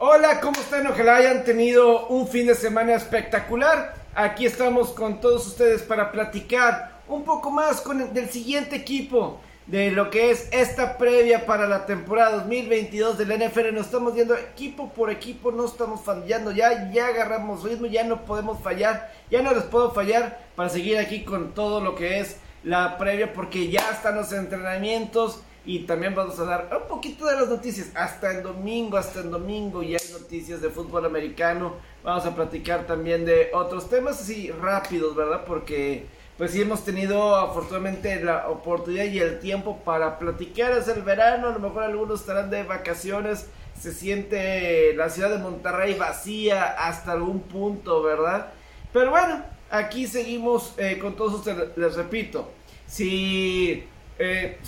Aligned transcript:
Hola, 0.00 0.40
¿cómo 0.40 0.60
están? 0.60 0.86
Ojalá 0.86 1.16
hayan 1.16 1.42
tenido 1.42 2.06
un 2.06 2.28
fin 2.28 2.46
de 2.46 2.54
semana 2.54 2.94
espectacular. 2.94 3.96
Aquí 4.14 4.46
estamos 4.46 4.90
con 4.90 5.20
todos 5.20 5.44
ustedes 5.48 5.82
para 5.82 6.12
platicar 6.12 7.00
un 7.08 7.24
poco 7.24 7.50
más 7.50 7.80
con 7.80 8.00
el, 8.00 8.14
del 8.14 8.30
siguiente 8.30 8.76
equipo 8.76 9.40
de 9.66 9.90
lo 9.90 10.08
que 10.08 10.30
es 10.30 10.50
esta 10.52 10.98
previa 10.98 11.46
para 11.46 11.66
la 11.66 11.84
temporada 11.84 12.36
2022 12.36 13.18
del 13.18 13.40
NFL. 13.40 13.74
Nos 13.74 13.86
estamos 13.86 14.14
viendo 14.14 14.36
equipo 14.36 14.88
por 14.90 15.10
equipo, 15.10 15.50
no 15.50 15.64
estamos 15.64 16.04
fallando 16.04 16.52
ya, 16.52 16.92
ya 16.92 17.08
agarramos 17.08 17.64
ritmo, 17.64 17.86
ya 17.86 18.04
no 18.04 18.24
podemos 18.24 18.62
fallar, 18.62 19.12
ya 19.32 19.42
no 19.42 19.52
les 19.52 19.64
puedo 19.64 19.90
fallar 19.90 20.38
para 20.54 20.68
seguir 20.68 20.96
aquí 20.98 21.24
con 21.24 21.54
todo 21.54 21.80
lo 21.80 21.96
que 21.96 22.20
es 22.20 22.36
la 22.62 22.98
previa 22.98 23.32
porque 23.32 23.68
ya 23.68 23.90
están 23.90 24.14
los 24.14 24.32
entrenamientos 24.32 25.42
y 25.64 25.80
también 25.80 26.14
vamos 26.14 26.38
a 26.38 26.44
dar 26.44 26.70
un 26.80 26.88
poquito 26.88 27.26
de 27.26 27.36
las 27.36 27.48
noticias. 27.48 27.90
Hasta 27.94 28.30
el 28.30 28.42
domingo, 28.42 28.96
hasta 28.96 29.20
el 29.20 29.30
domingo 29.30 29.82
ya 29.82 29.98
hay 29.98 30.12
noticias 30.12 30.62
de 30.62 30.70
fútbol 30.70 31.04
americano. 31.04 31.74
Vamos 32.02 32.24
a 32.24 32.34
platicar 32.34 32.86
también 32.86 33.24
de 33.24 33.50
otros 33.52 33.90
temas 33.90 34.20
así 34.20 34.50
rápidos, 34.50 35.14
¿verdad? 35.14 35.44
Porque 35.46 36.06
pues 36.38 36.52
sí 36.52 36.62
hemos 36.62 36.84
tenido 36.84 37.36
afortunadamente 37.36 38.22
la 38.22 38.48
oportunidad 38.48 39.04
y 39.04 39.18
el 39.18 39.40
tiempo 39.40 39.78
para 39.84 40.18
platicar. 40.18 40.72
Es 40.72 40.88
el 40.88 41.02
verano, 41.02 41.48
a 41.48 41.52
lo 41.52 41.58
mejor 41.58 41.82
algunos 41.82 42.20
estarán 42.20 42.48
de 42.48 42.62
vacaciones. 42.62 43.46
Se 43.78 43.92
siente 43.92 44.94
la 44.94 45.10
ciudad 45.10 45.30
de 45.30 45.38
Monterrey 45.38 45.94
vacía 45.94 46.64
hasta 46.64 47.12
algún 47.12 47.40
punto, 47.40 48.02
¿verdad? 48.02 48.52
Pero 48.92 49.10
bueno, 49.10 49.44
aquí 49.70 50.06
seguimos 50.06 50.74
eh, 50.78 50.98
con 50.98 51.14
todos 51.14 51.34
ustedes. 51.34 51.76
Les 51.76 51.94
repito, 51.94 52.48
si... 52.86 53.84
Eh, 54.18 54.58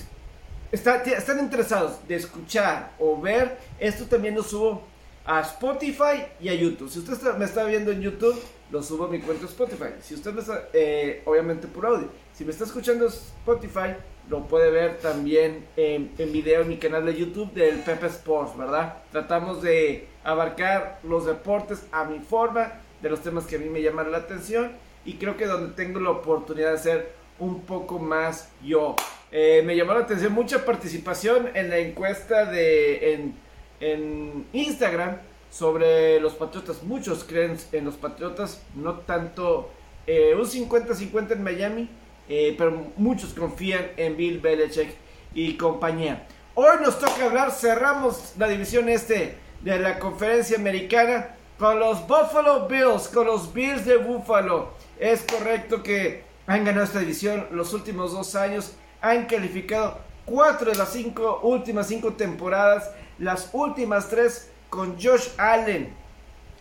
están 0.72 1.38
interesados 1.38 2.06
de 2.06 2.16
escuchar 2.16 2.92
o 2.98 3.20
ver, 3.20 3.58
esto 3.78 4.04
también 4.04 4.34
lo 4.34 4.42
subo 4.42 4.82
a 5.24 5.40
Spotify 5.40 6.24
y 6.40 6.48
a 6.48 6.54
YouTube. 6.54 6.90
Si 6.90 6.98
usted 6.98 7.34
me 7.36 7.44
está 7.44 7.64
viendo 7.64 7.92
en 7.92 8.00
YouTube, 8.00 8.40
lo 8.70 8.82
subo 8.82 9.04
a 9.04 9.08
mi 9.08 9.20
cuenta 9.20 9.46
Spotify. 9.46 9.90
Si 10.00 10.14
usted 10.14 10.32
me 10.32 10.40
está, 10.40 10.68
eh, 10.72 11.22
obviamente 11.24 11.66
por 11.66 11.86
audio. 11.86 12.08
Si 12.32 12.44
me 12.44 12.52
está 12.52 12.64
escuchando 12.64 13.06
Spotify, 13.06 13.94
lo 14.28 14.46
puede 14.46 14.70
ver 14.70 14.98
también 14.98 15.66
en, 15.76 16.12
video 16.16 16.62
en 16.62 16.68
mi 16.68 16.78
canal 16.78 17.04
de 17.04 17.16
YouTube 17.16 17.52
del 17.52 17.80
Pepe 17.80 18.06
Sports, 18.06 18.56
¿verdad? 18.56 19.02
Tratamos 19.10 19.60
de 19.60 20.08
abarcar 20.22 21.00
los 21.02 21.26
deportes 21.26 21.84
a 21.90 22.04
mi 22.04 22.20
forma, 22.20 22.74
de 23.02 23.10
los 23.10 23.20
temas 23.20 23.46
que 23.46 23.56
a 23.56 23.58
mí 23.58 23.68
me 23.68 23.82
llaman 23.82 24.12
la 24.12 24.18
atención 24.18 24.72
y 25.04 25.14
creo 25.14 25.36
que 25.36 25.46
donde 25.46 25.74
tengo 25.74 25.98
la 25.98 26.10
oportunidad 26.10 26.72
de 26.72 26.78
ser 26.78 27.12
un 27.38 27.62
poco 27.62 27.98
más 27.98 28.50
yo. 28.62 28.94
Eh, 29.32 29.62
me 29.64 29.76
llamó 29.76 29.94
la 29.94 30.00
atención 30.00 30.32
mucha 30.32 30.64
participación 30.64 31.50
en 31.54 31.70
la 31.70 31.78
encuesta 31.78 32.46
de 32.46 33.14
en, 33.14 33.34
en, 33.80 34.46
Instagram 34.52 35.18
sobre 35.50 36.18
los 36.20 36.34
Patriotas. 36.34 36.82
Muchos 36.82 37.22
creen 37.24 37.56
en 37.72 37.84
los 37.84 37.94
Patriotas, 37.94 38.62
no 38.74 38.94
tanto 39.00 39.70
eh, 40.06 40.34
un 40.34 40.44
50-50 40.44 41.32
en 41.32 41.42
Miami, 41.44 41.88
eh, 42.28 42.54
pero 42.58 42.92
muchos 42.96 43.32
confían 43.32 43.90
en 43.96 44.16
Bill 44.16 44.40
Belichick 44.40 44.90
y 45.32 45.56
compañía. 45.56 46.26
Hoy 46.54 46.78
nos 46.82 46.98
toca 46.98 47.26
hablar, 47.26 47.52
cerramos 47.52 48.34
la 48.36 48.48
división 48.48 48.88
este 48.88 49.36
de 49.62 49.78
la 49.78 50.00
conferencia 50.00 50.56
americana 50.56 51.36
con 51.56 51.78
los 51.78 52.00
Buffalo 52.08 52.66
Bills, 52.66 53.06
con 53.08 53.26
los 53.26 53.52
Bills 53.52 53.84
de 53.84 53.96
Buffalo. 53.96 54.70
Es 54.98 55.22
correcto 55.22 55.82
que 55.84 56.24
han 56.48 56.64
ganado 56.64 56.84
esta 56.84 56.98
división 56.98 57.46
los 57.52 57.72
últimos 57.74 58.12
dos 58.12 58.34
años 58.34 58.74
han 59.00 59.26
calificado 59.26 59.98
cuatro 60.24 60.70
de 60.70 60.78
las 60.78 60.92
cinco 60.92 61.40
últimas 61.42 61.88
cinco 61.88 62.14
temporadas, 62.14 62.90
las 63.18 63.50
últimas 63.52 64.08
tres 64.08 64.50
con 64.68 65.00
Josh 65.00 65.28
Allen 65.36 65.92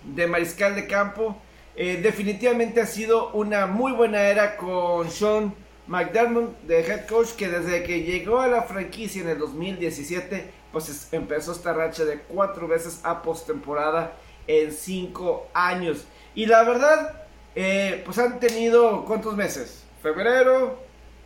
de 0.03 0.27
mariscal 0.27 0.75
de 0.75 0.87
campo. 0.87 1.37
Eh, 1.75 1.99
definitivamente 2.01 2.81
ha 2.81 2.85
sido 2.85 3.29
una 3.31 3.65
muy 3.65 3.91
buena 3.93 4.23
era 4.23 4.57
con 4.57 5.09
Sean 5.09 5.53
McDermott 5.87 6.61
de 6.61 6.81
head 6.81 7.07
coach 7.07 7.29
que 7.31 7.47
desde 7.47 7.83
que 7.83 8.03
llegó 8.03 8.41
a 8.41 8.47
la 8.47 8.63
franquicia 8.63 9.21
en 9.21 9.29
el 9.29 9.39
2017 9.39 10.51
pues 10.71 11.07
empezó 11.11 11.51
esta 11.51 11.73
racha 11.73 12.05
de 12.05 12.19
cuatro 12.19 12.67
veces 12.67 12.99
a 13.03 13.21
postemporada 13.23 14.13
en 14.45 14.71
cinco 14.71 15.47
años 15.53 16.05
y 16.35 16.45
la 16.45 16.63
verdad 16.63 17.23
eh, 17.55 18.03
pues 18.05 18.19
han 18.19 18.39
tenido 18.39 19.05
cuántos 19.05 19.35
meses 19.35 19.83
febrero 20.03 20.79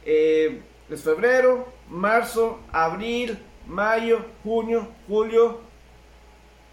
eh, 0.06 0.62
es 0.90 1.02
febrero, 1.02 1.68
marzo, 1.90 2.60
abril, 2.72 3.40
mayo, 3.68 4.26
junio, 4.44 4.88
julio. 5.08 5.62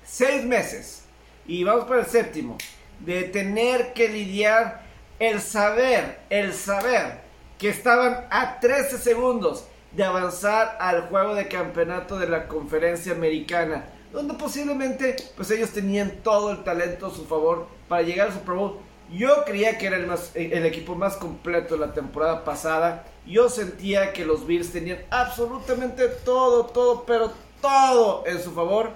Seis 0.05 0.45
meses. 0.45 1.05
Y 1.47 1.65
vamos 1.65 1.85
para 1.85 2.01
el 2.01 2.07
séptimo. 2.07 2.59
De 2.99 3.23
tener 3.25 3.93
que 3.93 4.09
lidiar 4.09 4.83
el 5.19 5.41
saber, 5.41 6.21
el 6.29 6.53
saber 6.53 7.21
que 7.59 7.69
estaban 7.69 8.27
a 8.31 8.59
13 8.59 8.99
segundos 8.99 9.67
de 9.93 10.05
avanzar 10.05 10.77
al 10.81 11.09
juego 11.09 11.35
de 11.35 11.49
campeonato 11.49 12.19
de 12.19 12.29
la 12.29 12.49
conferencia 12.49 13.13
americana. 13.13 13.87
Donde 14.13 14.35
posiblemente 14.35 15.17
pues 15.37 15.51
ellos 15.51 15.71
tenían 15.71 16.11
todo 16.23 16.51
el 16.51 16.65
talento 16.65 17.07
a 17.07 17.15
su 17.15 17.27
favor 17.27 17.69
para 17.89 18.03
llegar 18.03 18.29
al 18.29 18.35
Super 18.35 18.55
Bowl 18.55 18.81
yo 19.13 19.45
creía 19.45 19.77
que 19.77 19.87
era 19.87 19.97
el, 19.97 20.07
más, 20.07 20.31
el 20.35 20.65
equipo 20.65 20.95
más 20.95 21.17
completo 21.17 21.75
de 21.75 21.87
la 21.87 21.93
temporada 21.93 22.45
pasada. 22.45 23.05
Yo 23.31 23.49
sentía 23.49 24.13
que 24.13 24.25
los 24.25 24.45
Bills 24.45 24.73
tenían 24.73 24.99
absolutamente 25.09 26.09
todo, 26.09 26.67
todo, 26.67 27.05
pero 27.07 27.31
todo 27.63 28.25
en 28.27 28.41
su 28.41 28.51
favor 28.51 28.91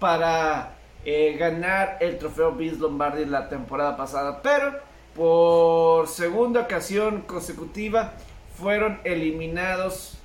para 0.00 0.76
eh, 1.04 1.36
ganar 1.38 1.96
el 2.00 2.18
trofeo 2.18 2.50
Bills 2.52 2.80
Lombardi 2.80 3.24
la 3.24 3.48
temporada 3.48 3.96
pasada. 3.96 4.42
Pero 4.42 4.72
por 5.14 6.08
segunda 6.08 6.62
ocasión 6.62 7.22
consecutiva 7.22 8.14
fueron 8.58 9.00
eliminados 9.04 10.18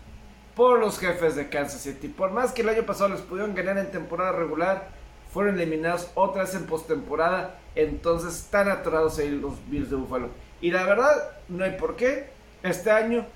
por 0.56 0.80
los 0.80 0.98
jefes 0.98 1.36
de 1.36 1.50
Kansas 1.50 1.82
City. 1.82 2.08
Por 2.08 2.32
más 2.32 2.54
que 2.54 2.64
el 2.64 2.70
año 2.70 2.84
pasado 2.88 3.10
les 3.10 3.22
pudieron 3.22 3.54
ganar 3.54 3.78
en 3.78 3.92
temporada 3.92 4.32
regular, 4.32 4.90
fueron 5.32 5.60
eliminados 5.60 6.10
otra 6.16 6.42
vez 6.44 6.56
en 6.56 6.66
postemporada. 6.66 7.60
Entonces 7.76 8.36
están 8.36 8.68
atorados 8.70 9.20
ahí 9.20 9.30
los 9.30 9.54
Bills 9.70 9.92
de 9.92 9.96
Buffalo. 9.96 10.30
Y 10.60 10.72
la 10.72 10.86
verdad, 10.86 11.38
no 11.50 11.64
hay 11.64 11.78
por 11.78 11.96
qué. 11.96 12.30
Este 12.64 12.90
año, 12.90 13.28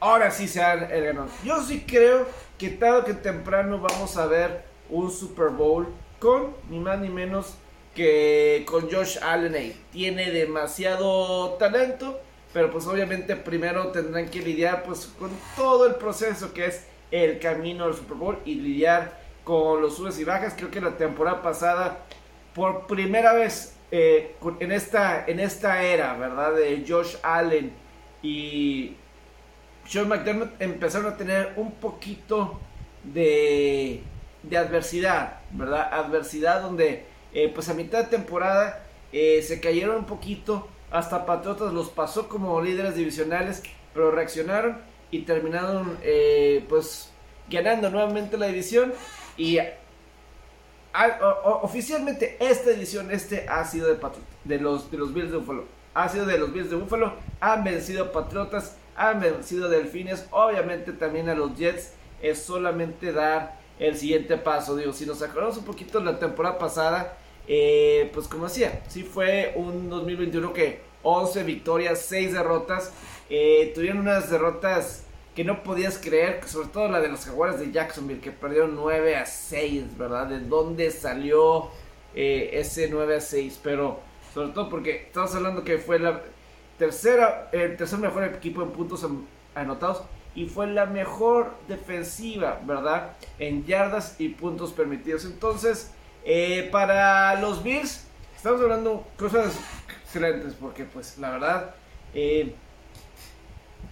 ahora 0.00 0.30
sí 0.30 0.48
se 0.48 0.62
han 0.62 0.90
el 0.90 1.04
ganador. 1.04 1.30
Yo 1.44 1.62
sí 1.62 1.84
creo 1.86 2.26
que 2.58 2.70
tarde 2.70 3.04
que 3.04 3.14
temprano 3.14 3.78
vamos 3.78 4.16
a 4.16 4.26
ver 4.26 4.64
un 4.90 5.10
Super 5.10 5.48
Bowl 5.48 5.88
con 6.18 6.54
ni 6.70 6.78
más 6.78 6.98
ni 6.98 7.08
menos 7.08 7.54
que 7.94 8.64
con 8.66 8.90
Josh 8.90 9.18
Allen 9.22 9.54
ahí. 9.54 9.80
Tiene 9.92 10.30
demasiado 10.30 11.50
talento, 11.54 12.20
pero 12.52 12.70
pues 12.70 12.86
obviamente 12.86 13.36
primero 13.36 13.88
tendrán 13.88 14.28
que 14.28 14.40
lidiar 14.40 14.82
pues 14.82 15.06
con 15.18 15.30
todo 15.56 15.86
el 15.86 15.94
proceso 15.94 16.52
que 16.52 16.66
es 16.66 16.86
el 17.10 17.38
camino 17.38 17.84
al 17.84 17.94
Super 17.94 18.16
Bowl 18.16 18.38
y 18.44 18.56
lidiar 18.56 19.20
con 19.44 19.80
los 19.80 19.96
subes 19.96 20.18
y 20.18 20.24
bajas. 20.24 20.54
Creo 20.56 20.70
que 20.70 20.80
la 20.80 20.96
temporada 20.96 21.42
pasada, 21.42 22.04
por 22.54 22.86
primera 22.86 23.32
vez 23.32 23.76
eh, 23.90 24.34
en, 24.58 24.72
esta, 24.72 25.24
en 25.26 25.38
esta 25.38 25.82
era, 25.82 26.14
¿verdad? 26.14 26.54
De 26.54 26.84
Josh 26.88 27.16
Allen 27.22 27.72
y 28.22 28.96
Sean 29.86 30.08
McDermott 30.08 30.60
empezaron 30.60 31.12
a 31.12 31.16
tener 31.16 31.52
un 31.56 31.72
poquito 31.72 32.60
de, 33.02 34.02
de 34.42 34.56
adversidad, 34.56 35.40
¿verdad? 35.50 35.88
Adversidad 35.92 36.62
donde, 36.62 37.06
eh, 37.32 37.50
pues 37.54 37.68
a 37.68 37.74
mitad 37.74 38.04
de 38.04 38.16
temporada 38.16 38.86
eh, 39.12 39.42
se 39.42 39.60
cayeron 39.60 39.96
un 39.96 40.06
poquito. 40.06 40.68
Hasta 40.90 41.26
Patriotas 41.26 41.72
los 41.72 41.88
pasó 41.88 42.28
como 42.28 42.60
líderes 42.62 42.94
divisionales, 42.94 43.62
pero 43.92 44.10
reaccionaron 44.10 44.78
y 45.10 45.22
terminaron, 45.22 45.98
pues, 46.68 47.10
ganando 47.50 47.90
nuevamente 47.90 48.36
la 48.36 48.46
división 48.46 48.92
y 49.36 49.58
oficialmente 51.62 52.36
esta 52.40 52.70
edición, 52.70 53.10
este 53.10 53.48
ha 53.48 53.64
sido 53.64 53.88
de, 53.88 53.98
de, 54.44 54.58
los, 54.58 54.90
de 54.90 54.98
los 54.98 55.12
Bills 55.12 55.32
de 55.32 55.38
Buffalo. 55.38 55.64
Ha 55.94 56.08
sido 56.08 56.26
de 56.26 56.38
los 56.38 56.52
Bills 56.52 56.70
de 56.70 56.76
Buffalo. 56.76 57.14
Han 57.40 57.64
vencido 57.64 58.12
Patriotas, 58.12 58.76
han 58.96 59.20
vencido 59.20 59.68
Delfines. 59.68 60.26
Obviamente 60.30 60.92
también 60.92 61.28
a 61.28 61.34
los 61.34 61.56
Jets 61.56 61.92
es 62.22 62.42
solamente 62.42 63.12
dar 63.12 63.58
el 63.78 63.96
siguiente 63.96 64.36
paso. 64.36 64.76
Digo, 64.76 64.92
si 64.92 65.06
nos 65.06 65.22
acordamos 65.22 65.56
un 65.58 65.64
poquito 65.64 65.98
de 65.98 66.06
la 66.06 66.18
temporada 66.18 66.58
pasada, 66.58 67.16
eh, 67.46 68.10
pues 68.14 68.28
como 68.28 68.44
decía, 68.44 68.82
sí 68.88 69.02
fue 69.02 69.52
un 69.56 69.90
2021 69.90 70.52
que 70.52 70.80
11 71.02 71.42
victorias, 71.44 72.00
6 72.06 72.32
derrotas. 72.32 72.92
Eh, 73.28 73.72
tuvieron 73.74 74.00
unas 74.00 74.30
derrotas 74.30 75.04
que 75.34 75.44
no 75.44 75.62
podías 75.62 75.98
creer, 75.98 76.40
sobre 76.46 76.68
todo 76.68 76.88
la 76.88 77.00
de 77.00 77.08
los 77.08 77.24
jaguares 77.24 77.58
de 77.58 77.72
Jacksonville, 77.72 78.20
que 78.20 78.30
perdieron 78.30 78.76
9 78.76 79.16
a 79.16 79.26
6, 79.26 79.98
¿verdad? 79.98 80.28
¿De 80.28 80.40
dónde 80.40 80.90
salió 80.90 81.70
eh, 82.14 82.50
ese 82.52 82.88
9 82.88 83.16
a 83.16 83.20
6? 83.20 83.60
Pero 83.62 84.00
sobre 84.32 84.48
todo 84.50 84.68
porque 84.68 85.02
estamos 85.06 85.34
hablando 85.34 85.64
que 85.64 85.78
fue 85.78 85.98
la 85.98 86.22
tercera, 86.78 87.48
el 87.52 87.76
tercer 87.76 87.98
mejor 87.98 88.24
equipo 88.24 88.62
en 88.62 88.70
puntos 88.70 89.06
anotados 89.54 90.02
y 90.34 90.46
fue 90.46 90.66
la 90.66 90.86
mejor 90.86 91.54
defensiva, 91.68 92.60
¿verdad? 92.64 93.12
En 93.38 93.64
yardas 93.64 94.16
y 94.18 94.30
puntos 94.30 94.72
permitidos. 94.72 95.24
Entonces, 95.24 95.92
Eh, 96.26 96.70
para 96.72 97.38
los 97.38 97.62
Bills, 97.62 98.06
estamos 98.34 98.58
hablando 98.62 99.06
cosas 99.18 99.54
excelentes 100.02 100.54
porque 100.54 100.84
pues 100.84 101.18
la 101.18 101.32
verdad 101.32 101.74
eh, 102.14 102.54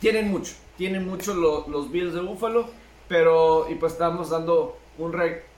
tienen 0.01 0.31
mucho, 0.31 0.55
tienen 0.79 1.07
mucho 1.07 1.35
los 1.35 1.91
Bills 1.91 2.15
de 2.15 2.21
Buffalo, 2.21 2.71
pero 3.07 3.67
y 3.71 3.75
pues 3.75 3.93
estamos 3.93 4.31
dando 4.31 4.79
un 4.97 5.15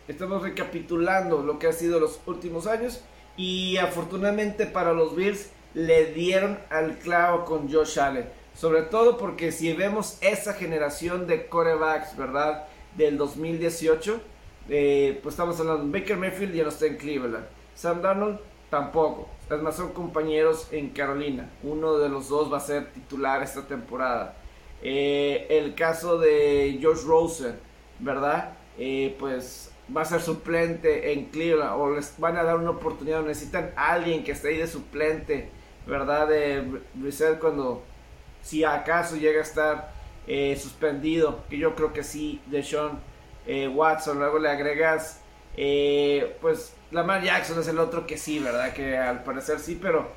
estamos 0.08 0.42
recapitulando 0.42 1.42
lo 1.42 1.58
que 1.60 1.68
ha 1.68 1.72
sido 1.72 2.00
los 2.00 2.20
últimos 2.26 2.66
años 2.66 3.02
y 3.36 3.76
afortunadamente 3.76 4.66
para 4.66 4.92
los 4.92 5.14
Bills 5.14 5.50
le 5.74 6.06
dieron 6.06 6.58
al 6.70 6.98
clavo 6.98 7.44
con 7.44 7.70
Josh 7.72 7.98
Allen. 7.98 8.28
Sobre 8.54 8.82
todo 8.82 9.16
porque 9.18 9.52
si 9.52 9.72
vemos 9.72 10.18
esa 10.20 10.54
generación 10.54 11.26
de 11.26 11.46
corebacks, 11.46 12.16
¿verdad? 12.16 12.66
Del 12.96 13.18
2018, 13.18 14.20
eh, 14.68 15.18
pues 15.22 15.34
estamos 15.34 15.58
hablando, 15.58 15.90
Baker 15.90 16.16
Mayfield 16.16 16.54
ya 16.54 16.62
no 16.62 16.68
está 16.68 16.86
en 16.86 16.96
Cleveland. 16.96 17.46
Sam 17.74 18.00
Darnold 18.00 18.38
tampoco. 18.70 19.28
Además 19.50 19.76
son 19.76 19.92
compañeros 19.92 20.68
en 20.70 20.90
Carolina. 20.90 21.50
Uno 21.62 21.98
de 21.98 22.08
los 22.08 22.28
dos 22.28 22.52
va 22.52 22.58
a 22.58 22.60
ser 22.60 22.92
titular 22.92 23.42
esta 23.42 23.66
temporada. 23.66 24.36
Eh, 24.82 25.46
el 25.50 25.74
caso 25.74 26.18
de 26.18 26.78
Josh 26.80 27.04
Rosen, 27.04 27.56
¿verdad? 27.98 28.52
Eh, 28.78 29.16
pues 29.18 29.70
va 29.94 30.02
a 30.02 30.04
ser 30.04 30.20
suplente 30.20 31.12
en 31.12 31.26
Cleveland 31.26 31.80
o 31.80 31.94
les 31.94 32.18
van 32.18 32.36
a 32.36 32.42
dar 32.42 32.56
una 32.56 32.70
oportunidad, 32.70 33.22
necesitan 33.22 33.72
alguien 33.76 34.24
que 34.24 34.32
esté 34.32 34.48
ahí 34.48 34.56
de 34.58 34.66
suplente, 34.66 35.50
¿verdad? 35.86 36.28
De 36.28 36.80
Brissett 36.94 37.38
cuando, 37.38 37.82
si 38.42 38.64
acaso 38.64 39.16
llega 39.16 39.40
a 39.40 39.42
estar 39.42 39.92
eh, 40.26 40.58
suspendido, 40.60 41.44
que 41.48 41.58
yo 41.58 41.74
creo 41.74 41.92
que 41.92 42.02
sí, 42.02 42.40
de 42.46 42.62
Sean 42.62 43.00
eh, 43.46 43.68
Watson, 43.68 44.18
luego 44.18 44.38
le 44.38 44.48
agregas, 44.48 45.20
eh, 45.56 46.36
pues 46.40 46.74
Lamar 46.90 47.22
Jackson 47.22 47.60
es 47.60 47.68
el 47.68 47.78
otro 47.78 48.06
que 48.06 48.16
sí, 48.16 48.38
¿verdad? 48.38 48.72
Que 48.72 48.96
al 48.96 49.22
parecer 49.22 49.58
sí, 49.58 49.78
pero 49.80 50.08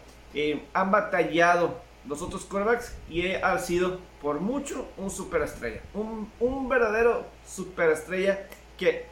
han 0.74 0.92
batallado 0.92 1.82
los 2.08 2.22
otros 2.22 2.46
quarterbacks 2.46 2.96
y 3.10 3.34
ha 3.34 3.58
sido 3.58 4.00
por 4.22 4.40
mucho 4.40 4.88
un 4.98 5.10
superestrella, 5.10 5.82
un, 5.94 6.32
un 6.40 6.70
verdadero 6.70 7.26
superestrella 7.46 8.48
que 8.78 9.06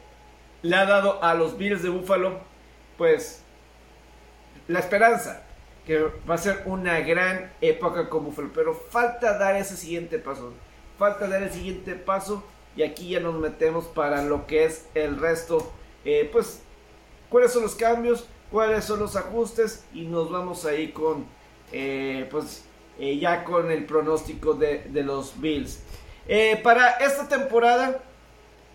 le 0.62 0.76
ha 0.76 0.86
dado 0.86 1.22
a 1.22 1.34
los 1.34 1.58
Bills 1.58 1.82
de 1.82 1.88
Buffalo, 1.88 2.40
pues, 2.96 3.42
la 4.68 4.78
esperanza 4.78 5.45
que 5.86 6.10
va 6.28 6.34
a 6.34 6.38
ser 6.38 6.62
una 6.66 7.00
gran 7.00 7.52
época 7.60 8.08
con 8.08 8.24
Buffalo. 8.24 8.50
Pero 8.52 8.74
falta 8.74 9.38
dar 9.38 9.56
ese 9.56 9.76
siguiente 9.76 10.18
paso. 10.18 10.52
Falta 10.98 11.28
dar 11.28 11.42
el 11.42 11.52
siguiente 11.52 11.94
paso. 11.94 12.42
Y 12.76 12.82
aquí 12.82 13.10
ya 13.10 13.20
nos 13.20 13.36
metemos 13.36 13.86
para 13.86 14.22
lo 14.22 14.46
que 14.46 14.64
es 14.64 14.86
el 14.94 15.18
resto. 15.18 15.72
Eh, 16.04 16.28
pues, 16.30 16.60
cuáles 17.30 17.52
son 17.52 17.62
los 17.62 17.76
cambios, 17.76 18.26
cuáles 18.50 18.84
son 18.84 18.98
los 18.98 19.14
ajustes. 19.14 19.84
Y 19.94 20.02
nos 20.02 20.30
vamos 20.30 20.64
ahí 20.64 20.90
con, 20.90 21.24
eh, 21.72 22.28
pues, 22.30 22.64
eh, 22.98 23.18
ya 23.18 23.44
con 23.44 23.70
el 23.70 23.86
pronóstico 23.86 24.54
de, 24.54 24.84
de 24.88 25.02
los 25.04 25.40
Bills. 25.40 25.80
para 26.64 26.96
esta 26.96 27.28
temporada 27.28 28.02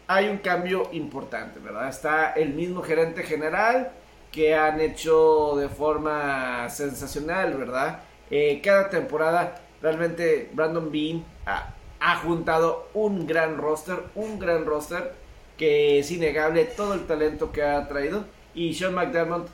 hay 0.07 0.29
un 0.29 0.37
cambio 0.37 0.89
importante, 0.93 1.59
¿verdad? 1.59 1.89
Está 1.89 2.31
el 2.31 2.53
mismo 2.53 2.81
gerente 2.81 3.23
general 3.23 3.91
que 4.31 4.55
han 4.55 4.79
hecho 4.79 5.55
de 5.57 5.67
forma 5.69 6.69
sensacional, 6.69 7.55
¿verdad? 7.57 7.99
Eh, 8.29 8.61
cada 8.63 8.89
temporada 8.89 9.61
realmente 9.81 10.49
Brandon 10.53 10.91
Bean 10.91 11.23
ha, 11.45 12.15
juntado 12.17 12.89
un 12.93 13.27
gran 13.27 13.57
roster, 13.57 14.03
un 14.15 14.39
gran 14.39 14.65
roster 14.65 15.13
que 15.57 15.99
es 15.99 16.09
innegable 16.11 16.65
todo 16.65 16.93
el 16.93 17.05
talento 17.05 17.51
que 17.51 17.61
ha 17.63 17.87
traído. 17.87 18.25
Y 18.53 18.73
Sean 18.73 18.93
McDermott, 18.93 19.49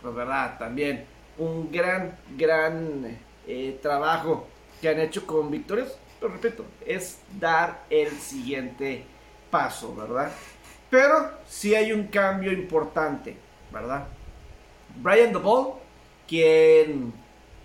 pues 0.00 0.14
verdad, 0.14 0.58
también 0.58 1.04
un 1.38 1.70
gran, 1.70 2.16
gran 2.36 3.18
eh, 3.46 3.78
trabajo 3.82 4.48
que 4.80 4.88
han 4.88 5.00
hecho 5.00 5.26
con 5.26 5.50
victorias. 5.50 5.96
Pero 6.18 6.32
repito, 6.32 6.64
es 6.86 7.20
dar 7.38 7.84
el 7.90 8.10
siguiente 8.12 9.04
paso, 9.50 9.94
¿verdad? 9.94 10.30
Pero 10.90 11.30
sí 11.46 11.74
hay 11.74 11.92
un 11.92 12.06
cambio 12.08 12.52
importante, 12.52 13.36
¿verdad? 13.72 14.06
Brian 14.96 15.32
DeBall, 15.32 15.74
quien 16.28 17.12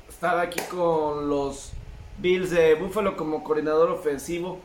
estaba 0.08 0.42
aquí 0.42 0.60
con 0.72 1.30
los 1.30 1.74
Bills 2.18 2.50
de 2.50 2.76
Buffalo 2.76 3.16
como 3.16 3.44
coordinador 3.44 3.92
ofensivo, 3.92 4.60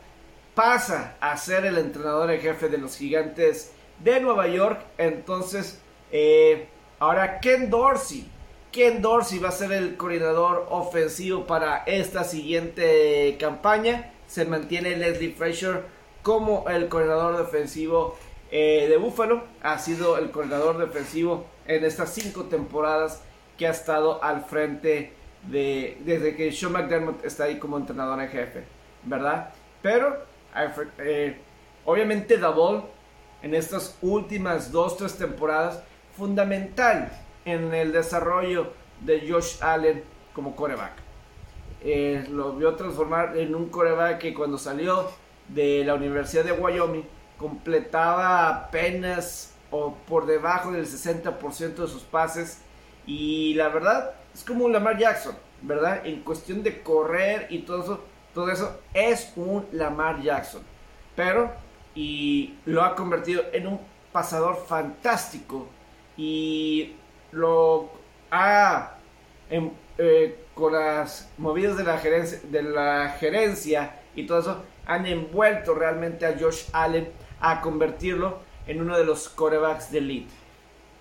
pasa 0.55 1.15
a 1.19 1.37
ser 1.37 1.65
el 1.65 1.77
entrenador 1.77 2.31
en 2.31 2.41
jefe 2.41 2.69
de 2.69 2.77
los 2.77 2.97
gigantes 2.97 3.73
de 4.03 4.19
Nueva 4.19 4.47
York. 4.47 4.81
Entonces, 4.97 5.81
eh, 6.11 6.67
ahora 6.99 7.39
Ken 7.39 7.69
Dorsey. 7.69 8.29
Ken 8.71 9.01
Dorsey 9.01 9.37
va 9.37 9.49
a 9.49 9.51
ser 9.51 9.71
el 9.71 9.97
coordinador 9.97 10.65
ofensivo 10.69 11.45
para 11.45 11.83
esta 11.85 12.23
siguiente 12.23 13.37
campaña. 13.39 14.11
Se 14.27 14.45
mantiene 14.45 14.95
Leslie 14.95 15.33
Frazier 15.33 15.85
como 16.23 16.67
el 16.67 16.89
coordinador 16.89 17.37
defensivo 17.37 18.17
eh, 18.55 18.85
de 18.87 18.97
Buffalo. 18.97 19.43
Ha 19.63 19.79
sido 19.79 20.19
el 20.19 20.29
coordinador 20.29 20.77
defensivo 20.77 21.47
en 21.65 21.83
estas 21.83 22.13
cinco 22.13 22.43
temporadas 22.43 23.23
que 23.57 23.67
ha 23.67 23.71
estado 23.71 24.23
al 24.23 24.45
frente 24.45 25.13
de 25.49 25.97
desde 26.01 26.35
que 26.35 26.51
Sean 26.51 26.71
McDermott 26.71 27.25
está 27.25 27.45
ahí 27.45 27.57
como 27.57 27.77
entrenador 27.77 28.21
en 28.21 28.29
jefe, 28.29 28.63
¿verdad? 29.03 29.49
Pero 29.81 30.19
eh, 30.99 31.35
obviamente 31.83 32.37
Davol 32.37 32.83
en 33.41 33.55
estas 33.55 33.97
últimas 34.03 34.71
dos 34.71 34.97
tres 34.97 35.17
temporadas 35.17 35.81
fundamental 36.15 37.11
en 37.45 37.73
el 37.73 37.91
desarrollo 37.91 38.71
de 39.01 39.27
Josh 39.27 39.63
Allen 39.63 40.03
como 40.33 40.55
coreback. 40.55 40.93
Eh, 41.81 42.27
lo 42.29 42.53
vio 42.53 42.75
transformar 42.75 43.35
en 43.35 43.55
un 43.55 43.69
coreback 43.69 44.19
que 44.19 44.33
cuando 44.33 44.59
salió 44.59 45.09
de 45.47 45.83
la 45.83 45.95
Universidad 45.95 46.45
de 46.45 46.51
Wyoming 46.51 47.03
completaba 47.37 48.47
apenas 48.49 49.53
o 49.71 49.95
por 50.07 50.25
debajo 50.25 50.71
del 50.71 50.85
60% 50.85 51.75
de 51.75 51.87
sus 51.87 52.03
pases 52.03 52.61
y 53.05 53.53
la 53.55 53.69
verdad 53.69 54.11
es 54.33 54.43
como 54.43 54.65
un 54.65 54.73
Lamar 54.73 54.97
Jackson, 54.97 55.35
¿verdad? 55.61 56.05
En 56.05 56.21
cuestión 56.21 56.63
de 56.63 56.81
correr 56.81 57.47
y 57.49 57.59
todo 57.59 57.83
eso, 57.83 58.03
todo 58.33 58.49
eso 58.49 58.79
es 58.93 59.33
un 59.35 59.65
Lamar 59.71 60.21
Jackson. 60.21 60.61
Pero 61.15 61.51
y 61.95 62.55
lo 62.65 62.83
ha 62.83 62.95
convertido 62.95 63.43
en 63.51 63.67
un 63.67 63.79
pasador 64.11 64.65
fantástico 64.67 65.67
y 66.17 66.95
lo 67.31 67.91
ha 68.31 68.95
eh, 69.97 70.39
con 70.55 70.73
las 70.73 71.29
movidas 71.37 71.77
de 71.77 71.83
la 71.83 71.97
gerencia 71.97 72.39
de 72.43 72.63
la 72.63 73.15
gerencia 73.19 73.99
y 74.15 74.25
todo 74.25 74.39
eso 74.39 74.63
han 74.85 75.05
envuelto 75.05 75.73
realmente 75.75 76.25
a 76.25 76.35
Josh 76.39 76.65
Allen 76.73 77.11
a 77.43 77.61
convertirlo 77.61 78.39
en 78.65 78.81
uno 78.81 78.97
de 78.97 79.05
los 79.05 79.29
corebacks 79.29 79.91
de 79.91 79.99
elite. 79.99 80.31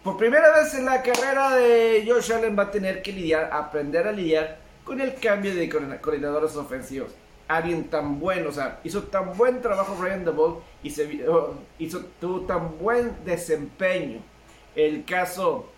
Por 0.02 0.16
primera 0.16 0.52
vez 0.52 0.74
en 0.74 0.84
la 0.84 1.00
carrera 1.00 1.54
de 1.54 2.04
Josh 2.06 2.32
Allen 2.32 2.58
va 2.58 2.64
a 2.64 2.70
tener 2.72 3.00
que 3.02 3.12
lidiar, 3.12 3.48
aprender 3.52 4.08
a 4.08 4.12
lidiar 4.12 4.58
con 4.84 5.00
el 5.00 5.14
cambio 5.14 5.54
de 5.54 5.68
coordinadores 5.68 6.56
ofensivos. 6.56 7.12
Alguien 7.46 7.84
tan 7.88 8.18
bueno, 8.18 8.48
o 8.48 8.52
sea, 8.52 8.80
hizo 8.82 9.04
tan 9.04 9.36
buen 9.36 9.60
trabajo 9.60 9.94
Brian 9.94 10.24
DeBall 10.24 10.56
y 10.82 10.90
se, 10.90 11.28
oh, 11.28 11.54
hizo, 11.78 12.04
tuvo 12.20 12.40
tan 12.40 12.76
buen 12.78 13.24
desempeño. 13.24 14.20
El 14.74 15.04
caso 15.04 15.68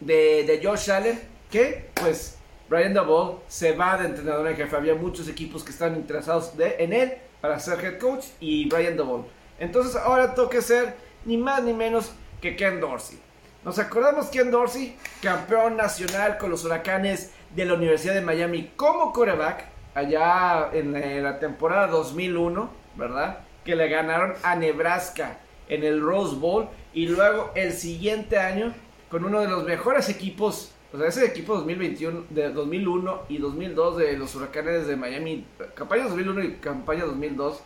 de, 0.00 0.60
Josh 0.60 0.90
Allen, 0.90 1.20
que 1.48 1.90
pues 1.94 2.38
Brian 2.68 2.94
Dabble 2.94 3.36
se 3.46 3.76
va 3.76 3.96
de 3.98 4.06
entrenador 4.06 4.48
en 4.48 4.56
jefe. 4.56 4.74
Había 4.74 4.96
muchos 4.96 5.28
equipos 5.28 5.62
que 5.62 5.70
están 5.70 5.94
interesados 5.94 6.52
en 6.58 6.92
él 6.92 7.12
para 7.40 7.60
ser 7.60 7.84
head 7.84 7.98
coach 7.98 8.24
y 8.40 8.68
Brian 8.68 8.96
Dabble. 8.96 9.24
Entonces 9.62 9.94
ahora 9.94 10.34
toca 10.34 10.60
ser 10.60 10.96
ni 11.24 11.36
más 11.36 11.62
ni 11.62 11.72
menos 11.72 12.12
que 12.40 12.56
Ken 12.56 12.80
Dorsey. 12.80 13.16
Nos 13.64 13.78
acordamos 13.78 14.26
Ken 14.26 14.50
Dorsey, 14.50 14.96
campeón 15.22 15.76
nacional 15.76 16.36
con 16.36 16.50
los 16.50 16.64
huracanes 16.64 17.30
de 17.54 17.64
la 17.64 17.74
Universidad 17.74 18.14
de 18.14 18.22
Miami 18.22 18.72
como 18.74 19.12
coreback 19.12 19.66
allá 19.94 20.68
en 20.72 21.22
la 21.22 21.38
temporada 21.38 21.86
2001, 21.86 22.70
¿verdad? 22.96 23.38
Que 23.64 23.76
le 23.76 23.88
ganaron 23.88 24.34
a 24.42 24.56
Nebraska 24.56 25.38
en 25.68 25.84
el 25.84 26.02
Rose 26.02 26.34
Bowl 26.34 26.68
y 26.92 27.06
luego 27.06 27.52
el 27.54 27.72
siguiente 27.72 28.40
año 28.40 28.74
con 29.12 29.24
uno 29.24 29.42
de 29.42 29.48
los 29.48 29.62
mejores 29.62 30.08
equipos 30.08 30.72
o 30.92 30.98
sea, 30.98 31.06
ese 31.06 31.24
equipo 31.24 31.54
2021, 31.54 32.24
de 32.30 32.50
2001 32.50 33.22
y 33.28 33.38
2002 33.38 33.96
de 33.96 34.16
los 34.18 34.34
Huracanes 34.34 34.86
de 34.86 34.96
Miami, 34.96 35.46
campaña 35.74 36.04
2001 36.04 36.42
y 36.42 36.52
campaña 36.56 37.06
2002, 37.06 37.62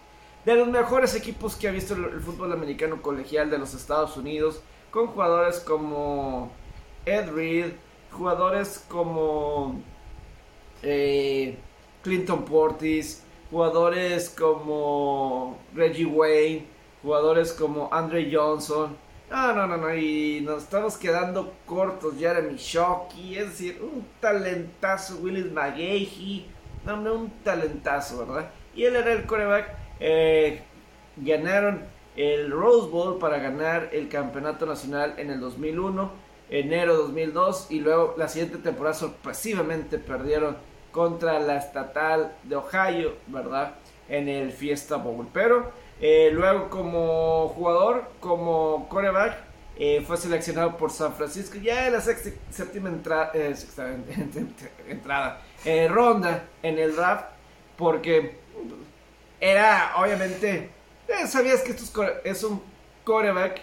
de 0.46 0.54
los 0.54 0.68
mejores 0.68 1.16
equipos 1.16 1.56
que 1.56 1.66
ha 1.66 1.72
visto 1.72 1.94
el, 1.94 2.20
fútbol 2.20 2.52
americano 2.52 3.02
colegial 3.02 3.50
de 3.50 3.58
los 3.58 3.74
Estados 3.74 4.16
Unidos, 4.16 4.62
con 4.92 5.08
jugadores 5.08 5.58
como 5.58 6.52
Ed 7.04 7.30
Reed, 7.32 7.72
jugadores 8.12 8.84
como 8.88 9.82
eh, 10.84 11.58
Clinton 12.04 12.44
Portis, 12.44 13.24
jugadores 13.50 14.30
como 14.30 15.58
Reggie 15.74 16.06
Wayne, 16.06 16.66
jugadores 17.02 17.52
como 17.52 17.92
Andre 17.92 18.30
Johnson, 18.32 18.96
No, 19.28 19.52
no, 19.52 19.66
no, 19.66 19.76
no, 19.76 19.96
y 19.96 20.42
nos 20.42 20.62
estamos 20.62 20.96
quedando 20.96 21.54
cortos. 21.66 22.14
Jeremy 22.16 22.54
Shockey, 22.56 23.38
es 23.38 23.48
decir, 23.48 23.82
un 23.82 24.06
talentazo. 24.20 25.16
Willis 25.16 25.50
McGahee, 25.50 26.46
no, 26.84 26.98
no, 26.98 27.14
un 27.14 27.30
talentazo, 27.42 28.24
¿verdad? 28.24 28.48
Y 28.76 28.84
él 28.84 28.94
era 28.94 29.12
el 29.12 29.26
coreback. 29.26 29.85
Eh, 30.00 30.62
ganaron 31.16 31.84
el 32.16 32.50
Rose 32.50 32.90
Bowl 32.90 33.18
para 33.18 33.38
ganar 33.38 33.90
el 33.92 34.08
campeonato 34.08 34.66
nacional 34.66 35.14
en 35.18 35.30
el 35.30 35.40
2001, 35.40 36.10
enero 36.50 36.96
2002, 36.96 37.66
y 37.70 37.80
luego 37.80 38.14
la 38.16 38.28
siguiente 38.28 38.58
temporada 38.58 38.94
sorpresivamente 38.94 39.98
perdieron 39.98 40.56
contra 40.90 41.38
la 41.40 41.58
estatal 41.58 42.32
de 42.44 42.56
Ohio, 42.56 43.14
¿verdad? 43.26 43.74
En 44.08 44.28
el 44.28 44.50
Fiesta 44.50 44.96
Bowl. 44.96 45.28
Pero 45.32 45.70
eh, 46.00 46.30
luego 46.32 46.70
como 46.70 47.48
jugador, 47.48 48.10
como 48.20 48.88
coreback, 48.88 49.36
eh, 49.78 50.02
fue 50.06 50.16
seleccionado 50.16 50.78
por 50.78 50.90
San 50.90 51.12
Francisco 51.12 51.58
ya 51.58 51.86
en 51.86 51.92
la 51.92 52.00
sexta, 52.00 52.30
séptima 52.50 52.90
eh, 53.34 53.54
entrada, 54.88 55.42
ronda 55.88 56.44
en 56.62 56.78
el 56.78 56.96
draft, 56.96 57.26
porque 57.76 58.38
era 59.40 59.92
obviamente, 59.96 60.70
sabías 61.26 61.62
que 61.62 61.72
esto 61.72 62.04
es 62.24 62.42
un 62.42 62.62
coreback 63.04 63.60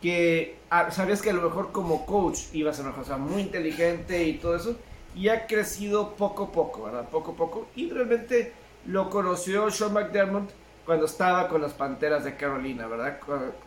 que 0.00 0.58
ah, 0.70 0.90
sabías 0.90 1.22
que 1.22 1.30
a 1.30 1.32
lo 1.32 1.42
mejor 1.42 1.72
como 1.72 2.04
coach 2.04 2.40
iba 2.52 2.70
a 2.70 2.74
ser 2.74 2.84
una 2.84 2.94
cosa 2.94 3.16
muy 3.16 3.42
inteligente 3.42 4.24
y 4.24 4.34
todo 4.34 4.56
eso, 4.56 4.76
y 5.14 5.28
ha 5.28 5.46
crecido 5.46 6.14
poco 6.16 6.44
a 6.44 6.52
poco, 6.52 6.84
¿verdad? 6.84 7.08
Poco 7.08 7.32
a 7.32 7.36
poco, 7.36 7.68
y 7.74 7.90
realmente 7.90 8.52
lo 8.86 9.08
conoció 9.08 9.70
Sean 9.70 9.92
McDermott 9.92 10.50
cuando 10.84 11.06
estaba 11.06 11.48
con 11.48 11.62
las 11.62 11.72
Panteras 11.72 12.24
de 12.24 12.36
Carolina, 12.36 12.86
¿verdad? 12.86 13.18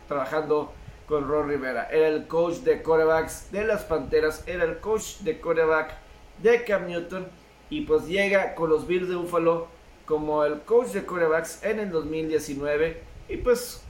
Trabajando 0.06 0.72
con 1.08 1.26
Ron 1.26 1.48
Rivera. 1.48 1.88
Era 1.90 2.08
el 2.08 2.26
coach 2.26 2.58
de 2.58 2.82
corebacks 2.82 3.50
de 3.50 3.64
las 3.64 3.82
Panteras, 3.82 4.44
era 4.46 4.64
el 4.64 4.78
coach 4.78 5.18
de 5.20 5.40
coreback 5.40 5.94
de 6.42 6.62
Cam 6.64 6.86
Newton 6.86 7.26
y 7.70 7.80
pues 7.80 8.06
llega 8.06 8.54
con 8.54 8.70
los 8.70 8.86
Bills 8.86 9.08
de 9.08 9.16
Buffalo 9.16 9.68
como 10.08 10.42
el 10.42 10.62
coach 10.62 10.88
de 10.88 11.04
corebacks 11.04 11.62
en 11.62 11.80
el 11.80 11.90
2019 11.90 13.02
y 13.28 13.36
pues 13.36 13.82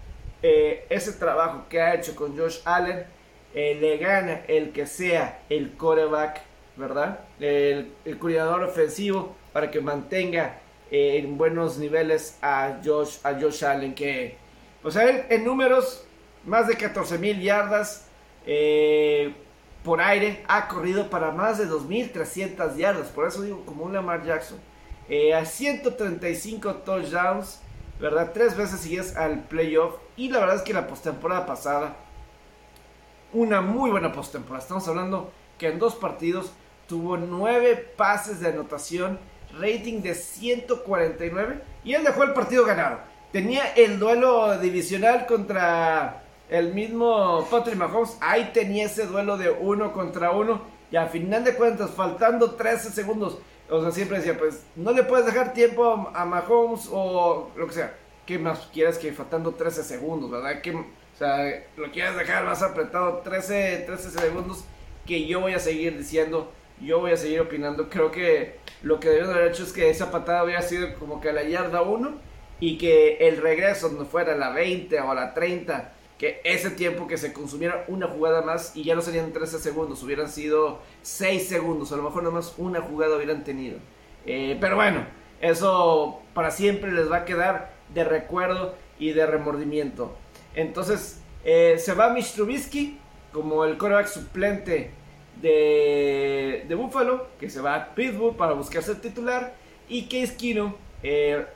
eh, 0.42 0.84
ese 0.90 1.12
trabajo 1.12 1.66
que 1.68 1.80
ha 1.80 1.94
hecho 1.94 2.16
con 2.16 2.36
Josh 2.36 2.58
Allen 2.64 3.06
eh, 3.54 3.78
le 3.80 3.98
gana 3.98 4.42
el 4.48 4.72
que 4.72 4.84
sea 4.86 5.42
el 5.48 5.76
coreback, 5.76 6.42
¿verdad? 6.76 7.20
El, 7.38 7.92
el 8.04 8.18
ofensivo 8.64 9.36
para 9.52 9.70
que 9.70 9.80
mantenga 9.80 10.58
eh, 10.90 11.18
en 11.18 11.38
buenos 11.38 11.78
niveles 11.78 12.36
a 12.42 12.80
Josh, 12.84 13.18
a 13.22 13.34
Josh 13.34 13.64
Allen, 13.64 13.94
que 13.94 14.36
pues 14.82 14.96
a 14.96 15.04
él 15.08 15.24
en 15.28 15.44
números, 15.44 16.04
más 16.44 16.66
de 16.66 16.74
14 16.74 17.16
mil 17.18 17.40
yardas 17.40 18.08
eh, 18.44 19.32
por 19.84 20.00
aire, 20.00 20.44
ha 20.48 20.66
corrido 20.66 21.10
para 21.10 21.30
más 21.30 21.58
de 21.58 21.66
2.300 21.66 22.74
yardas, 22.76 23.08
por 23.08 23.28
eso 23.28 23.42
digo 23.42 23.64
como 23.64 23.84
un 23.84 23.92
Lamar 23.92 24.24
Jackson, 24.24 24.58
eh, 25.08 25.34
a 25.34 25.44
135 25.44 26.74
touchdowns, 26.76 27.60
¿verdad? 28.00 28.32
Tres 28.32 28.56
veces 28.56 28.80
sigues 28.80 29.16
al 29.16 29.44
playoff, 29.44 29.96
y 30.16 30.28
la 30.30 30.40
verdad 30.40 30.56
es 30.56 30.62
que 30.62 30.72
la 30.72 30.86
postemporada 30.86 31.46
pasada, 31.46 31.96
una 33.32 33.60
muy 33.60 33.90
buena 33.90 34.12
postemporada, 34.12 34.62
estamos 34.62 34.86
hablando 34.88 35.30
que 35.58 35.68
en 35.68 35.78
dos 35.78 35.94
partidos 35.96 36.52
tuvo 36.86 37.16
nueve 37.16 37.76
pases 37.96 38.40
de 38.40 38.48
anotación, 38.48 39.18
rating 39.58 40.02
de 40.02 40.14
149 40.14 41.60
y 41.84 41.94
él 41.94 42.04
dejó 42.04 42.24
el 42.24 42.32
partido 42.32 42.64
ganado. 42.64 42.98
Tenía 43.32 43.72
el 43.74 43.98
duelo 43.98 44.58
divisional 44.58 45.26
contra 45.26 46.22
el 46.48 46.72
mismo 46.72 47.46
Patrick 47.50 47.76
Mahomes. 47.76 48.16
Ahí 48.20 48.50
tenía 48.54 48.86
ese 48.86 49.06
duelo 49.06 49.36
de 49.36 49.50
uno 49.50 49.92
contra 49.92 50.30
uno. 50.30 50.62
Y 50.90 50.96
a 50.96 51.06
final 51.06 51.44
de 51.44 51.54
cuentas, 51.54 51.90
faltando 51.90 52.52
13 52.52 52.90
segundos. 52.90 53.38
O 53.70 53.82
sea, 53.82 53.90
siempre 53.90 54.18
decía, 54.18 54.38
pues 54.38 54.64
no 54.76 54.92
le 54.92 55.02
puedes 55.02 55.26
dejar 55.26 55.52
tiempo 55.52 56.10
a 56.14 56.24
Mahomes 56.24 56.88
o 56.90 57.50
lo 57.54 57.66
que 57.66 57.74
sea. 57.74 57.94
¿Qué 58.24 58.38
más 58.38 58.68
quieres 58.72 58.98
que 58.98 59.12
faltando 59.12 59.54
13 59.54 59.82
segundos, 59.82 60.30
verdad? 60.30 60.60
Que, 60.60 60.72
o 60.72 60.84
sea, 61.18 61.64
lo 61.76 61.90
quieres 61.90 62.16
dejar 62.16 62.44
más 62.44 62.62
apretado 62.62 63.18
13, 63.18 63.84
13 63.86 64.10
segundos 64.10 64.64
que 65.06 65.26
yo 65.26 65.40
voy 65.40 65.54
a 65.54 65.58
seguir 65.58 65.96
diciendo, 65.96 66.52
yo 66.80 67.00
voy 67.00 67.12
a 67.12 67.16
seguir 67.16 67.40
opinando. 67.40 67.88
Creo 67.88 68.10
que 68.10 68.56
lo 68.82 69.00
que 69.00 69.08
debieron 69.08 69.34
haber 69.34 69.48
hecho 69.48 69.64
es 69.64 69.72
que 69.72 69.90
esa 69.90 70.10
patada 70.10 70.44
hubiera 70.44 70.62
sido 70.62 70.94
como 70.98 71.20
que 71.20 71.30
a 71.30 71.32
la 71.32 71.42
yarda 71.42 71.82
1 71.82 72.18
y 72.60 72.78
que 72.78 73.16
el 73.28 73.38
regreso 73.38 73.90
no 73.90 74.04
fuera 74.04 74.34
a 74.34 74.36
la 74.36 74.50
20 74.50 75.00
o 75.00 75.14
la 75.14 75.34
30, 75.34 75.92
que 76.18 76.40
ese 76.44 76.70
tiempo 76.70 77.06
que 77.06 77.16
se 77.16 77.32
consumiera 77.32 77.84
una 77.86 78.08
jugada 78.08 78.42
más 78.42 78.76
y 78.76 78.82
ya 78.82 78.96
no 78.96 79.00
serían 79.00 79.32
13 79.32 79.60
segundos, 79.60 80.02
hubieran 80.02 80.28
sido 80.28 80.80
6 81.02 81.48
segundos, 81.48 81.92
a 81.92 81.96
lo 81.96 82.02
mejor 82.02 82.24
nomás 82.24 82.54
una 82.58 82.80
jugada 82.80 83.16
hubieran 83.16 83.44
tenido. 83.44 83.78
Eh, 84.26 84.58
pero 84.60 84.74
bueno, 84.74 85.06
eso 85.40 86.20
para 86.34 86.50
siempre 86.50 86.92
les 86.92 87.10
va 87.10 87.18
a 87.18 87.24
quedar 87.24 87.72
de 87.94 88.02
recuerdo 88.02 88.74
y 88.98 89.12
de 89.12 89.26
remordimiento. 89.26 90.16
Entonces, 90.54 91.20
eh, 91.44 91.76
se 91.78 91.94
va 91.94 92.10
Mitch 92.10 92.34
como 93.32 93.64
el 93.64 93.78
coreback 93.78 94.08
suplente 94.08 94.90
de, 95.40 96.64
de 96.66 96.74
Buffalo, 96.74 97.28
que 97.38 97.48
se 97.48 97.60
va 97.60 97.76
a 97.76 97.94
Pittsburgh 97.94 98.36
para 98.36 98.54
buscarse 98.54 98.90
el 98.90 99.00
titular, 99.00 99.54
y 99.88 100.02
Case 100.04 100.36
Keenum 100.36 100.74
eh, 101.02 101.46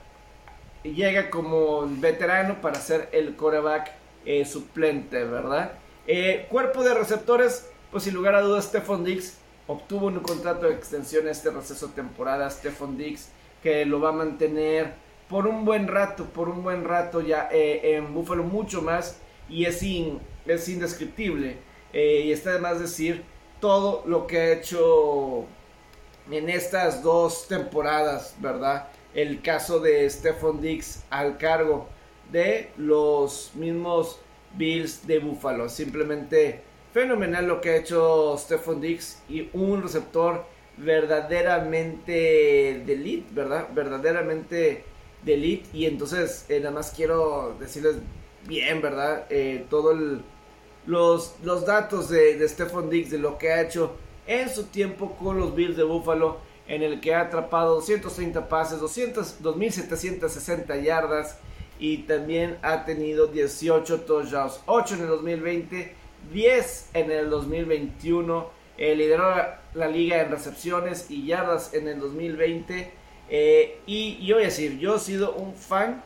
llega 0.85 1.31
como 1.31 1.87
veterano 1.88 2.61
para 2.61 2.76
ser 2.76 3.09
el 3.12 3.35
coreback 3.35 4.01
eh, 4.25 4.45
suplente, 4.45 5.25
¿verdad? 5.25 5.73
Eh, 6.07 6.47
cuerpo 6.50 6.83
de 6.83 6.95
receptores, 6.95 7.69
pues 7.91 8.05
sin 8.05 8.14
lugar 8.14 8.35
a 8.35 8.41
dudas, 8.41 8.64
Stephon 8.64 9.05
Diggs 9.05 9.38
obtuvo 9.67 10.07
un 10.07 10.21
contrato 10.21 10.67
de 10.67 10.75
extensión 10.75 11.29
este 11.29 11.50
receso 11.50 11.88
temporada. 11.88 12.50
Stephon 12.50 12.97
Diggs 12.97 13.31
que 13.62 13.87
lo 13.87 14.00
va 14.00 14.09
a 14.09 14.12
mantener 14.12 14.95
por 15.29 15.47
un 15.47 15.64
buen 15.64 15.87
rato, 15.87 16.25
por 16.25 16.49
un 16.49 16.62
buen 16.62 16.85
rato 16.85 17.21
ya 17.21 17.49
en 17.52 18.12
Buffalo, 18.12 18.43
mucho 18.43 18.83
más, 18.83 19.19
y 19.49 19.64
es, 19.67 19.83
es 20.47 20.69
indescriptible. 20.69 21.59
y 21.93 22.33
está 22.33 22.52
de 22.52 22.59
más 22.59 22.81
decir 22.81 23.23
todo 23.61 24.02
lo 24.07 24.26
que 24.26 24.38
ha 24.38 24.52
hecho 24.52 25.47
en 26.31 26.50
estas 26.50 27.02
dos 27.02 27.47
temporadas, 27.49 28.35
¿verdad? 28.41 28.88
El 29.14 29.43
caso 29.43 29.79
de 29.81 30.09
Stephon 30.09 30.61
Diggs 30.61 31.05
al 31.11 31.38
cargo 31.38 31.87
de 32.33 32.71
los 32.77 33.53
mismos 33.55 34.19
Bills 34.57 35.07
de 35.07 35.19
Buffalo. 35.19 35.69
Simplemente 35.69 36.62
fenomenal 36.93 37.47
lo 37.47 37.61
que 37.61 37.71
ha 37.71 37.77
hecho 37.77 38.37
Stephon 38.39 38.81
Diggs 38.81 39.23
y 39.29 39.49
un 39.53 39.83
receptor 39.83 40.45
verdaderamente 40.77 42.12
de 42.85 42.93
elite, 42.93 43.29
¿verdad? 43.33 43.69
Verdaderamente 43.75 44.85
de 45.23 45.35
elite. 45.35 45.69
Y 45.73 45.87
entonces, 45.87 46.47
eh, 46.49 46.59
nada 46.59 46.73
más 46.73 46.91
quiero 46.91 47.57
decirles 47.61 47.97
bien, 48.47 48.83
¿verdad? 48.83 49.27
Eh, 49.31 49.67
todo 49.71 49.95
los, 50.87 51.35
los 51.43 51.67
datos 51.67 52.09
de, 52.09 52.37
de 52.37 52.49
Stephon 52.49 52.91
Diggs, 52.91 53.11
de 53.11 53.19
lo 53.19 53.39
que 53.39 53.53
ha 53.53 53.62
hecho 53.62 53.93
en 54.27 54.49
su 54.49 54.65
tiempo 54.65 55.17
con 55.17 55.39
los 55.39 55.55
Bills 55.55 55.77
de 55.77 55.85
Buffalo, 55.85 56.39
en 56.67 56.83
el 56.83 57.01
que 57.01 57.15
ha 57.15 57.23
atrapado 57.23 57.75
230 57.77 58.49
pases, 58.49 58.81
200, 58.81 59.43
2.760 59.43 60.83
yardas 60.83 61.39
y 61.83 61.99
también 62.05 62.59
ha 62.62 62.85
tenido 62.85 63.27
18 63.27 64.03
touchdowns, 64.03 64.61
8 64.67 64.95
en 64.95 65.01
el 65.01 65.07
2020, 65.09 65.93
10 66.33 66.91
en 66.95 67.11
el 67.11 67.29
2021, 67.29 68.51
eh, 68.79 68.95
lideró 68.95 69.35
la, 69.75 69.89
liga 69.89 70.21
en 70.21 70.31
recepciones 70.31 71.11
y 71.11 71.27
yardas 71.27 71.75
en 71.75 71.89
el 71.89 71.99
2020 71.99 72.93
eh, 73.29 73.81
y 73.85 74.25
yo 74.25 74.37
voy 74.37 74.45
a 74.45 74.47
decir, 74.47 74.79
yo 74.79 74.95
he 74.95 74.99
sido 75.01 75.33
un 75.33 75.57
fan 75.57 76.05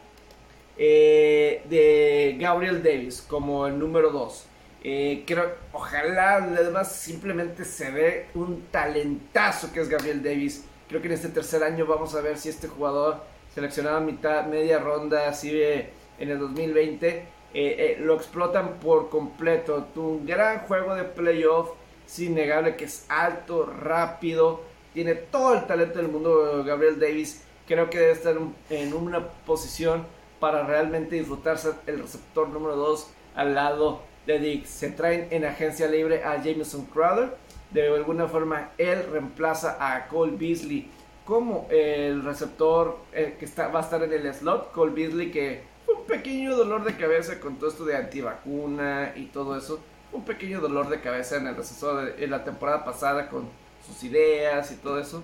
eh, 0.78 1.62
de 1.68 2.38
Gabriel 2.40 2.82
Davis 2.82 3.20
como 3.20 3.66
el 3.66 3.78
número 3.78 4.10
2. 4.10 4.46
Eh, 4.82 5.24
creo, 5.26 5.56
ojalá, 5.74 6.36
además 6.36 6.90
simplemente 6.96 7.66
se 7.66 7.90
ve 7.90 8.26
un 8.34 8.62
talentazo 8.70 9.70
que 9.74 9.82
es 9.82 9.90
Gabriel 9.90 10.22
Davis. 10.22 10.64
Creo 10.88 11.02
que 11.02 11.08
en 11.08 11.14
este 11.14 11.28
tercer 11.28 11.62
año 11.62 11.84
vamos 11.84 12.14
a 12.14 12.22
ver 12.22 12.38
si 12.38 12.48
este 12.48 12.66
jugador 12.66 13.35
seleccionado 13.56 14.02
mitad, 14.02 14.44
media 14.44 14.78
ronda, 14.78 15.30
así 15.30 15.48
en 16.18 16.30
el 16.30 16.38
2020, 16.38 17.08
eh, 17.08 17.26
eh, 17.54 17.96
lo 17.98 18.14
explotan 18.14 18.74
por 18.74 19.08
completo. 19.08 19.86
Tuvo 19.94 20.10
un 20.10 20.26
gran 20.26 20.58
juego 20.66 20.94
de 20.94 21.04
playoff, 21.04 21.70
es 22.06 22.18
innegable 22.18 22.76
que 22.76 22.84
es 22.84 23.06
alto, 23.08 23.64
rápido, 23.64 24.60
tiene 24.92 25.14
todo 25.14 25.54
el 25.54 25.66
talento 25.66 25.98
del 25.98 26.08
mundo 26.08 26.64
Gabriel 26.66 27.00
Davis. 27.00 27.44
Creo 27.66 27.88
que 27.88 27.98
debe 27.98 28.12
estar 28.12 28.36
en 28.68 28.92
una 28.92 29.26
posición 29.26 30.04
para 30.38 30.64
realmente 30.66 31.16
disfrutarse 31.16 31.70
el 31.86 32.00
receptor 32.00 32.50
número 32.50 32.76
2 32.76 33.10
al 33.36 33.54
lado 33.54 34.02
de 34.26 34.38
Dick. 34.38 34.66
Se 34.66 34.90
traen 34.90 35.28
en 35.30 35.46
agencia 35.46 35.88
libre 35.88 36.22
a 36.22 36.42
Jameson 36.42 36.84
Crowder. 36.92 37.34
De 37.70 37.88
alguna 37.88 38.28
forma, 38.28 38.72
él 38.76 39.02
reemplaza 39.10 39.78
a 39.80 40.08
Cole 40.08 40.36
Beasley 40.36 40.90
como 41.26 41.66
el 41.70 42.24
receptor 42.24 42.98
eh, 43.12 43.36
que 43.38 43.44
está, 43.44 43.68
va 43.68 43.80
a 43.80 43.82
estar 43.82 44.02
en 44.02 44.12
el 44.12 44.32
slot. 44.32 44.72
Cole 44.72 44.92
Beasley 44.92 45.30
que 45.30 45.60
un 45.94 46.04
pequeño 46.06 46.56
dolor 46.56 46.84
de 46.84 46.96
cabeza 46.96 47.38
con 47.38 47.56
todo 47.56 47.68
esto 47.68 47.84
de 47.84 47.96
antivacuna 47.96 49.12
y 49.14 49.26
todo 49.26 49.58
eso. 49.58 49.80
Un 50.12 50.24
pequeño 50.24 50.60
dolor 50.60 50.88
de 50.88 51.00
cabeza 51.00 51.36
en 51.36 51.48
el 51.48 51.56
receso 51.56 51.96
de 51.96 52.26
la 52.26 52.44
temporada 52.44 52.84
pasada 52.84 53.28
con 53.28 53.48
sus 53.86 54.02
ideas 54.04 54.72
y 54.72 54.76
todo 54.76 54.98
eso. 54.98 55.22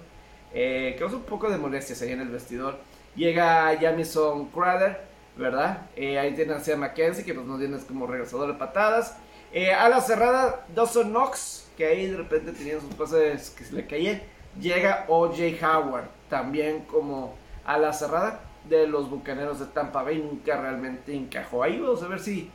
Eh, 0.55 0.97
causó 0.99 1.17
un 1.17 1.23
poco 1.23 1.49
de 1.49 1.57
molestias 1.57 2.03
ahí 2.03 2.13
en 2.13 2.21
el 2.21 2.29
vestidor. 2.29 2.77
Llega 3.17 3.77
Jamison 3.81 4.49
Crowder, 4.51 5.01
¿verdad? 5.37 5.87
Eh, 5.97 6.19
ahí 6.19 6.35
tiene 6.35 6.55
a 6.55 6.61
Sam 6.61 6.81
McKenzie, 6.81 7.25
que 7.25 7.35
pues 7.35 7.47
nos 7.47 7.59
viene 7.59 7.79
como 7.87 8.07
regresador 8.07 8.53
de 8.53 8.59
patadas. 8.59 9.17
Eh, 9.53 9.73
a 9.73 9.89
la 9.89 10.01
cerrada, 10.01 10.67
Dawson 10.75 11.11
Knox, 11.11 11.69
que 11.77 11.87
ahí 11.87 12.07
de 12.07 12.17
repente 12.17 12.53
tenían 12.53 12.81
sus 12.81 12.95
pases 12.95 13.51
que 13.51 13.65
se 13.65 13.75
le 13.75 13.87
caían. 13.87 14.23
Llega 14.61 15.07
O.J. 15.09 15.67
Howard, 15.67 16.09
también 16.29 16.81
como 16.85 17.35
a 17.65 17.79
la 17.79 17.93
cerrada 17.93 18.41
de 18.69 18.87
los 18.87 19.09
bucaneros 19.09 19.59
de 19.59 19.67
Tampa 19.67 20.03
Bay. 20.03 20.19
Nunca 20.19 20.61
realmente 20.61 21.15
encajó. 21.15 21.63
Ahí 21.63 21.81
vamos 21.81 22.03
a 22.03 22.09
ver 22.09 22.21
si 22.21 22.51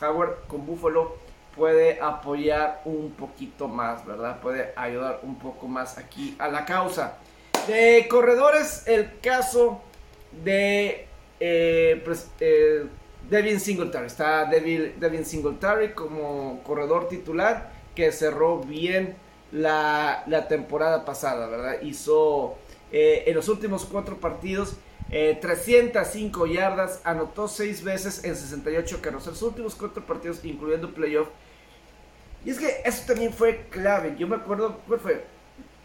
Howard 0.00 0.46
con 0.46 0.66
Buffalo 0.66 1.16
puede 1.56 2.00
apoyar 2.00 2.82
un 2.84 3.10
poquito 3.12 3.66
más, 3.66 4.06
¿verdad? 4.06 4.40
Puede 4.40 4.72
ayudar 4.76 5.20
un 5.22 5.38
poco 5.38 5.66
más 5.66 5.98
aquí 5.98 6.36
a 6.38 6.48
la 6.48 6.64
causa. 6.64 7.18
De 7.66 8.06
corredores, 8.08 8.86
el 8.86 9.18
caso 9.20 9.82
de 10.44 11.08
eh, 11.40 12.00
pues, 12.04 12.30
eh, 12.40 12.86
Devin 13.28 13.60
Singletary. 13.60 14.06
Está 14.06 14.44
Devin, 14.44 14.94
Devin, 14.98 15.24
Singletary 15.24 15.92
como 15.92 16.62
corredor 16.62 17.08
titular 17.08 17.72
que 17.94 18.12
cerró 18.12 18.60
bien 18.60 19.16
la, 19.52 20.46
temporada 20.48 21.04
pasada, 21.04 21.46
¿verdad? 21.46 21.82
Hizo 21.82 22.56
eh, 22.92 23.24
en 23.26 23.34
los 23.34 23.48
últimos 23.48 23.84
cuatro 23.84 24.18
partidos 24.18 24.76
305 25.10 26.46
yardas, 26.46 27.00
anotó 27.02 27.48
seis 27.48 27.82
veces 27.82 28.24
en 28.24 28.36
68 28.36 28.98
carros. 29.00 29.26
En 29.26 29.32
los 29.32 29.42
últimos 29.42 29.74
cuatro 29.74 30.04
partidos, 30.04 30.44
incluyendo 30.44 30.92
playoff. 30.92 31.28
Y 32.44 32.50
es 32.50 32.58
que 32.58 32.82
eso 32.84 33.04
también 33.06 33.32
fue 33.32 33.66
clave. 33.70 34.16
Yo 34.18 34.28
me 34.28 34.36
acuerdo, 34.36 34.80
¿cuál 34.86 35.00
fue? 35.00 35.24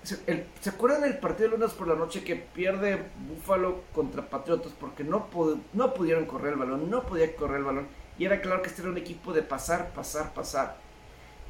¿Se 0.03 0.69
acuerdan 0.69 1.01
del 1.01 1.17
partido 1.17 1.49
de 1.49 1.57
lunes 1.57 1.73
por 1.73 1.87
la 1.87 1.95
noche 1.95 2.25
que 2.25 2.35
pierde 2.35 3.01
Buffalo 3.29 3.83
contra 3.93 4.29
Patriotas 4.29 4.73
porque 4.77 5.05
no, 5.05 5.29
no 5.71 5.93
pudieron 5.93 6.25
correr 6.25 6.53
el 6.53 6.59
balón, 6.59 6.89
no 6.89 7.03
podía 7.03 7.33
correr 7.37 7.59
el 7.59 7.63
balón? 7.63 7.87
Y 8.19 8.25
era 8.25 8.41
claro 8.41 8.61
que 8.61 8.67
este 8.67 8.81
era 8.81 8.91
un 8.91 8.97
equipo 8.97 9.31
de 9.31 9.41
pasar, 9.41 9.93
pasar, 9.93 10.33
pasar. 10.33 10.75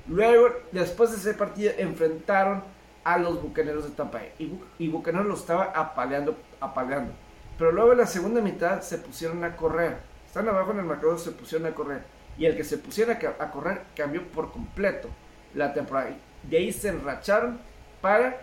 Luego, 0.07 0.49
después 0.71 1.11
de 1.11 1.17
ese 1.17 1.33
partido, 1.33 1.71
enfrentaron 1.77 2.63
a 3.03 3.17
los 3.17 3.41
Bucaneros 3.41 3.85
de 3.85 3.91
Tampa 3.91 4.21
y, 4.39 4.59
y 4.79 4.87
Bucaneros 4.87 5.27
lo 5.27 5.35
estaba 5.35 5.65
apaleando, 5.65 6.37
apaleando. 6.59 7.13
Pero 7.57 7.71
luego 7.71 7.91
en 7.91 7.99
la 7.99 8.07
segunda 8.07 8.41
mitad 8.41 8.81
se 8.81 8.97
pusieron 8.97 9.43
a 9.43 9.55
correr. 9.55 9.97
Están 10.25 10.47
abajo 10.49 10.71
en 10.71 10.79
el 10.79 10.85
marcador, 10.85 11.19
se 11.19 11.31
pusieron 11.31 11.67
a 11.67 11.75
correr. 11.75 12.01
Y 12.37 12.45
el 12.45 12.57
que 12.57 12.63
se 12.63 12.77
pusiera 12.77 13.19
a 13.39 13.51
correr 13.51 13.83
cambió 13.95 14.27
por 14.29 14.51
completo 14.51 15.09
la 15.53 15.73
temporada. 15.73 16.15
De 16.43 16.57
ahí 16.57 16.73
se 16.73 16.89
enracharon 16.89 17.59
para 18.01 18.41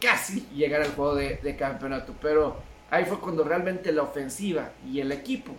casi 0.00 0.40
llegar 0.54 0.82
al 0.82 0.94
juego 0.94 1.14
de, 1.14 1.56
campeonato. 1.58 2.14
Pero 2.20 2.56
ahí 2.90 3.04
fue 3.04 3.20
cuando 3.20 3.44
realmente 3.44 3.92
la 3.92 4.02
ofensiva 4.02 4.70
y 4.86 5.00
el 5.00 5.12
equipo 5.12 5.52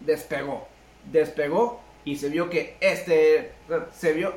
despegó. 0.00 0.68
Despegó 1.10 1.82
y 2.04 2.16
se 2.16 2.28
vio 2.28 2.50
que 2.50 2.76
este, 2.80 3.52
se 3.92 4.12
vio 4.12 4.34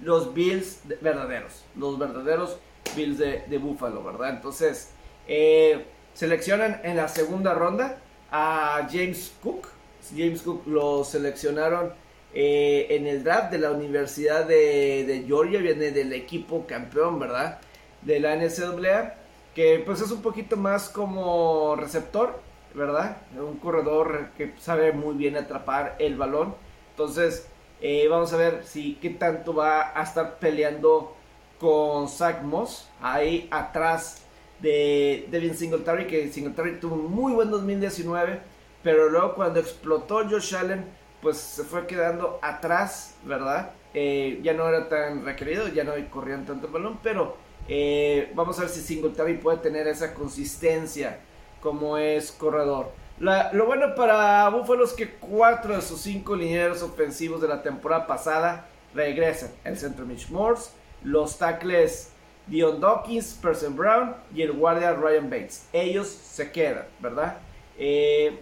los 0.00 0.34
Bills 0.34 0.80
verdaderos. 1.00 1.64
Los 1.76 1.98
verdaderos 1.98 2.58
Bills 2.96 3.18
de, 3.18 3.44
de 3.46 3.58
Buffalo, 3.58 4.02
¿verdad? 4.02 4.30
Entonces, 4.30 4.90
eh, 5.28 5.84
seleccionan 6.14 6.80
en 6.84 6.96
la 6.96 7.08
segunda 7.08 7.54
ronda 7.54 7.98
a 8.30 8.88
James 8.90 9.32
Cook. 9.42 9.68
James 10.16 10.42
Cook 10.42 10.66
lo 10.66 11.04
seleccionaron 11.04 11.92
eh, 12.34 12.86
en 12.90 13.06
el 13.06 13.22
draft 13.22 13.52
de 13.52 13.58
la 13.58 13.70
Universidad 13.70 14.46
de, 14.46 15.24
Georgia, 15.26 15.60
viene 15.60 15.90
del 15.90 16.12
equipo 16.12 16.66
campeón, 16.66 17.18
¿verdad? 17.18 17.58
De 18.00 18.20
la 18.20 18.34
NCAA, 18.36 19.14
que 19.54 19.82
pues 19.84 20.00
es 20.00 20.10
un 20.10 20.22
poquito 20.22 20.56
más 20.56 20.88
como 20.88 21.76
receptor, 21.76 22.40
¿verdad? 22.74 23.18
Un 23.38 23.58
corredor 23.58 24.30
que 24.36 24.54
sabe 24.58 24.92
muy 24.92 25.14
bien 25.14 25.36
atrapar 25.36 25.96
el 25.98 26.16
balón. 26.16 26.54
Entonces, 27.02 27.48
eh, 27.80 28.06
vamos 28.08 28.32
a 28.32 28.36
ver 28.36 28.62
si 28.64 28.94
qué 28.94 29.10
tanto 29.10 29.52
va 29.52 29.98
a 29.98 30.04
estar 30.04 30.38
peleando 30.38 31.16
con 31.58 32.08
Zach 32.08 32.42
Moss 32.42 32.88
ahí 33.00 33.48
atrás 33.50 34.22
de 34.60 35.26
Devin 35.28 35.56
Singletary, 35.56 36.06
que 36.06 36.30
Singletary 36.30 36.78
tuvo 36.78 36.94
un 36.94 37.10
muy 37.10 37.32
buen 37.32 37.50
2019, 37.50 38.38
pero 38.84 39.08
luego 39.08 39.34
cuando 39.34 39.58
explotó 39.58 40.22
Josh 40.30 40.54
Allen, 40.54 40.84
pues 41.20 41.38
se 41.38 41.64
fue 41.64 41.88
quedando 41.88 42.38
atrás, 42.40 43.16
¿verdad? 43.24 43.72
Eh, 43.94 44.38
ya 44.44 44.52
no 44.52 44.68
era 44.68 44.88
tan 44.88 45.24
requerido, 45.24 45.66
ya 45.66 45.82
no 45.82 45.94
corrían 46.08 46.46
tanto 46.46 46.68
el 46.68 46.72
balón, 46.72 47.00
pero 47.02 47.36
eh, 47.66 48.30
vamos 48.36 48.56
a 48.60 48.62
ver 48.62 48.70
si 48.70 48.80
Singletary 48.80 49.38
puede 49.38 49.58
tener 49.58 49.88
esa 49.88 50.14
consistencia 50.14 51.18
como 51.60 51.98
es 51.98 52.30
corredor. 52.30 52.92
Lo 53.22 53.66
bueno 53.66 53.94
para 53.94 54.48
Buffalo 54.48 54.84
es 54.84 54.92
que 54.92 55.08
cuatro 55.08 55.76
de 55.76 55.82
sus 55.82 56.00
cinco 56.00 56.34
linieros 56.34 56.82
ofensivos 56.82 57.40
de 57.40 57.46
la 57.46 57.62
temporada 57.62 58.06
pasada 58.06 58.66
regresan. 58.94 59.50
El 59.62 59.78
centro 59.78 60.04
Mitch 60.04 60.28
Morse, 60.28 60.70
los 61.04 61.38
tackles 61.38 62.10
Dion 62.48 62.80
Dawkins, 62.80 63.34
Person 63.40 63.76
Brown 63.76 64.16
y 64.34 64.42
el 64.42 64.52
guardia 64.52 64.92
Ryan 64.92 65.30
Bates. 65.30 65.68
Ellos 65.72 66.08
se 66.08 66.50
quedan, 66.50 66.86
¿verdad? 66.98 67.36
Eh, 67.78 68.40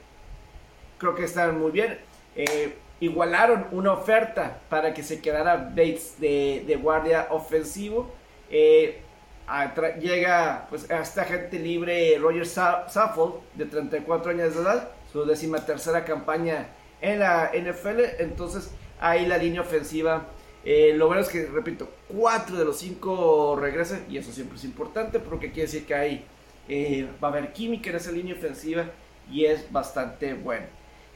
creo 0.97 1.15
que 1.15 1.25
están 1.25 1.61
muy 1.61 1.73
bien. 1.73 1.99
Eh, 2.35 2.75
igualaron 3.01 3.67
una 3.73 3.93
oferta 3.93 4.61
para 4.71 4.95
que 4.95 5.03
se 5.03 5.21
quedara 5.21 5.57
Bates 5.57 6.19
de, 6.19 6.79
guardia 6.81 7.27
ofensivo. 7.31 8.11
Eh, 8.51 9.03
llega 10.01 10.67
pues 10.71 10.91
a 10.91 11.01
esta 11.01 11.25
gente 11.25 11.59
libre 11.59 12.17
Roger 12.19 12.47
Saffold 12.47 13.35
de 13.55 13.67
34 13.67 14.31
años 14.31 14.55
de 14.55 14.63
edad, 14.63 14.89
su 15.13 15.25
décima 15.25 15.65
tercera 15.65 16.05
campaña 16.05 16.69
en 17.01 17.21
la 17.21 17.51
NFL. 17.55 18.01
Entonces 18.19 18.71
ahí 19.01 19.27
la 19.27 19.39
línea 19.39 19.61
ofensiva 19.61 20.27
eh, 20.65 20.93
lo 20.95 21.07
bueno 21.07 21.23
es 21.23 21.29
que, 21.29 21.47
repito, 21.47 21.89
cuatro 22.09 22.57
de 22.57 22.65
los 22.65 22.79
cinco 22.79 23.57
regresan 23.59 24.05
y 24.11 24.19
eso 24.19 24.31
siempre 24.31 24.59
es 24.59 24.65
importante 24.65 25.19
porque 25.19 25.51
quiere 25.53 25.63
decir 25.63 25.87
que 25.87 25.95
hay, 25.95 26.27
eh, 26.69 27.09
va 27.23 27.29
a 27.29 27.31
haber 27.31 27.53
química 27.53 27.91
en 27.91 27.97
esa 27.97 28.13
línea 28.13 28.35
ofensiva 28.35 28.85
y 29.31 29.47
es 29.47 29.71
bastante 29.73 30.35
bueno. 30.35 30.67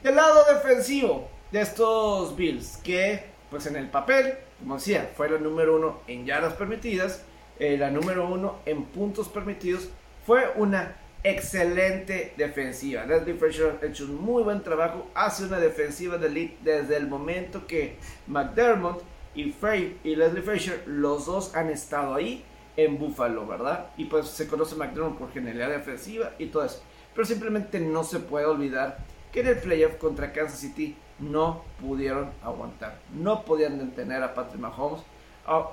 Del 0.03 0.17
lado 0.17 0.45
defensivo 0.55 1.29
de 1.53 1.61
estos 1.61 2.35
Bills, 2.37 2.79
que 2.79 3.25
pues 3.51 3.67
en 3.67 3.77
el 3.77 3.89
papel, 3.91 4.35
como 4.59 4.77
decía, 4.77 5.11
fue 5.15 5.29
la 5.29 5.39
número 5.39 5.77
uno 5.77 6.01
en 6.07 6.25
yardas 6.25 6.55
permitidas, 6.55 7.23
eh, 7.59 7.77
la 7.79 7.91
número 7.91 8.29
uno 8.29 8.57
en 8.67 8.85
puntos 8.85 9.29
permitidos, 9.29 9.89
fue 10.27 10.53
una 10.57 10.97
excelente 11.23 12.35
defensiva. 12.37 13.05
Leslie 13.07 13.35
Frazier 13.35 13.79
ha 13.83 13.87
hecho 13.87 14.05
un 14.05 14.17
muy 14.17 14.43
buen 14.43 14.63
trabajo, 14.63 15.07
hace 15.15 15.45
una 15.45 15.59
defensiva 15.59 16.19
de 16.19 16.27
elite 16.27 16.59
desde 16.63 16.97
el 16.97 17.09
momento 17.09 17.67
que 17.67 17.97
McDermott 18.27 19.03
y, 19.35 19.51
Frey, 19.51 19.99
y 20.05 20.17
Leslie 20.17 20.43
Frazier, 20.43 20.83
los 20.87 21.27
dos 21.27 21.55
han 21.57 21.71
estado 21.71 22.15
ahí 22.15 22.45
en 22.77 22.99
Buffalo, 22.99 23.47
¿verdad? 23.47 23.87
Y 23.97 24.05
pues 24.05 24.29
se 24.29 24.47
conoce 24.47 24.77
McDermott 24.77 25.19
por 25.19 25.33
genialidad 25.33 25.71
defensiva 25.71 26.33
y 26.39 26.47
todo 26.47 26.65
eso. 26.65 26.83
Pero 27.15 27.27
simplemente 27.27 27.81
no 27.81 28.05
se 28.05 28.21
puede 28.21 28.47
olvidar 28.47 28.99
que 29.33 29.41
en 29.41 29.49
el 29.49 29.59
playoff 29.59 29.97
contra 29.97 30.33
Kansas 30.33 30.59
City 30.59 30.97
no 31.19 31.65
pudieron 31.81 32.31
aguantar. 32.43 32.99
No 33.15 33.45
podían 33.45 33.79
detener 33.79 34.23
a 34.23 34.35
Patrick 34.35 34.61
Mahomes. 34.61 35.03
Ah, 35.47 35.71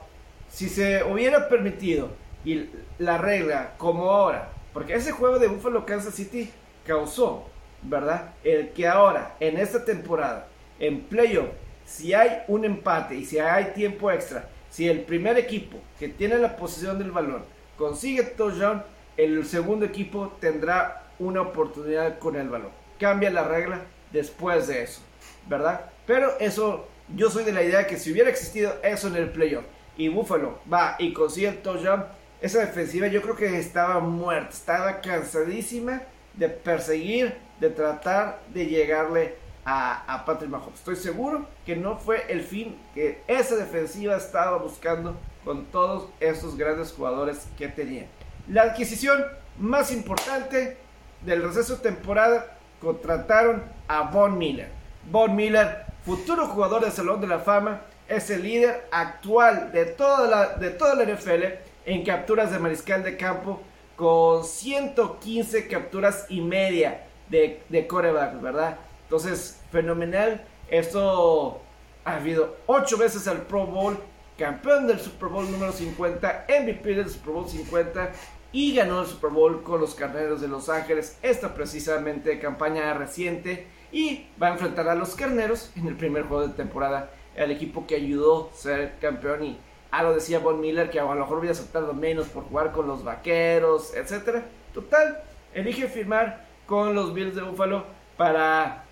si 0.52 0.68
se 0.68 1.04
hubiera 1.04 1.48
permitido 1.48 2.10
y 2.44 2.70
la 3.00 3.18
regla 3.18 3.74
como 3.78 4.12
ahora, 4.12 4.50
porque 4.74 4.94
ese 4.94 5.12
juego 5.12 5.40
de 5.40 5.48
Buffalo 5.48 5.86
Kansas 5.86 6.14
City 6.14 6.52
causó, 6.86 7.46
¿verdad? 7.82 8.34
El 8.44 8.72
que 8.72 8.88
ahora, 8.88 9.36
en 9.40 9.58
esta 9.58 9.86
temporada, 9.86 10.48
en 10.80 11.02
playoff, 11.02 11.48
si 11.86 12.14
hay 12.14 12.44
un 12.48 12.66
empate 12.66 13.16
y 13.16 13.26
si 13.26 13.40
hay 13.40 13.72
tiempo 13.74 14.12
extra, 14.12 14.50
si 14.70 14.88
el 14.88 15.02
primer 15.02 15.38
equipo 15.38 15.78
que 16.00 16.10
tiene 16.10 16.38
la 16.38 16.56
posición 16.56 17.00
del 17.00 17.12
balón 17.12 17.44
consigue 17.78 18.24
touchdown, 18.24 18.84
el 19.18 19.46
segundo 19.46 19.86
equipo 19.86 20.36
tendrá 20.40 21.04
una 21.20 21.42
oportunidad 21.42 22.20
con 22.20 22.36
el 22.36 22.50
balón. 22.50 22.72
Cambia 23.00 23.30
la 23.30 23.44
regla 23.44 23.82
después 24.12 24.68
de 24.68 24.84
eso, 24.84 25.02
¿verdad? 25.48 25.92
Pero 26.06 26.38
eso, 26.40 26.88
yo 27.16 27.30
soy 27.30 27.44
de 27.44 27.52
la 27.52 27.64
idea 27.64 27.88
que 27.88 27.98
si 27.98 28.12
hubiera 28.12 28.30
existido 28.30 28.74
eso 28.84 29.08
en 29.08 29.16
el 29.16 29.30
playoff 29.30 29.66
y 30.02 30.10
Buffalo 30.10 30.60
va 30.72 30.96
y 30.98 31.14
consigue 31.14 31.50
el 31.50 31.62
touchdown, 31.62 32.06
esa 32.42 32.60
defensiva 32.60 33.06
yo 33.06 33.22
creo 33.22 33.36
que 33.36 33.60
estaba 33.60 34.00
muerta, 34.00 34.50
estaba 34.50 35.00
cansadísima 35.00 36.02
de 36.34 36.50
perseguir, 36.50 37.38
de 37.60 37.70
tratar 37.70 38.42
de 38.52 38.66
llegarle 38.66 39.36
a, 39.64 40.24
Patrick 40.26 40.50
Mahomes. 40.50 40.80
Estoy 40.80 40.96
seguro 40.96 41.46
que 41.68 41.76
no 41.76 41.98
fue 41.98 42.26
el 42.30 42.42
fin 42.42 42.80
que 42.96 43.22
esa 43.28 43.56
defensiva 43.56 44.18
estaba 44.18 44.58
buscando 44.58 45.16
con 45.46 45.66
todos 45.66 46.10
estos 46.20 46.58
grandes 46.58 46.92
jugadores 46.94 47.48
que 47.56 47.68
tenía. 47.68 48.08
La 48.48 48.64
adquisición 48.64 49.24
más 49.60 49.92
importante 49.92 50.78
del 51.24 51.44
receso 51.44 51.76
de 51.76 51.84
temporada 51.84 52.58
contrataron 52.82 53.64
a 53.88 54.10
Von 54.10 54.40
Miller. 54.40 54.72
Von 55.12 55.36
Miller, 55.36 55.86
futuro 56.04 56.48
jugador 56.48 56.82
del 56.82 56.92
Salón 56.92 57.22
de 57.22 57.28
la 57.28 57.38
Fama, 57.38 57.82
es 58.12 58.30
el 58.30 58.44
líder 58.44 58.88
actual 58.92 59.72
de 59.72 59.86
toda 59.86 60.28
la, 60.28 60.56
de 60.56 61.16
NFL 61.16 61.44
en 61.86 62.04
capturas 62.04 62.52
de 62.52 62.60
mariscal 62.60 63.04
de 63.04 63.18
campo 63.18 63.62
con 63.96 64.44
115 64.44 65.68
capturas 65.68 66.26
y 66.30 66.42
media 66.42 67.06
de, 67.30 67.62
de 67.70 67.88
coreback, 67.88 68.42
¿verdad? 68.42 68.78
Entonces, 69.04 69.62
fenomenal. 69.72 70.46
Esto 70.70 71.62
ha 72.06 72.16
habido 72.16 72.58
8 72.68 72.98
veces 72.98 73.28
al 73.28 73.44
Pro 73.44 73.66
Bowl, 73.66 73.98
campeón 74.38 74.88
del 74.88 75.00
Super 75.00 75.30
Bowl 75.30 75.50
número 75.50 75.72
50, 75.72 76.46
MVP 76.48 76.96
del 76.96 77.10
Super 77.10 77.34
Bowl 77.34 77.50
50 77.50 78.12
y 78.52 78.76
ganó 78.76 79.02
el 79.02 79.08
Super 79.08 79.30
Bowl 79.30 79.64
con 79.64 79.80
los 79.80 79.96
Carneros 79.96 80.42
de 80.42 80.48
Los 80.48 80.70
Ángeles. 80.70 81.18
Esta 81.22 81.54
precisamente 81.54 82.40
campaña 82.40 82.94
reciente 82.94 83.68
y 83.92 84.28
va 84.42 84.48
a 84.48 84.52
enfrentar 84.52 84.88
a 84.90 84.96
los 84.96 85.16
Carneros 85.16 85.72
en 85.76 85.88
el 85.88 85.96
primer 85.96 86.24
juego 86.24 86.48
de 86.48 86.54
temporada, 86.54 87.12
el 87.36 87.52
equipo 87.52 87.88
que 87.88 87.96
ayudó 87.96 88.50
a 88.52 88.56
ser 88.56 88.98
campeón 89.00 89.44
y 89.44 89.58
Ah, 89.92 90.04
lo 90.04 90.14
decía 90.14 90.40
Von 90.40 90.62
Miller 90.62 90.90
que 90.90 91.02
a 91.02 91.04
lo 91.04 91.14
mejor 91.16 91.40
hubiera 91.40 91.52
aceptado 91.52 91.94
menos 91.94 92.28
por 92.28 92.46
jugar 92.46 92.72
con 92.72 92.88
los 92.88 93.04
vaqueros, 93.04 93.94
etc. 93.94 94.42
Total, 94.74 95.22
elige 95.54 95.88
firmar 95.88 96.46
con 96.66 96.96
los 96.96 97.14
Bills 97.14 97.36
de 97.36 97.42
Buffalo 97.42 97.84
para 98.16 98.86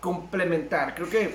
complementar. 0.00 0.96
Creo 0.96 1.08
que 1.08 1.32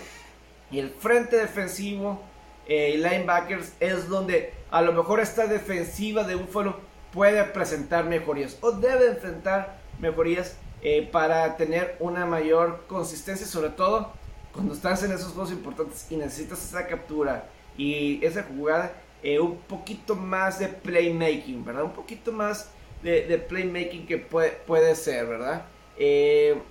el 0.78 0.90
frente 0.90 1.38
defensivo 1.38 2.22
eh, 2.68 2.92
y 2.96 2.98
linebackers 2.98 3.76
es 3.80 4.10
donde 4.10 4.54
a 4.70 4.82
lo 4.82 4.92
mejor 4.92 5.22
esta 5.22 5.48
defensiva 5.48 6.26
de 6.26 6.36
Buffalo 6.36 6.76
puede 7.14 7.42
presentar 7.46 8.04
mejorías 8.04 8.58
o 8.60 8.74
debe 8.74 9.08
enfrentar 9.08 9.80
mejorías 10.00 10.58
eh, 10.82 11.08
para 11.10 11.56
tener 11.56 11.96
una 12.00 12.26
mayor 12.26 12.84
consistencia, 12.88 13.48
sobre 13.48 13.70
todo 13.70 14.12
cuando 14.54 14.74
estás 14.74 15.04
en 15.04 15.12
esos 15.12 15.34
juegos 15.34 15.52
importantes 15.52 16.06
y 16.10 16.16
necesitas 16.16 16.64
esa 16.64 16.86
captura 16.88 17.48
y 17.78 18.24
esa 18.24 18.44
jugada 18.44 18.94
eh, 19.24 19.40
un 19.40 19.58
poquito 19.58 20.16
más 20.16 20.60
de 20.60 20.68
playmaking, 20.68 21.64
¿verdad? 21.64 21.84
Un 21.84 21.94
poquito 21.94 22.32
más 22.32 22.70
de, 23.04 23.38
playmaking 23.38 24.06
que 24.06 24.18
puede, 24.18 24.52
puede 24.52 24.96
ser, 24.96 25.28
¿verdad? 25.28 25.66
Eh, 25.98 26.62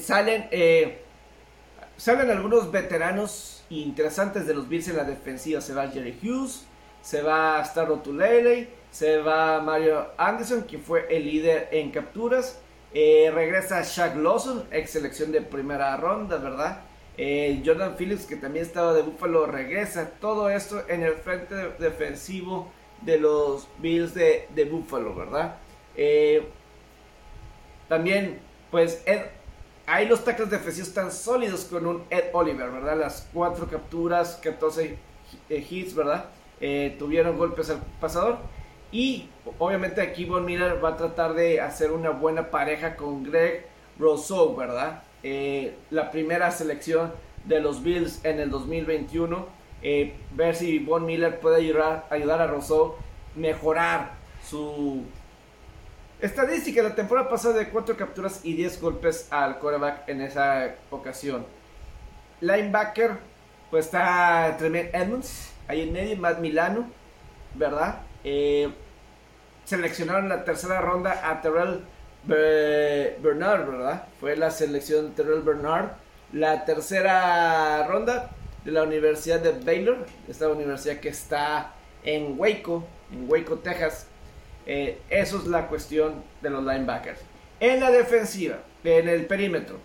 salen, 0.00 0.48
eh, 0.50 1.02
salen 1.96 2.30
algunos 2.30 2.70
veteranos 2.70 3.64
interesantes 3.70 4.46
de 4.46 4.54
los 4.54 4.68
Bills 4.68 4.88
en 4.88 4.96
la 4.96 5.04
defensiva. 5.04 5.60
Se 5.60 5.74
va 5.74 5.88
Jerry 5.88 6.18
Hughes, 6.22 6.64
se 7.02 7.22
va 7.22 7.64
Starro 7.64 8.00
Tulele, 8.00 8.68
se 8.90 9.18
va 9.18 9.60
Mario 9.60 10.08
Anderson, 10.18 10.64
que 10.64 10.78
fue 10.78 11.06
el 11.14 11.24
líder 11.24 11.68
en 11.70 11.90
capturas. 11.90 12.60
Regresa 13.32 13.82
Shaq 13.82 14.16
Lawson, 14.16 14.64
ex 14.70 14.90
selección 14.90 15.32
de 15.32 15.42
primera 15.42 15.96
ronda, 15.96 16.38
¿verdad? 16.38 16.82
Eh, 17.18 17.62
Jordan 17.64 17.96
Phillips, 17.96 18.26
que 18.26 18.36
también 18.36 18.64
estaba 18.64 18.92
de 18.92 19.02
Buffalo, 19.02 19.46
regresa. 19.46 20.10
Todo 20.20 20.50
esto 20.50 20.82
en 20.88 21.02
el 21.02 21.14
frente 21.14 21.54
defensivo 21.78 22.70
de 23.02 23.18
los 23.18 23.68
Bills 23.78 24.14
de, 24.14 24.48
de 24.54 24.64
Buffalo, 24.66 25.14
¿verdad? 25.14 25.56
Eh, 25.96 26.46
también, 27.88 28.38
pues, 28.70 29.02
Ed, 29.06 29.22
ahí 29.86 30.06
los 30.06 30.24
tackles 30.24 30.50
defensivos 30.50 30.88
están 30.88 31.10
sólidos 31.10 31.64
con 31.64 31.86
un 31.86 32.04
Ed 32.10 32.24
Oliver, 32.32 32.70
¿verdad? 32.70 32.98
Las 32.98 33.28
cuatro 33.32 33.66
capturas, 33.68 34.38
14 34.42 34.98
eh, 35.48 35.66
hits, 35.68 35.94
¿verdad? 35.94 36.30
tuvieron 36.98 37.36
golpes 37.36 37.68
al 37.68 37.82
pasador. 38.00 38.38
Y 38.92 39.28
obviamente 39.58 40.00
aquí 40.00 40.24
Von 40.24 40.44
Miller 40.44 40.82
va 40.82 40.90
a 40.90 40.96
tratar 40.96 41.34
de 41.34 41.60
hacer 41.60 41.90
una 41.90 42.10
buena 42.10 42.50
pareja 42.50 42.96
con 42.96 43.24
Greg 43.24 43.66
Rousseau, 43.98 44.54
¿verdad? 44.54 45.02
Eh, 45.22 45.76
la 45.90 46.10
primera 46.10 46.50
selección 46.50 47.12
de 47.44 47.60
los 47.60 47.82
Bills 47.82 48.24
en 48.24 48.40
el 48.40 48.50
2021. 48.50 49.46
Eh, 49.82 50.14
ver 50.32 50.54
si 50.54 50.78
Von 50.78 51.04
Miller 51.04 51.40
puede 51.40 51.56
ayudar, 51.56 52.06
ayudar 52.10 52.40
a 52.40 52.46
Rousseau 52.46 52.96
mejorar 53.34 54.12
su 54.42 55.04
estadística 56.20 56.82
la 56.82 56.94
temporada 56.94 57.28
pasada 57.28 57.58
de 57.58 57.68
4 57.68 57.96
capturas 57.96 58.40
y 58.42 58.54
10 58.54 58.80
golpes 58.80 59.28
al 59.30 59.58
quarterback 59.58 60.08
en 60.08 60.22
esa 60.22 60.74
ocasión. 60.90 61.46
Linebacker, 62.40 63.18
pues 63.70 63.86
está 63.86 64.56
Tremaine 64.58 64.90
Edmonds, 64.92 65.52
ahí 65.68 65.82
en 65.82 65.92
medio, 65.92 66.16
Matt 66.16 66.38
Milano, 66.38 66.86
¿verdad? 67.54 68.00
Eh, 68.24 68.68
seleccionaron 69.64 70.28
la 70.28 70.44
tercera 70.44 70.80
ronda 70.80 71.30
a 71.30 71.40
Terrell 71.40 71.82
Bernard, 72.24 73.66
¿verdad? 73.66 74.08
Fue 74.20 74.36
la 74.36 74.50
selección 74.50 75.12
Terrell 75.14 75.42
Bernard. 75.42 75.90
La 76.32 76.64
tercera 76.64 77.86
ronda 77.86 78.30
de 78.64 78.72
la 78.72 78.82
Universidad 78.82 79.40
de 79.40 79.52
Baylor, 79.52 80.06
esta 80.28 80.48
universidad 80.48 80.98
que 80.98 81.08
está 81.08 81.72
en 82.04 82.34
Waco, 82.38 82.84
en 83.12 83.30
Waco, 83.30 83.58
Texas. 83.58 84.08
Eh, 84.66 85.00
eso 85.08 85.38
es 85.38 85.46
la 85.46 85.68
cuestión 85.68 86.24
de 86.42 86.50
los 86.50 86.64
linebackers. 86.64 87.20
En 87.60 87.78
la 87.80 87.90
defensiva, 87.90 88.58
en 88.82 89.08
el 89.08 89.26
perímetro, 89.26 89.78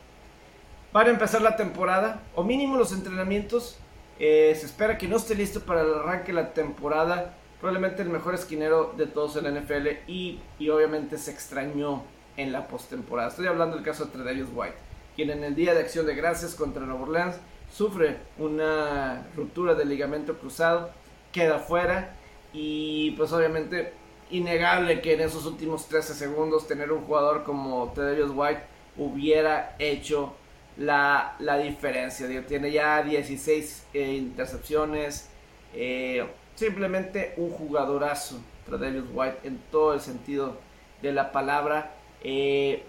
para 0.92 1.10
empezar 1.10 1.42
la 1.42 1.56
temporada, 1.56 2.22
o 2.36 2.44
mínimo 2.44 2.76
los 2.76 2.92
entrenamientos, 2.92 3.78
eh, 4.20 4.56
se 4.60 4.66
espera 4.66 4.98
que 4.98 5.08
no 5.08 5.18
esté 5.18 5.36
listo 5.36 5.62
para 5.62 5.82
el 5.82 5.94
arranque 5.94 6.28
de 6.28 6.42
la 6.42 6.54
temporada. 6.54 7.36
Probablemente 7.62 8.02
el 8.02 8.10
mejor 8.10 8.34
esquinero 8.34 8.94
de 8.98 9.06
todos 9.06 9.36
en 9.38 9.44
la 9.44 9.62
NFL 9.62 9.88
y, 10.08 10.40
y 10.58 10.70
obviamente 10.70 11.20
se 11.20 11.30
extrañó 11.30 12.04
en 12.36 12.52
la 12.52 12.68
postemporada. 12.68 13.30
Estoy 13.30 13.46
hablando 13.46 13.76
del 13.76 13.86
caso 13.86 14.06
de 14.06 14.12
Tredavious 14.12 14.50
White, 14.52 14.76
quien 15.16 15.30
en 15.30 15.44
el 15.44 15.54
día 15.54 15.76
de 15.76 15.82
acción 15.82 16.08
de 16.08 16.16
gracias 16.16 16.56
contra 16.56 16.84
Nueva 16.84 17.04
Orleans 17.04 17.36
sufre 17.72 18.18
una 18.40 19.28
ruptura 19.36 19.76
del 19.76 19.90
ligamento 19.90 20.40
cruzado, 20.40 20.90
queda 21.32 21.60
fuera 21.60 22.16
y 22.52 23.12
pues 23.12 23.32
obviamente 23.32 23.94
innegable 24.32 25.00
que 25.00 25.14
en 25.14 25.22
esos 25.22 25.46
últimos 25.46 25.88
13 25.88 26.16
segundos 26.16 26.68
tener 26.68 26.92
un 26.92 27.04
jugador 27.04 27.44
como 27.44 27.92
Tredavious 27.94 28.32
White 28.34 28.62
hubiera 28.98 29.76
hecho 29.78 30.34
la, 30.78 31.36
la 31.38 31.60
diferencia. 31.60 32.28
tiene 32.48 32.72
ya 32.72 33.04
16 33.04 33.86
eh, 33.94 34.14
intercepciones. 34.14 35.30
Eh, 35.74 36.26
simplemente 36.62 37.34
un 37.38 37.50
jugadorazo, 37.50 38.40
Tredavious 38.68 39.08
White, 39.12 39.40
en 39.46 39.60
todo 39.72 39.96
el 39.96 40.00
sentido 40.00 40.58
de 41.02 41.12
la 41.12 41.32
palabra. 41.32 41.96
Eh, 42.24 42.84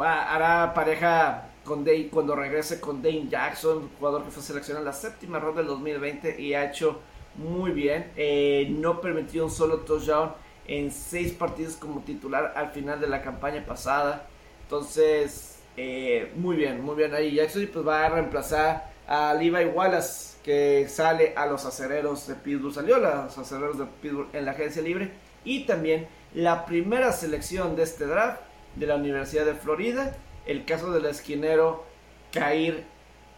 va, 0.00 0.34
hará 0.34 0.72
pareja 0.72 1.48
con 1.62 1.84
Dane, 1.84 2.08
cuando 2.08 2.34
regrese 2.34 2.80
con 2.80 3.02
Dane 3.02 3.28
Jackson, 3.28 3.90
jugador 3.98 4.24
que 4.24 4.30
fue 4.30 4.42
seleccionado 4.42 4.86
en 4.86 4.86
la 4.86 4.94
séptima 4.94 5.38
ronda 5.38 5.60
del 5.60 5.68
2020 5.68 6.40
y 6.40 6.54
ha 6.54 6.70
hecho 6.70 7.00
muy 7.34 7.72
bien. 7.72 8.10
Eh, 8.16 8.68
no 8.70 9.02
permitió 9.02 9.44
un 9.44 9.50
solo 9.50 9.80
touchdown 9.80 10.32
en 10.66 10.90
seis 10.90 11.32
partidos 11.32 11.76
como 11.76 12.00
titular 12.00 12.54
al 12.56 12.70
final 12.70 13.00
de 13.00 13.06
la 13.06 13.20
campaña 13.20 13.66
pasada. 13.66 14.26
Entonces, 14.62 15.60
eh, 15.76 16.32
muy 16.36 16.56
bien, 16.56 16.82
muy 16.82 16.96
bien 16.96 17.14
ahí. 17.14 17.34
Jackson 17.34 17.68
pues 17.70 17.86
va 17.86 18.06
a 18.06 18.08
reemplazar 18.08 18.90
a 19.06 19.34
Levi 19.34 19.66
Wallace 19.66 20.29
que 20.42 20.88
sale 20.88 21.34
a 21.36 21.46
los 21.46 21.64
acereros 21.64 22.26
de 22.26 22.34
Pittsburgh. 22.34 22.74
Salió 22.74 22.96
a 22.96 23.24
los 23.24 23.38
acereros 23.38 23.78
de 23.78 23.86
Pittsburgh 24.00 24.28
en 24.32 24.44
la 24.44 24.52
agencia 24.52 24.82
libre. 24.82 25.12
Y 25.44 25.64
también 25.64 26.08
la 26.34 26.66
primera 26.66 27.12
selección 27.12 27.76
de 27.76 27.82
este 27.82 28.06
draft 28.06 28.40
de 28.76 28.86
la 28.86 28.96
Universidad 28.96 29.44
de 29.44 29.54
Florida, 29.54 30.16
el 30.46 30.64
caso 30.64 30.92
del 30.92 31.06
esquinero 31.06 31.84
Kair 32.32 32.84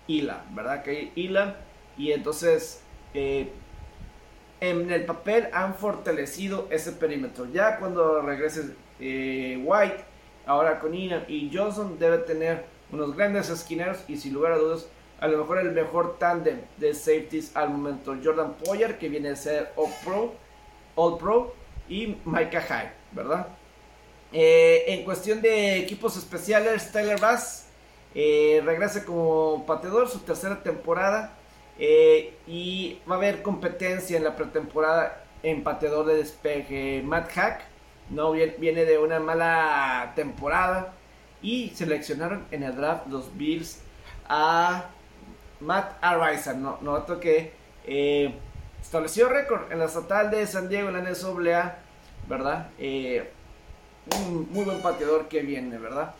Ilan, 0.06 0.54
¿verdad? 0.54 0.84
Kair 0.84 1.12
Ilan. 1.14 1.56
Y 1.96 2.12
entonces, 2.12 2.82
eh, 3.14 3.50
en 4.60 4.90
el 4.90 5.04
papel 5.04 5.48
han 5.52 5.74
fortalecido 5.74 6.68
ese 6.70 6.92
perímetro. 6.92 7.46
Ya 7.52 7.78
cuando 7.78 8.22
regrese 8.22 8.74
eh, 9.00 9.60
White, 9.64 10.04
ahora 10.46 10.78
con 10.80 10.94
Ilan 10.94 11.24
y 11.28 11.50
Johnson, 11.52 11.98
debe 11.98 12.18
tener 12.18 12.64
unos 12.92 13.16
grandes 13.16 13.48
esquineros 13.48 14.04
y 14.06 14.16
sin 14.16 14.34
lugar 14.34 14.52
a 14.52 14.58
dudas, 14.58 14.86
a 15.22 15.28
lo 15.28 15.38
mejor 15.38 15.58
el 15.58 15.70
mejor 15.70 16.18
tándem 16.18 16.62
de 16.78 16.92
safeties 16.94 17.54
al 17.54 17.70
momento. 17.70 18.16
Jordan 18.22 18.54
Poyer, 18.54 18.98
que 18.98 19.08
viene 19.08 19.28
a 19.28 19.36
ser 19.36 19.72
All 19.76 19.92
Pro, 20.04 20.34
All 20.96 21.16
Pro 21.16 21.54
y 21.88 22.16
Micah 22.24 22.60
Hyde, 22.60 22.92
¿verdad? 23.12 23.46
Eh, 24.32 24.82
en 24.88 25.04
cuestión 25.04 25.40
de 25.40 25.76
equipos 25.78 26.16
especiales, 26.16 26.90
Tyler 26.90 27.20
Bass 27.20 27.68
eh, 28.16 28.60
regresa 28.64 29.04
como 29.04 29.64
pateador 29.64 30.08
su 30.08 30.18
tercera 30.18 30.60
temporada 30.60 31.36
eh, 31.78 32.34
y 32.48 32.98
va 33.08 33.14
a 33.14 33.18
haber 33.18 33.42
competencia 33.42 34.16
en 34.16 34.24
la 34.24 34.34
pretemporada 34.34 35.24
en 35.44 35.62
pateador 35.62 36.04
de 36.06 36.16
despeje. 36.16 37.00
Matt 37.04 37.30
Hack 37.30 37.60
no 38.10 38.32
viene, 38.32 38.84
de 38.84 38.98
una 38.98 39.20
mala 39.20 40.14
temporada 40.16 40.94
y 41.42 41.68
seleccionaron 41.68 42.44
en 42.50 42.64
el 42.64 42.74
draft 42.74 43.06
los 43.06 43.36
Bills 43.36 43.78
a 44.28 44.86
Matt 45.62 45.98
Araiza, 46.02 46.54
no, 46.54 46.78
noto 46.82 47.18
que 47.18 47.52
estableció 48.80 49.28
récord 49.28 49.72
en 49.72 49.78
la 49.78 49.86
estatal 49.86 50.30
de 50.30 50.46
San 50.46 50.68
Diego 50.68 50.88
en 50.88 50.94
la 50.94 51.10
NSAA, 51.10 51.78
¿verdad? 52.28 52.70
un 52.78 54.48
muy 54.50 54.64
buen 54.64 54.82
pateador 54.82 55.28
que 55.28 55.40
viene, 55.40 55.78
¿verdad? 55.78 56.14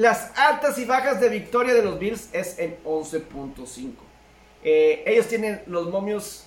las 0.00 0.32
altas 0.38 0.78
y 0.78 0.86
bajas 0.86 1.20
de 1.20 1.28
victoria 1.28 1.74
de 1.74 1.82
los 1.82 1.98
Bills 1.98 2.30
es 2.32 2.58
en 2.58 2.78
11.5. 2.84 3.92
Eh, 4.64 5.02
ellos 5.04 5.26
tienen 5.26 5.60
los 5.66 5.90
momios 5.90 6.46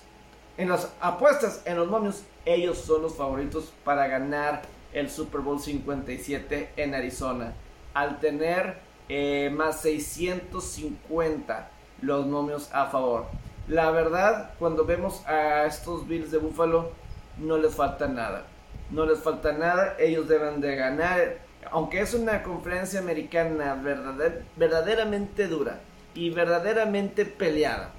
en 0.58 0.68
las 0.68 0.92
apuestas, 1.00 1.62
en 1.64 1.76
los 1.76 1.88
momios, 1.88 2.24
ellos 2.44 2.78
son 2.78 3.02
los 3.02 3.14
favoritos 3.14 3.72
para 3.84 4.08
ganar 4.08 4.62
el 4.92 5.08
Super 5.08 5.40
Bowl 5.40 5.60
57 5.60 6.70
en 6.76 6.94
Arizona. 6.96 7.52
Al 7.94 8.18
tener 8.18 8.78
eh, 9.08 9.52
más 9.54 9.82
650 9.82 11.70
los 12.02 12.26
momios 12.26 12.68
a 12.72 12.86
favor. 12.86 13.26
La 13.68 13.90
verdad, 13.90 14.50
cuando 14.58 14.84
vemos 14.84 15.26
a 15.26 15.64
estos 15.64 16.06
Bills 16.06 16.30
de 16.30 16.38
Buffalo, 16.38 16.90
no 17.38 17.56
les 17.56 17.74
falta 17.74 18.06
nada. 18.08 18.44
No 18.90 19.06
les 19.06 19.18
falta 19.18 19.52
nada, 19.52 19.96
ellos 19.98 20.28
deben 20.28 20.60
de 20.60 20.76
ganar. 20.76 21.38
Aunque 21.70 22.00
es 22.00 22.12
una 22.12 22.42
conferencia 22.42 23.00
americana 23.00 23.80
verdaderamente 24.56 25.48
dura 25.48 25.80
y 26.14 26.28
verdaderamente 26.30 27.24
peleada. 27.24 27.90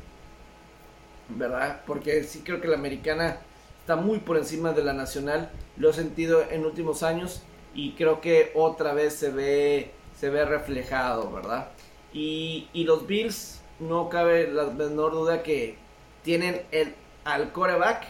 ¿Verdad? 1.30 1.82
Porque 1.88 2.24
sí 2.24 2.42
creo 2.46 2.62
que 2.62 2.68
la 2.68 2.78
americana 2.78 3.38
está 3.80 3.96
muy 3.96 4.20
por 4.20 4.38
encima 4.38 4.72
de 4.72 4.84
la 4.84 4.94
nacional. 4.94 5.50
Lo 5.78 5.90
he 5.90 5.94
sentido 5.94 6.44
en 6.50 6.64
últimos 6.64 7.02
años 7.02 7.42
y 7.74 7.94
creo 7.94 8.22
que 8.22 8.52
otra 8.54 8.94
vez 8.94 9.16
se 9.16 9.32
ve, 9.32 9.92
se 10.16 10.30
ve 10.30 10.46
reflejado, 10.46 11.32
¿verdad? 11.32 11.70
Y, 12.14 12.70
y 12.72 12.84
los 12.84 13.08
Bills 13.08 13.62
no 13.80 14.10
cabe 14.10 14.48
la 14.48 14.66
menor 14.66 15.14
duda 15.14 15.44
que 15.44 15.78
tienen 16.24 16.62
el, 16.72 16.94
al 17.24 17.52
coreback, 17.52 18.06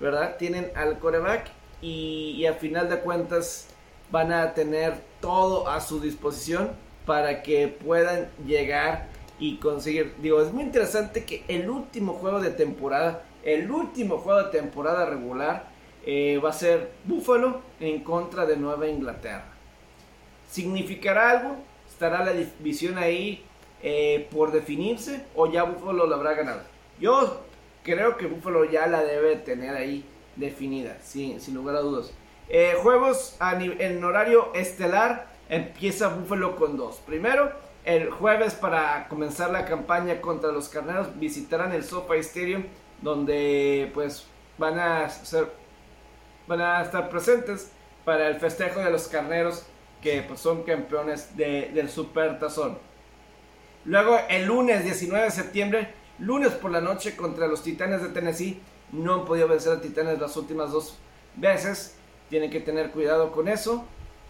¿verdad? 0.00 0.36
Tienen 0.36 0.70
al 0.74 0.98
coreback 0.98 1.50
y, 1.80 2.34
y 2.36 2.46
a 2.46 2.54
final 2.54 2.88
de 2.88 3.00
cuentas 3.00 3.68
van 4.10 4.32
a 4.32 4.54
tener 4.54 4.94
todo 5.20 5.68
a 5.68 5.80
su 5.80 6.00
disposición 6.00 6.70
para 7.06 7.42
que 7.42 7.68
puedan 7.68 8.30
llegar 8.46 9.08
y 9.38 9.56
conseguir. 9.56 10.14
Digo, 10.20 10.40
es 10.40 10.52
muy 10.52 10.64
interesante 10.64 11.24
que 11.24 11.44
el 11.48 11.68
último 11.68 12.14
juego 12.14 12.40
de 12.40 12.50
temporada, 12.50 13.24
el 13.42 13.70
último 13.70 14.18
juego 14.18 14.44
de 14.44 14.50
temporada 14.50 15.06
regular, 15.06 15.68
eh, 16.06 16.38
va 16.42 16.50
a 16.50 16.52
ser 16.52 16.92
Buffalo 17.04 17.62
en 17.80 18.04
contra 18.04 18.46
de 18.46 18.56
Nueva 18.56 18.86
Inglaterra. 18.86 19.46
¿Significará 20.50 21.30
algo? 21.30 21.56
¿Estará 21.88 22.24
la 22.24 22.32
división 22.32 22.98
ahí 22.98 23.44
eh, 23.86 24.26
por 24.32 24.50
definirse 24.50 25.26
o 25.34 25.46
ya 25.46 25.64
Buffalo 25.64 26.06
lo 26.06 26.14
habrá 26.14 26.32
ganado. 26.32 26.62
Yo 26.98 27.42
creo 27.82 28.16
que 28.16 28.26
Buffalo 28.26 28.64
ya 28.64 28.86
la 28.86 29.04
debe 29.04 29.36
tener 29.36 29.76
ahí 29.76 30.06
definida, 30.36 30.96
sin, 31.02 31.38
sin 31.38 31.54
lugar 31.54 31.76
a 31.76 31.80
dudas. 31.80 32.10
Eh, 32.48 32.76
juegos 32.82 33.36
en 33.40 34.02
horario 34.02 34.54
estelar 34.54 35.26
empieza 35.50 36.08
Buffalo 36.08 36.56
con 36.56 36.78
dos. 36.78 36.96
Primero, 37.04 37.52
el 37.84 38.08
jueves 38.10 38.54
para 38.54 39.06
comenzar 39.08 39.50
la 39.50 39.66
campaña 39.66 40.22
contra 40.22 40.50
los 40.50 40.70
carneros 40.70 41.18
visitarán 41.20 41.72
el 41.72 41.84
SoFi 41.84 42.20
Stadium 42.20 42.64
donde 43.02 43.90
pues 43.92 44.26
van 44.56 44.78
a 44.78 45.10
ser 45.10 45.52
van 46.46 46.62
a 46.62 46.80
estar 46.80 47.10
presentes 47.10 47.70
para 48.06 48.28
el 48.28 48.36
festejo 48.36 48.80
de 48.80 48.90
los 48.90 49.08
carneros 49.08 49.66
que 50.00 50.22
pues, 50.22 50.40
son 50.40 50.62
campeones 50.62 51.36
del 51.36 51.90
Super 51.90 52.38
Tazón. 52.38 52.78
Luego 53.86 54.18
el 54.30 54.46
lunes 54.46 54.82
19 54.82 55.26
de 55.26 55.30
septiembre, 55.30 55.88
lunes 56.18 56.52
por 56.52 56.70
la 56.70 56.80
noche 56.80 57.16
contra 57.16 57.46
los 57.46 57.62
Titanes 57.62 58.02
de 58.02 58.08
Tennessee. 58.08 58.58
No 58.92 59.14
han 59.14 59.24
podido 59.26 59.46
vencer 59.46 59.74
a 59.74 59.80
Titanes 59.80 60.18
las 60.18 60.36
últimas 60.38 60.72
dos 60.72 60.96
veces. 61.36 61.96
Tienen 62.30 62.50
que 62.50 62.60
tener 62.60 62.92
cuidado 62.92 63.30
con 63.30 63.46
eso. 63.46 63.84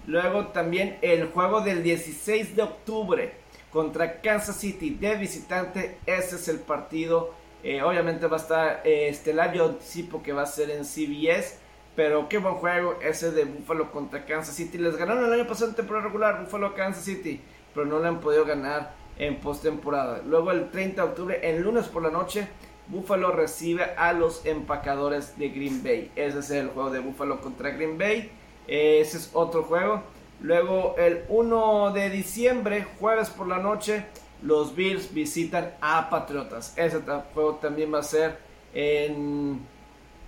Luego 0.06 0.48
también 0.48 0.98
el 1.02 1.28
juego 1.28 1.60
del 1.60 1.84
16 1.84 2.56
de 2.56 2.62
octubre 2.62 3.32
contra 3.70 4.20
Kansas 4.20 4.56
City 4.56 4.90
de 4.90 5.14
visitante. 5.14 5.98
Ese 6.04 6.34
es 6.34 6.48
el 6.48 6.58
partido. 6.58 7.32
Eh, 7.62 7.80
obviamente 7.80 8.26
va 8.26 8.38
a 8.38 8.40
estar 8.40 8.82
eh, 8.84 9.08
estelar. 9.08 9.52
Yo 9.52 9.66
anticipo 9.66 10.20
que 10.20 10.32
va 10.32 10.42
a 10.42 10.46
ser 10.46 10.70
en 10.70 10.84
CBS. 10.84 11.58
Pero 11.94 12.28
qué 12.28 12.38
buen 12.38 12.54
juego 12.56 12.98
ese 13.00 13.30
de 13.30 13.44
Buffalo 13.44 13.92
contra 13.92 14.26
Kansas 14.26 14.56
City. 14.56 14.78
Les 14.78 14.96
ganaron 14.96 15.26
el 15.26 15.32
año 15.32 15.46
pasado 15.46 15.70
en 15.70 15.76
temporada 15.76 16.06
regular 16.06 16.42
Buffalo 16.42 16.74
Kansas 16.74 17.04
City. 17.04 17.40
Pero 17.72 17.86
no 17.86 18.00
le 18.00 18.08
han 18.08 18.20
podido 18.20 18.44
ganar 18.44 19.03
en 19.18 19.36
postemporada. 19.36 20.22
Luego 20.26 20.50
el 20.50 20.70
30 20.70 21.02
de 21.02 21.08
octubre, 21.08 21.40
el 21.42 21.62
lunes 21.62 21.86
por 21.86 22.02
la 22.02 22.10
noche, 22.10 22.48
Buffalo 22.86 23.32
recibe 23.32 23.84
a 23.96 24.12
los 24.12 24.44
empacadores 24.44 25.38
de 25.38 25.48
Green 25.48 25.82
Bay. 25.82 26.10
Ese 26.16 26.40
es 26.40 26.50
el 26.50 26.68
juego 26.68 26.90
de 26.90 27.00
Buffalo 27.00 27.40
contra 27.40 27.70
Green 27.70 27.96
Bay. 27.96 28.30
Ese 28.66 29.16
es 29.16 29.30
otro 29.32 29.62
juego. 29.64 30.02
Luego 30.40 30.94
el 30.98 31.24
1 31.28 31.92
de 31.92 32.10
diciembre, 32.10 32.86
jueves 33.00 33.30
por 33.30 33.46
la 33.48 33.58
noche, 33.58 34.04
los 34.42 34.74
Bills 34.74 35.14
visitan 35.14 35.72
a 35.80 36.10
Patriotas. 36.10 36.74
Ese 36.76 37.00
juego 37.32 37.54
también 37.54 37.92
va 37.94 38.00
a 38.00 38.02
ser 38.02 38.38
en, 38.74 39.60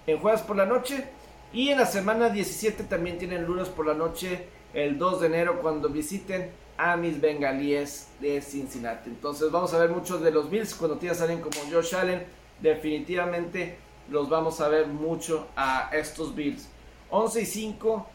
en 0.07 0.18
jueves 0.18 0.40
por 0.40 0.57
la 0.57 0.64
noche. 0.64 1.05
Y 1.53 1.68
en 1.68 1.79
la 1.79 1.87
semana 1.87 2.31
17 2.31 2.85
también 2.85 3.18
tienen 3.18 3.44
lunes 3.44 3.68
por 3.68 3.87
la 3.87 3.94
noche, 3.94 4.46
el 4.72 4.99
2 4.99 5.20
de 5.20 5.27
enero, 5.27 5.61
cuando 5.61 5.88
visiten 5.88 6.51
a 6.79 6.97
mis 6.97 7.21
bengalíes 7.21 8.09
de 8.21 8.41
Cincinnati. 8.41 9.11
Entonces 9.11 9.51
vamos 9.51 9.73
a 9.75 9.79
ver 9.79 9.91
muchos 9.91 10.23
de 10.23 10.31
los 10.31 10.51
Bills 10.51 10.75
cuando 10.75 10.99
tienes 10.99 11.19
salen 11.19 11.41
como 11.41 11.57
Josh 11.71 11.95
Allen. 11.95 12.25
Definitivamente 12.61 13.79
los 14.11 14.29
vamos 14.29 14.61
a 14.61 14.69
ver 14.69 14.87
mucho 14.87 15.49
a 15.57 15.91
estos 15.93 16.35
Bills. 16.35 16.69
11 17.11 17.43
y 17.43 17.47
5. 17.47 18.07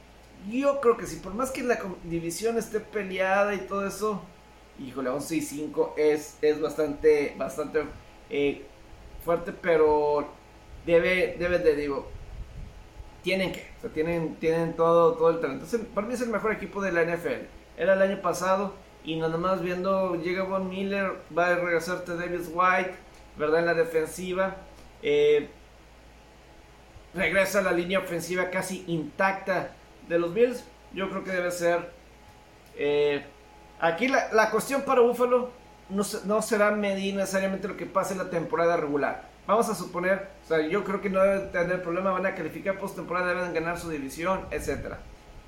Yo 0.50 0.82
creo 0.82 0.98
que 0.98 1.06
sí, 1.06 1.18
por 1.18 1.34
más 1.34 1.52
que 1.52 1.64
la 1.64 1.80
división 2.04 2.58
esté 2.58 2.80
peleada 2.80 3.54
y 3.54 3.60
todo 3.60 3.86
eso, 3.86 4.22
híjole, 4.80 5.10
11 5.10 5.36
y 5.36 5.42
5 5.42 5.94
es, 5.98 6.38
es 6.42 6.60
bastante, 6.60 7.36
bastante 7.38 7.84
eh, 8.30 8.66
fuerte, 9.24 9.52
pero 9.52 10.28
debe, 10.86 11.36
debe 11.38 11.60
de, 11.60 11.76
digo, 11.76 12.10
tienen 13.22 13.52
que, 13.52 13.68
o 13.78 13.82
sea, 13.82 13.92
tienen, 13.92 14.36
tienen 14.38 14.76
todo, 14.76 15.14
todo 15.14 15.30
el 15.30 15.40
talento. 15.40 15.68
para 15.94 16.08
mí 16.08 16.16
es 16.16 16.22
el 16.22 16.30
mejor 16.30 16.54
equipo 16.54 16.82
de 16.82 16.92
la 16.92 17.04
NFL 17.04 17.61
era 17.82 17.94
el 17.94 18.02
año 18.04 18.22
pasado 18.22 18.74
y 19.04 19.16
nada 19.16 19.38
más 19.38 19.64
viendo, 19.64 20.14
llega 20.14 20.44
Von 20.44 20.70
Miller, 20.70 21.14
va 21.36 21.48
a 21.48 21.56
regresarte 21.56 22.16
Davis 22.16 22.48
White, 22.54 22.94
¿verdad? 23.38 23.62
En 23.62 23.66
la 23.66 23.74
defensiva. 23.74 24.58
Eh, 25.02 25.50
regresa 27.16 27.64
la 27.64 27.72
línea 27.72 27.98
ofensiva 27.98 28.52
casi 28.52 28.84
intacta 28.86 29.72
de 30.08 30.20
los 30.20 30.32
Bills. 30.32 30.64
Yo 30.94 31.10
creo 31.10 31.24
que 31.24 31.32
debe 31.32 31.50
ser... 31.50 31.92
Eh, 32.76 33.26
aquí 33.80 34.08
la, 34.08 34.52
cuestión 34.52 34.84
para 34.84 35.02
Buffalo 35.02 35.50
no, 35.90 36.04
no 36.26 36.42
será 36.44 36.70
medir 36.70 37.16
necesariamente 37.16 37.68
lo 37.68 37.78
que 37.78 37.88
pase 37.88 38.14
en 38.14 38.20
la 38.20 38.30
temporada 38.30 38.78
regular. 38.78 39.28
Vamos 39.48 39.68
a 39.70 39.74
suponer, 39.74 40.30
o 40.44 40.48
sea, 40.48 40.62
yo 40.62 40.84
creo 40.84 41.02
que 41.02 41.10
no 41.10 41.24
deben 41.24 41.52
tener 41.52 41.82
problema, 41.82 42.12
van 42.12 42.28
a 42.28 42.36
calificar 42.36 42.78
postemporada, 42.78 43.34
deben 43.34 43.56
ganar 43.56 43.80
su 43.80 43.90
división, 43.90 44.46
etc. 44.52 44.98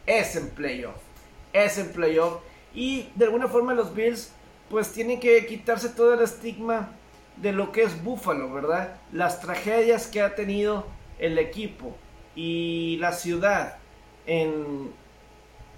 Es 0.08 0.36
en 0.36 0.50
playoff 0.50 1.13
es 1.54 1.78
en 1.78 1.92
playoff. 1.92 2.42
Y 2.74 3.10
de 3.16 3.26
alguna 3.26 3.48
forma 3.48 3.74
los 3.74 3.94
Bills 3.94 4.32
pues 4.70 4.92
tienen 4.92 5.20
que 5.20 5.46
quitarse 5.46 5.90
todo 5.90 6.16
el 6.16 6.22
estigma 6.22 6.90
de 7.38 7.52
lo 7.52 7.72
que 7.72 7.84
es 7.84 8.04
Buffalo, 8.04 8.52
¿verdad? 8.52 9.00
Las 9.12 9.40
tragedias 9.40 10.08
que 10.08 10.22
ha 10.22 10.36
tenido 10.36 10.86
el 11.20 11.38
equipo 11.38 11.96
y 12.36 12.98
la 12.98 13.12
ciudad 13.12 13.78
en 14.26 14.92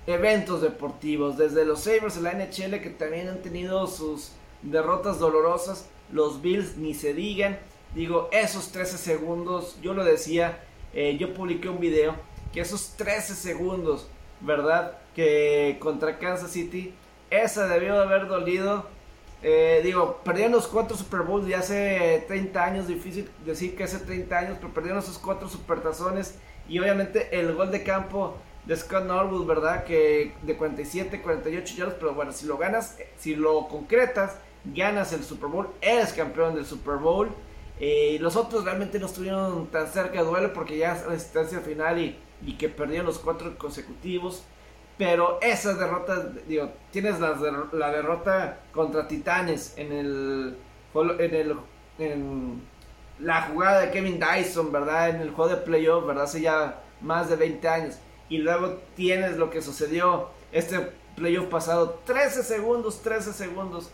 eventos 0.07 0.61
deportivos, 0.61 1.37
desde 1.37 1.65
los 1.65 1.81
Sabres 1.81 2.15
de 2.15 2.21
la 2.21 2.33
NHL 2.33 2.79
que 2.81 2.95
también 2.97 3.27
han 3.27 3.41
tenido 3.41 3.87
sus 3.87 4.31
derrotas 4.61 5.19
dolorosas, 5.19 5.89
los 6.11 6.41
Bills 6.41 6.77
ni 6.77 6.93
se 6.93 7.13
digan, 7.13 7.57
digo, 7.95 8.29
esos 8.31 8.71
13 8.71 8.97
segundos, 8.97 9.77
yo 9.81 9.93
lo 9.93 10.03
decía, 10.03 10.59
eh, 10.93 11.17
yo 11.19 11.33
publiqué 11.33 11.69
un 11.69 11.79
video, 11.79 12.15
que 12.53 12.61
esos 12.61 12.95
13 12.97 13.35
segundos, 13.35 14.07
¿verdad? 14.41 14.99
Que 15.15 15.77
contra 15.79 16.19
Kansas 16.19 16.51
City. 16.51 16.93
Esa 17.29 17.67
debió 17.67 17.95
de 17.95 18.03
haber 18.03 18.27
dolido. 18.27 18.85
Eh, 19.41 19.81
digo, 19.83 20.21
perdieron 20.23 20.53
los 20.53 20.67
cuatro 20.67 20.97
Super 20.97 21.21
Bowls 21.21 21.47
de 21.47 21.55
hace 21.55 22.25
30 22.27 22.63
años. 22.63 22.87
Difícil 22.87 23.29
decir 23.45 23.75
que 23.75 23.85
hace 23.85 23.99
30 23.99 24.37
años, 24.37 24.57
pero 24.59 24.73
perdieron 24.73 24.99
esos 24.99 25.17
cuatro 25.17 25.47
supertazones. 25.47 26.37
Y 26.67 26.79
obviamente 26.79 27.39
el 27.39 27.53
gol 27.53 27.71
de 27.71 27.83
campo 27.83 28.37
de 28.65 28.75
Scott 28.75 29.05
Norwood, 29.05 29.45
¿verdad? 29.45 29.83
Que 29.85 30.33
de 30.41 30.57
47, 30.57 31.21
48 31.21 31.75
yardas. 31.75 31.95
Pero 31.99 32.13
bueno, 32.13 32.31
si 32.31 32.45
lo 32.45 32.57
ganas, 32.57 32.97
si 33.17 33.35
lo 33.35 33.67
concretas, 33.67 34.37
ganas 34.65 35.13
el 35.13 35.23
Super 35.23 35.49
Bowl. 35.49 35.69
Eres 35.81 36.13
campeón 36.13 36.55
del 36.55 36.65
Super 36.65 36.95
Bowl. 36.95 37.29
Eh, 37.79 38.17
los 38.21 38.35
otros 38.35 38.63
realmente 38.63 38.99
no 38.99 39.05
estuvieron 39.05 39.67
tan 39.67 39.87
cerca 39.87 40.19
de 40.19 40.25
duelo 40.25 40.53
porque 40.53 40.77
ya 40.77 40.95
es 40.95 41.05
la 41.05 41.13
instancia 41.13 41.59
final 41.59 41.99
y, 41.99 42.17
y 42.45 42.53
que 42.53 42.69
perdieron 42.69 43.05
los 43.05 43.19
cuatro 43.19 43.57
consecutivos. 43.57 44.43
Pero 44.97 45.39
esas 45.41 45.77
derrotas, 45.77 46.25
tienes 46.91 47.19
la, 47.19 47.91
derrota 47.91 48.59
contra 48.71 49.07
Titanes 49.07 49.73
en 49.77 49.91
el, 49.91 50.57
en 51.19 51.35
el 51.35 52.61
la 53.19 53.43
jugada 53.43 53.81
de 53.81 53.91
Kevin 53.91 54.19
Dyson, 54.19 54.71
¿verdad? 54.71 55.09
En 55.09 55.21
el 55.21 55.31
juego 55.31 55.55
de 55.55 55.57
playoff, 55.57 56.05
¿verdad? 56.05 56.25
Hace 56.25 56.41
ya 56.41 56.81
más 57.01 57.29
de 57.29 57.35
20 57.35 57.67
años. 57.67 57.95
Y 58.29 58.39
luego 58.39 58.79
tienes 58.95 59.37
lo 59.37 59.49
que 59.49 59.61
sucedió 59.61 60.29
este 60.51 60.91
playoff 61.15 61.47
pasado. 61.47 62.01
13 62.05 62.43
segundos, 62.43 63.01
13 63.01 63.33
segundos. 63.33 63.89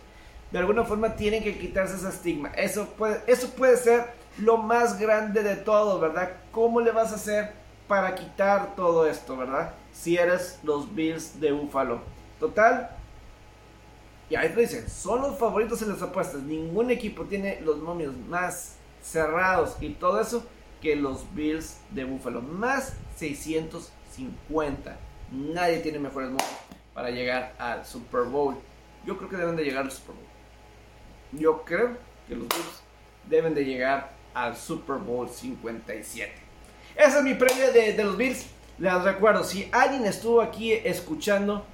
De 0.51 0.59
alguna 0.59 0.83
forma 0.83 1.15
tienen 1.15 1.43
que 1.43 1.57
quitarse 1.57 1.95
ese 1.95 2.09
estigma. 2.09 2.49
Eso 2.55 2.87
puede, 2.97 3.21
eso 3.27 3.49
puede 3.51 3.77
ser 3.77 4.05
lo 4.37 4.57
más 4.57 4.99
grande 4.99 5.43
de 5.43 5.55
todo, 5.55 5.99
¿verdad? 5.99 6.31
¿Cómo 6.51 6.81
le 6.81 6.91
vas 6.91 7.11
a 7.11 7.15
hacer 7.15 7.60
para 7.91 8.15
quitar 8.15 8.73
todo 8.77 9.05
esto, 9.05 9.35
¿verdad? 9.35 9.73
Si 9.91 10.15
eres 10.15 10.61
los 10.63 10.95
Bills 10.95 11.41
de 11.41 11.51
Buffalo. 11.51 11.99
Total. 12.39 12.89
Y 14.29 14.35
ahí 14.35 14.47
te 14.47 14.61
dicen, 14.61 14.89
son 14.89 15.21
los 15.21 15.37
favoritos 15.37 15.81
en 15.81 15.89
las 15.89 16.01
apuestas. 16.01 16.41
Ningún 16.41 16.89
equipo 16.89 17.25
tiene 17.25 17.59
los 17.59 17.79
momios 17.79 18.15
más 18.29 18.77
cerrados 19.01 19.75
y 19.81 19.89
todo 19.89 20.21
eso 20.21 20.45
que 20.81 20.95
los 20.95 21.25
Bills 21.35 21.81
de 21.89 22.05
Buffalo. 22.05 22.41
Más 22.41 22.93
650. 23.17 24.97
Nadie 25.33 25.79
tiene 25.79 25.99
mejores 25.99 26.29
momios 26.29 26.49
para 26.93 27.09
llegar 27.09 27.53
al 27.59 27.85
Super 27.85 28.21
Bowl. 28.21 28.55
Yo 29.05 29.17
creo 29.17 29.29
que 29.29 29.35
deben 29.35 29.57
de 29.57 29.65
llegar 29.65 29.83
al 29.83 29.91
Super 29.91 30.15
Bowl. 30.15 31.41
Yo 31.41 31.65
creo 31.65 31.97
que 32.25 32.35
los 32.37 32.47
Bills 32.47 32.83
deben 33.29 33.53
de 33.53 33.65
llegar 33.65 34.13
al 34.33 34.55
Super 34.55 34.95
Bowl 34.95 35.27
57. 35.27 36.40
Esa 37.01 37.17
es 37.17 37.23
mi 37.23 37.33
previa 37.33 37.71
de, 37.71 38.03
los 38.03 38.15
Bills. 38.15 38.45
Les 38.77 39.03
recuerdo, 39.03 39.43
si 39.43 39.67
alguien 39.71 40.05
estuvo 40.05 40.39
aquí 40.39 40.71
escuchando, 40.71 41.65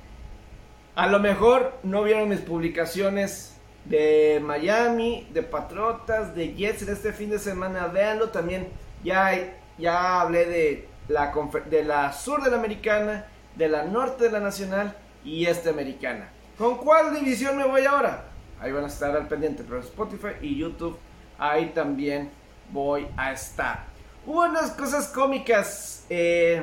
a 0.95 1.07
lo 1.07 1.19
mejor 1.19 1.73
no 1.83 2.03
vieron 2.03 2.29
mis 2.29 2.39
publicaciones 2.39 3.57
de 3.83 4.41
Miami, 4.41 5.27
de 5.33 5.43
Patriotas, 5.43 6.33
de 6.33 6.53
Jets 6.53 6.83
en 6.83 6.93
este 6.93 7.11
fin 7.11 7.29
de 7.29 7.39
semana. 7.39 7.87
Véanlo 7.87 8.29
también. 8.29 8.69
Ya, 9.03 9.31
ya 9.77 10.21
hablé 10.21 10.45
de 10.45 10.87
la, 11.09 11.33
de 11.69 11.83
la 11.83 12.13
sur 12.13 12.41
de 12.41 12.49
la 12.49 12.55
americana, 12.55 13.25
de 13.55 13.67
la 13.67 13.83
norte 13.83 14.23
de 14.23 14.31
la 14.31 14.39
nacional 14.39 14.95
y 15.25 15.45
esta 15.45 15.71
americana. 15.71 16.29
¿Con 16.57 16.77
cuál 16.77 17.13
división 17.13 17.57
me 17.57 17.67
voy 17.67 17.83
ahora? 17.83 18.29
Ahí 18.61 18.71
van 18.71 18.85
a 18.85 18.87
estar 18.87 19.13
al 19.13 19.27
pendiente, 19.27 19.65
pero 19.67 19.81
Spotify 19.81 20.37
y 20.41 20.57
YouTube, 20.57 20.97
ahí 21.37 21.73
también 21.75 22.31
voy 22.71 23.05
a 23.17 23.33
estar. 23.33 23.96
Hubo 24.27 24.43
unas 24.43 24.71
cosas 24.71 25.07
cómicas, 25.07 26.05
eh, 26.09 26.61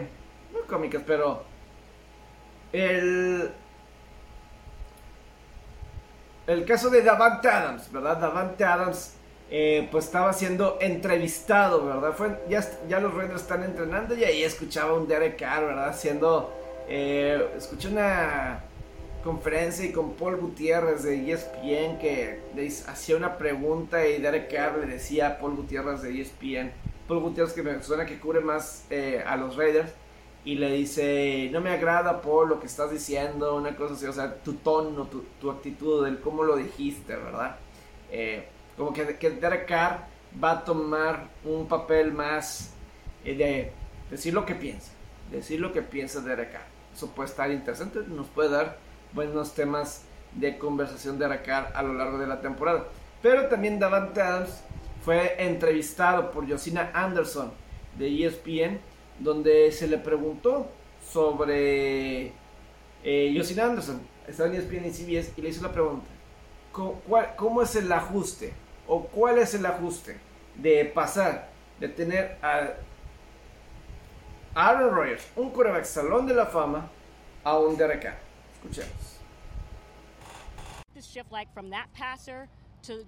no 0.53 0.61
cómicas, 0.69 1.03
pero 1.07 1.43
el, 2.75 3.51
el 6.47 6.65
caso 6.67 6.91
de 6.91 7.01
Davante 7.01 7.49
Adams, 7.49 7.91
¿verdad? 7.91 8.19
Davante 8.19 8.65
Adams, 8.65 9.15
eh, 9.51 9.89
pues 9.91 10.05
estaba 10.05 10.35
siendo 10.35 10.77
entrevistado, 10.79 11.87
¿verdad? 11.87 12.13
Fue, 12.13 12.39
ya, 12.51 12.63
ya 12.87 13.01
los 13.01 13.15
Raiders 13.15 13.41
están 13.41 13.65
entrenando 13.65 14.15
y 14.15 14.25
ahí 14.25 14.43
escuchaba 14.43 14.93
un 14.93 15.09
Derek 15.09 15.39
Carr, 15.39 15.65
¿verdad? 15.65 15.89
Haciendo, 15.89 16.53
eh, 16.87 17.49
escuché 17.57 17.89
una 17.89 18.61
conferencia 19.25 19.87
y 19.87 19.93
con 19.93 20.13
Paul 20.17 20.37
Gutiérrez 20.37 21.03
de 21.03 21.33
ESPN 21.33 21.99
que 21.99 22.41
hacía 22.87 23.17
una 23.17 23.39
pregunta 23.39 24.07
y 24.07 24.21
Derek 24.21 24.55
Carr 24.55 24.77
le 24.81 24.87
decía 24.87 25.29
a 25.29 25.39
Paul 25.39 25.57
Gutiérrez 25.57 26.03
de 26.03 26.21
ESPN, 26.21 26.71
Paul 27.07 27.21
Gutiérrez 27.21 27.53
que 27.53 27.63
me 27.63 27.83
suena 27.83 28.07
que 28.07 28.19
cubre 28.19 28.41
más 28.41 28.87
eh, 28.91 29.23
a 29.27 29.37
los 29.37 29.57
Raiders, 29.57 29.93
y 30.45 30.57
le 30.57 30.71
dice, 30.73 31.49
no 31.53 31.61
me 31.61 31.71
agrada 31.71 32.21
Paul 32.21 32.51
lo 32.51 32.61
que 32.61 32.67
estás 32.67 32.91
diciendo, 32.91 33.57
una 33.57 33.75
cosa 33.75 33.95
así, 33.95 34.05
o 34.07 34.13
sea, 34.13 34.35
tu 34.43 34.55
tono, 34.55 35.07
tu, 35.07 35.25
tu 35.41 35.51
actitud, 35.51 36.07
el 36.07 36.21
cómo 36.21 36.43
lo 36.43 36.57
dijiste, 36.57 37.17
¿verdad? 37.17 37.57
Eh, 38.11 38.47
como 38.77 38.93
que, 38.93 39.17
que, 39.17 39.31
Derek 39.31 39.67
Carr 39.67 40.07
va 40.43 40.53
a 40.53 40.65
tomar 40.65 41.29
un 41.45 41.67
papel 41.67 42.13
más 42.13 42.75
eh, 43.25 43.35
de 43.35 43.73
decir 44.11 44.35
lo 44.35 44.45
que 44.45 44.55
piensa, 44.55 44.93
decir 45.31 45.61
lo 45.61 45.73
que 45.73 45.81
piensa 45.81 46.21
Derek 46.21 46.53
Carr. 46.53 46.67
Eso 46.95 47.09
puede 47.09 47.31
estar 47.31 47.51
interesante, 47.51 48.01
nos 48.07 48.27
puede 48.29 48.51
dar 48.51 48.79
buenos 49.15 49.55
temas 49.55 50.05
de 50.33 50.59
conversación 50.59 51.19
de 51.19 51.43
Carr 51.43 51.73
a 51.75 51.83
lo 51.83 51.95
largo 51.95 52.19
de 52.19 52.27
la 52.27 52.41
temporada. 52.41 52.85
Pero 53.23 53.49
también 53.49 53.79
Davante 53.79 54.21
Adams 54.21 54.63
fue 55.05 55.37
entrevistado 55.39 56.31
por 56.31 56.49
Josina 56.49 56.91
Anderson 56.95 57.53
de 57.99 58.25
ESPN 58.25 58.81
donde 59.19 59.71
se 59.73 59.87
le 59.87 59.99
preguntó 59.99 60.69
sobre 61.07 62.33
eh, 63.03 63.35
Justin 63.37 63.61
Anderson, 63.61 64.01
estaba 64.27 64.49
en 64.49 64.57
ESPN 64.57 64.87
y 64.87 64.91
CBS, 64.91 65.33
y 65.37 65.43
le 65.43 65.49
hizo 65.51 65.63
la 65.63 65.73
pregunta, 65.73 66.07
¿cómo, 66.73 67.63
es 67.63 67.77
el 67.77 67.93
ajuste? 67.93 68.53
¿O 68.87 69.05
cuál 69.05 69.39
es 69.39 69.55
el 69.55 69.65
ajuste 69.67 70.19
de 70.57 70.85
pasar 70.87 71.51
de 71.79 71.89
tener 71.89 72.39
a 72.43 72.71
Aaron 74.55 74.95
Rodgers, 74.95 75.27
un 75.37 75.51
quarterback 75.51 75.85
salón 75.85 76.27
de 76.27 76.35
la 76.35 76.47
fama, 76.47 76.91
a 77.43 77.59
un 77.59 77.77
Carr? 77.77 78.19
Escuchemos. 78.55 79.21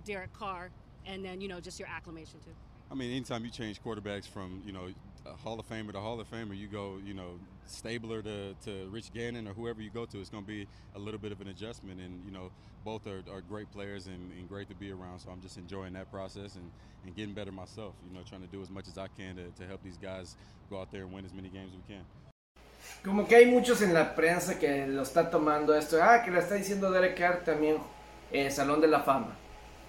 Derek 0.04 0.30
Carr, 0.38 0.70
and 1.06 1.24
then 1.24 1.40
you 1.40 1.48
know 1.48 1.60
just 1.60 1.78
your 1.78 1.88
acclimation 1.88 2.40
too. 2.44 2.52
I 2.90 2.94
mean, 2.94 3.10
anytime 3.10 3.44
you 3.44 3.50
change 3.50 3.82
quarterbacks 3.82 4.28
from 4.28 4.62
you 4.66 4.72
know 4.72 4.88
Hall 5.42 5.58
of 5.58 5.68
Famer 5.68 5.92
to 5.92 6.00
Hall 6.00 6.20
of 6.20 6.30
Famer, 6.30 6.56
you 6.56 6.66
go, 6.66 6.98
you 7.04 7.14
know, 7.14 7.38
Stabler 7.66 8.22
to, 8.22 8.54
to 8.64 8.88
Rich 8.90 9.12
Gannon 9.12 9.48
or 9.48 9.54
whoever 9.54 9.80
you 9.82 9.90
go 9.90 10.04
to, 10.06 10.20
it's 10.20 10.30
going 10.30 10.44
to 10.44 10.48
be 10.48 10.66
a 10.94 10.98
little 10.98 11.18
bit 11.18 11.32
of 11.32 11.40
an 11.40 11.48
adjustment. 11.48 12.00
And, 12.00 12.24
you 12.24 12.32
know, 12.32 12.50
both 12.84 13.06
are, 13.06 13.22
are 13.30 13.40
great 13.40 13.70
players 13.72 14.06
and, 14.06 14.32
and, 14.38 14.48
great 14.48 14.68
to 14.68 14.74
be 14.74 14.92
around. 14.92 15.20
So 15.20 15.30
I'm 15.30 15.40
just 15.40 15.56
enjoying 15.56 15.92
that 15.94 16.10
process 16.10 16.54
and, 16.54 16.70
and 17.04 17.16
getting 17.16 17.34
better 17.34 17.52
myself, 17.52 17.94
you 18.08 18.16
know, 18.16 18.22
trying 18.28 18.42
to 18.42 18.48
do 18.48 18.62
as 18.62 18.70
much 18.70 18.86
as 18.88 18.98
I 18.98 19.08
can 19.08 19.36
to, 19.36 19.50
to 19.60 19.66
help 19.66 19.82
these 19.82 19.96
guys 19.96 20.36
go 20.70 20.80
out 20.80 20.92
there 20.92 21.02
and 21.02 21.12
win 21.12 21.24
as 21.24 21.34
many 21.34 21.48
games 21.48 21.70
as 21.72 21.76
we 21.76 21.94
can. 21.94 22.04
Como 23.02 23.26
que 23.26 23.36
hay 23.36 23.46
muchos 23.46 23.82
en 23.82 23.92
la 23.92 24.14
prensa 24.14 24.58
que 24.58 24.86
lo 24.86 25.02
está 25.02 25.28
tomando 25.28 25.74
esto. 25.74 25.98
Ah, 26.00 26.22
que 26.24 26.30
le 26.30 26.38
está 26.38 26.54
diciendo 26.54 26.90
Derek 26.90 27.16
Carr 27.16 27.42
también 27.44 27.78
eh, 28.32 28.50
Salón 28.50 28.80
de 28.80 28.86
la 28.86 29.00
Fama. 29.00 29.36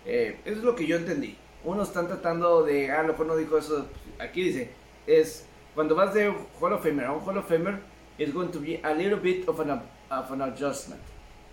Eh, 0.08 0.40
eso 0.46 0.60
es 0.60 0.64
lo 0.64 0.74
que 0.74 0.88
yo 0.88 0.96
entendí. 0.96 1.38
Unos 1.66 1.90
están 1.90 2.08
tratando 2.08 2.64
de, 2.64 2.90
ah, 2.92 3.04
no 3.04 3.36
dijo 3.36 3.58
eso. 3.58 3.88
Aquí 4.20 4.42
dice, 4.42 4.72
es 5.06 5.46
cuando 5.76 5.96
vas 5.96 6.14
de 6.14 6.34
Hall 6.60 6.74
of 6.74 6.82
Famer 6.82 7.06
a 7.06 7.12
un 7.12 7.28
Hall 7.28 7.38
of 7.38 7.48
Famer, 7.48 7.80
it's 8.18 8.34
going 8.34 8.50
to 8.50 8.60
be 8.60 8.80
a 8.84 8.94
little 8.94 9.20
bit 9.20 9.48
of 9.48 9.60
an, 9.60 9.82
of 10.10 10.32
an 10.32 10.42
adjustment. 10.42 11.02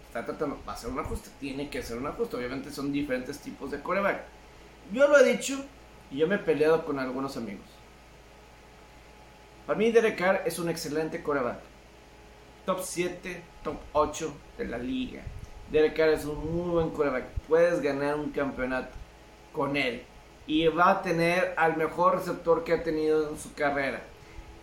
Está 0.07 0.25
tratando, 0.25 0.61
va 0.67 0.75
a 0.75 0.77
ser 0.77 0.91
un 0.91 1.01
ajuste, 1.01 1.31
tiene 1.41 1.69
que 1.69 1.83
ser 1.83 1.99
un 1.99 2.07
ajuste. 2.07 2.37
Obviamente 2.37 2.71
son 2.71 2.93
diferentes 2.93 3.41
tipos 3.41 3.73
de 3.73 3.81
coreback. 3.81 4.23
Yo 4.93 5.09
lo 5.09 5.19
he 5.19 5.25
dicho 5.25 5.65
y 6.13 6.19
yo 6.19 6.29
me 6.29 6.37
he 6.37 6.39
peleado 6.39 6.85
con 6.85 7.01
algunos 7.01 7.37
amigos. 7.37 7.67
Para 9.67 9.79
mí, 9.79 9.91
Derek 9.91 10.17
Carr 10.17 10.43
es 10.47 10.59
un 10.61 10.69
excelente 10.69 11.23
coreback. 11.23 11.59
Top 12.67 12.81
7, 12.81 13.43
top 13.65 13.77
8 13.95 14.33
de 14.59 14.65
la 14.67 14.79
liga. 14.79 15.23
Derek 15.71 15.97
Carr 15.97 16.11
es 16.11 16.25
un 16.25 16.55
muy 16.55 16.71
buen 16.71 16.91
coreback. 16.91 17.25
Puedes 17.49 17.81
ganar 17.81 18.17
un 18.17 18.31
campeonato 18.31 18.91
con 19.53 19.77
él 19.77 20.03
y 20.47 20.67
va 20.69 20.91
a 20.91 21.03
tener 21.03 21.55
al 21.57 21.77
mejor 21.77 22.17
receptor 22.17 22.65
que 22.65 22.75
ha 22.75 22.83
tenido 22.83 23.31
en 23.31 23.39
su 23.39 23.55
carrera. 23.55 24.03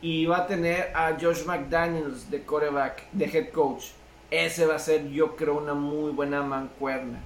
Y 0.01 0.25
va 0.25 0.37
a 0.37 0.47
tener 0.47 0.91
a 0.95 1.17
Josh 1.19 1.45
McDaniels 1.45 2.29
de 2.29 2.43
coreback, 2.43 3.09
de 3.11 3.25
head 3.25 3.51
coach. 3.51 3.91
Ese 4.29 4.65
va 4.65 4.75
a 4.75 4.79
ser, 4.79 5.09
yo 5.09 5.35
creo, 5.35 5.57
una 5.57 5.73
muy 5.73 6.11
buena 6.11 6.41
mancuerna, 6.41 7.19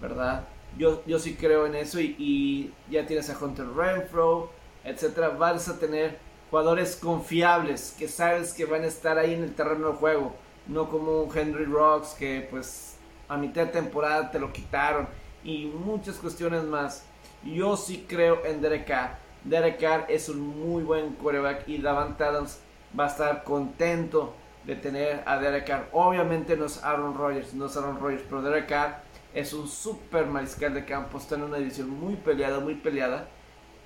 ¿verdad? 0.00 0.46
Yo, 0.76 1.02
yo 1.06 1.18
sí 1.18 1.34
creo 1.34 1.66
en 1.66 1.74
eso 1.74 1.98
y, 2.00 2.72
ya 2.88 3.06
tienes 3.06 3.30
a 3.30 3.38
Hunter 3.38 3.66
Renfro, 3.74 4.50
etcétera. 4.84 5.30
Vas 5.30 5.68
a 5.68 5.78
tener 5.78 6.18
jugadores 6.50 6.96
confiables 6.96 7.94
que 7.98 8.06
sabes 8.06 8.52
que 8.52 8.64
van 8.64 8.82
a 8.82 8.86
estar 8.86 9.18
ahí 9.18 9.34
en 9.34 9.42
el 9.42 9.54
terreno 9.54 9.88
de 9.88 9.94
juego. 9.94 10.34
No 10.66 10.88
como 10.88 11.22
un 11.22 11.36
Henry 11.36 11.64
Rocks 11.64 12.10
que 12.10 12.46
pues 12.50 12.89
a 13.30 13.36
mitad 13.36 13.66
de 13.66 13.72
temporada 13.72 14.30
te 14.30 14.40
lo 14.40 14.52
quitaron 14.52 15.08
y 15.44 15.66
muchas 15.66 16.16
cuestiones 16.16 16.64
más. 16.64 17.06
Yo 17.44 17.76
sí 17.76 18.04
creo 18.08 18.44
en 18.44 18.60
Derek 18.60 18.86
Carr. 18.86 19.16
Derek 19.44 19.80
Carr 19.80 20.06
es 20.08 20.28
un 20.28 20.40
muy 20.40 20.82
buen 20.82 21.14
quarterback 21.14 21.66
y 21.66 21.78
Davante 21.78 22.24
Adams 22.24 22.60
va 22.98 23.04
a 23.04 23.08
estar 23.08 23.44
contento 23.44 24.34
de 24.66 24.74
tener 24.74 25.22
a 25.26 25.38
Derek 25.38 25.66
Carr. 25.66 25.88
Obviamente 25.92 26.56
no 26.56 26.66
es 26.66 26.82
Aaron 26.84 27.16
Rodgers, 27.16 27.54
no 27.54 27.66
es 27.66 27.76
Aaron 27.76 27.98
Rodgers, 28.00 28.24
pero 28.28 28.42
Derek 28.42 28.68
Carr 28.68 29.02
es 29.32 29.52
un 29.52 29.68
super 29.68 30.26
mariscal 30.26 30.74
de 30.74 30.84
campo. 30.84 31.16
Está 31.16 31.36
en 31.36 31.44
una 31.44 31.58
división 31.58 31.88
muy 31.88 32.16
peleada, 32.16 32.58
muy 32.58 32.74
peleada. 32.74 33.28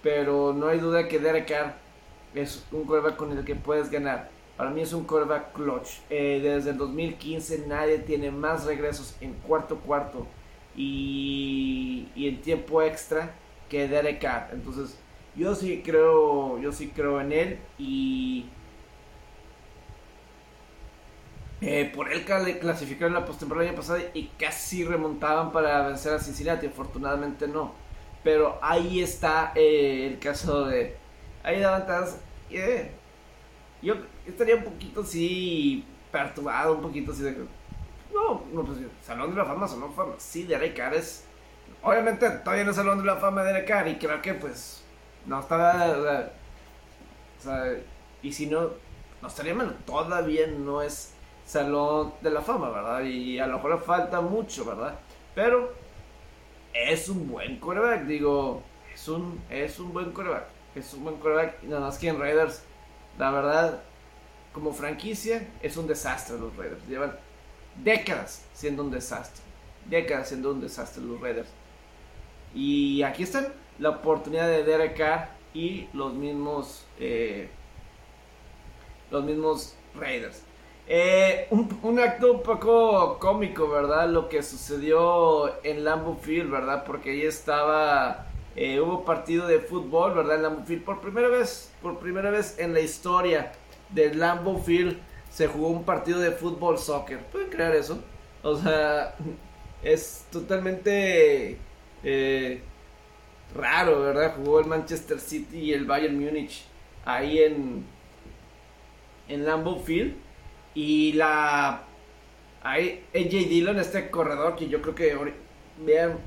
Pero 0.03 0.53
no 0.53 0.68
hay 0.68 0.78
duda 0.78 1.07
que 1.07 1.18
Derek 1.18 1.49
Carr 1.49 1.74
es 2.34 2.64
un 2.72 2.84
quarterback 2.84 3.16
con 3.16 3.36
el 3.36 3.45
que 3.45 3.55
puedes 3.55 3.90
ganar. 3.90 4.30
Para 4.57 4.70
mí 4.70 4.82
es 4.82 4.92
un 4.92 5.05
quarterback 5.05 5.52
clutch. 5.52 6.00
Eh, 6.11 6.40
desde 6.42 6.70
el 6.70 6.78
2015 6.78 7.66
nadie 7.66 7.98
tiene 7.98 8.30
más 8.30 8.64
regresos 8.64 9.16
en 9.20 9.34
cuarto 9.34 9.78
cuarto 9.78 10.26
y, 10.76 12.09
en 12.16 12.40
tiempo 12.42 12.82
extra 12.82 13.34
que 13.68 13.88
Derek 13.88 14.20
Carr. 14.20 14.50
Entonces, 14.52 14.98
yo 15.36 15.55
sí 15.55 15.82
creo, 15.84 16.59
yo 16.61 16.72
sí 16.72 16.92
creo 16.94 17.20
en 17.20 17.32
él 17.32 17.59
y 17.78 18.46
eh, 21.61 21.90
por 21.94 22.12
él 22.12 22.24
clasificaron 22.24 23.14
la 23.14 23.24
postemporada 23.24 23.64
el 23.64 23.70
año 23.70 23.80
pasado 23.80 24.00
y 24.12 24.26
casi 24.38 24.84
remontaban 24.84 25.50
para 25.50 25.86
vencer 25.86 26.12
a 26.12 26.18
Cincinnati. 26.18 26.66
Afortunadamente 26.66 27.48
no. 27.48 27.72
Pero 28.22 28.59
ahí 28.62 29.00
está 29.00 29.52
eh, 29.55 30.07
el 30.07 30.18
caso 30.18 30.66
de. 30.66 30.96
Ahí 31.42 31.61
daban 31.61 31.86
eh, 32.50 32.90
yo 33.85 33.95
estaría 34.26 34.57
un 34.57 34.64
poquito 34.64 35.03
así 35.03 35.85
perturbado, 36.11 36.74
un 36.74 36.82
poquito 36.82 37.12
así 37.12 37.22
de. 37.22 37.37
no, 38.12 38.45
no, 38.53 38.64
pues 38.64 38.78
Salón 39.03 39.30
de 39.30 39.37
la 39.37 39.45
Fama, 39.45 39.68
Salón 39.68 39.82
de 39.82 39.89
la 39.91 39.95
Fama. 39.95 40.14
Sí, 40.18 40.45
Derek 40.45 40.76
Carr 40.76 40.95
es. 40.95 41.26
Obviamente, 41.82 42.28
todavía 42.30 42.64
no 42.64 42.70
es 42.70 42.76
Salón 42.76 42.99
de 42.99 43.05
la 43.05 43.16
Fama 43.16 43.43
de 43.43 43.53
Derek 43.53 43.68
Carr 43.68 43.89
y 43.89 43.97
creo 43.97 44.22
que, 44.22 44.35
pues, 44.35 44.82
no 45.26 45.41
está. 45.41 46.30
O 47.39 47.43
sea, 47.43 47.76
y 48.22 48.32
si 48.32 48.47
no, 48.47 48.70
no 49.20 49.28
estaría 49.28 49.55
mal. 49.55 49.76
Todavía 49.85 50.47
no 50.47 50.80
es 50.80 51.14
Salón 51.45 52.14
de 52.22 52.30
la 52.30 52.41
Fama, 52.41 52.70
¿verdad? 52.70 53.03
Y 53.03 53.39
a 53.39 53.47
lo 53.47 53.57
mejor 53.57 53.72
le 53.72 53.78
falta 53.78 54.20
mucho, 54.20 54.64
¿verdad? 54.64 54.99
Pero 55.35 55.74
es 56.72 57.09
un 57.09 57.28
buen 57.28 57.59
quarterback, 57.59 58.05
digo, 58.05 58.62
es 58.93 59.09
un, 59.09 59.41
es 59.51 59.78
un 59.78 59.93
buen 59.93 60.12
quarterback. 60.12 60.47
Es 60.74 60.95
un 60.95 61.05
buen 61.05 61.16
quarterback. 61.16 61.62
Nada 61.64 61.82
más 61.82 61.99
que 61.99 62.09
en 62.09 62.18
Raiders, 62.18 62.64
la 63.18 63.30
verdad, 63.30 63.82
como 64.52 64.72
franquicia, 64.72 65.48
es 65.62 65.76
un 65.76 65.86
desastre 65.86 66.38
los 66.38 66.56
Raiders. 66.56 66.86
Llevan 66.88 67.16
décadas 67.82 68.44
siendo 68.52 68.82
un 68.82 68.90
desastre. 68.90 69.42
Décadas 69.88 70.28
siendo 70.28 70.52
un 70.52 70.60
desastre 70.60 71.02
los 71.02 71.20
Raiders. 71.20 71.48
Y 72.54 73.02
aquí 73.02 73.22
están 73.22 73.48
la 73.78 73.90
oportunidad 73.90 74.48
de 74.48 74.64
Derek 74.64 74.96
Carr 74.96 75.28
y 75.52 75.88
los 75.92 76.12
mismos 76.14 76.86
eh, 76.98 77.48
los 79.10 79.24
mismos 79.24 79.76
Raiders. 79.94 80.42
Eh, 80.86 81.46
un, 81.50 81.98
acto 81.98 82.32
un 82.32 82.42
poco 82.42 83.18
cómico, 83.18 83.68
¿verdad? 83.68 84.08
Lo 84.08 84.28
que 84.28 84.42
sucedió 84.42 85.64
en 85.64 85.84
Lambeau 85.84 86.16
Field, 86.16 86.50
¿verdad? 86.50 86.84
Porque 86.84 87.12
ahí 87.12 87.22
estaba, 87.22 88.26
eh, 88.57 88.80
hubo 88.80 89.05
partido 89.05 89.46
de 89.48 89.59
fútbol, 89.59 90.14
¿verdad? 90.14 90.36
En 90.36 90.42
Lambeau 90.42 90.64
Field 90.64 90.84
por 90.84 91.00
primera 91.00 91.28
vez, 91.28 91.72
por 91.82 91.98
primera 91.98 92.30
vez 92.30 92.59
en 92.59 92.72
la 92.72 92.80
historia 92.80 93.52
del 93.90 94.18
Lambeau 94.18 94.59
Field 94.59 94.96
se 95.30 95.48
jugó 95.48 95.68
un 95.68 95.84
partido 95.84 96.20
de 96.20 96.30
fútbol 96.30 96.78
soccer. 96.78 97.18
¿Pueden 97.32 97.50
creer 97.50 97.74
eso? 97.74 97.98
O 98.42 98.57
sea, 98.57 99.16
es 99.82 100.26
totalmente 100.30 101.59
eh, 102.05 102.62
raro, 103.57 104.00
¿verdad? 104.00 104.36
Jugó 104.36 104.61
el 104.61 104.66
Manchester 104.66 105.18
City 105.18 105.59
y 105.59 105.72
el 105.72 105.84
Bayern 105.84 106.18
Múnich 106.18 106.64
ahí 107.05 107.40
en, 107.40 107.84
en 109.28 109.44
Lambeau 109.44 109.80
Field. 109.80 110.14
Y 110.74 111.12
la. 111.14 111.82
Hay 112.62 113.05
AJ 113.14 113.30
Dillon, 113.48 113.78
este 113.78 114.11
corredor 114.11 114.57
que 114.57 114.68
yo 114.68 114.80
creo 114.80 114.94
que. 114.94 115.34
Vean, 115.84 116.18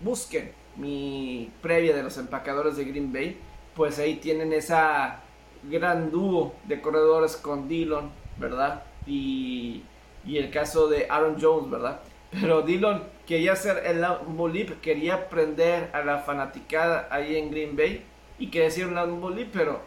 busquen 0.00 0.59
mi 0.76 1.50
previa 1.62 1.94
de 1.94 2.02
los 2.02 2.16
empacadores 2.18 2.76
de 2.76 2.84
Green 2.84 3.12
Bay. 3.12 3.38
Pues 3.74 3.98
ahí 3.98 4.16
tienen 4.16 4.52
esa 4.52 5.20
gran 5.64 6.10
dúo 6.10 6.54
de 6.64 6.80
corredores 6.80 7.36
con 7.36 7.68
Dillon, 7.68 8.10
¿verdad? 8.38 8.82
Y, 9.06 9.82
y 10.24 10.38
el 10.38 10.50
caso 10.50 10.88
de 10.88 11.06
Aaron 11.08 11.36
Jones, 11.40 11.70
¿verdad? 11.70 12.00
Pero 12.30 12.62
Dillon 12.62 13.02
quería 13.26 13.52
hacer 13.52 13.82
el 13.86 14.00
Lambo 14.00 14.50
quería 14.82 15.14
aprender 15.14 15.90
a 15.92 16.04
la 16.04 16.18
fanaticada 16.18 17.08
ahí 17.10 17.36
en 17.36 17.50
Green 17.50 17.76
Bay 17.76 18.04
y 18.38 18.48
quería 18.48 18.68
hacer 18.68 18.86
un 18.86 18.94
Lambo 18.94 19.32
pero 19.52 19.80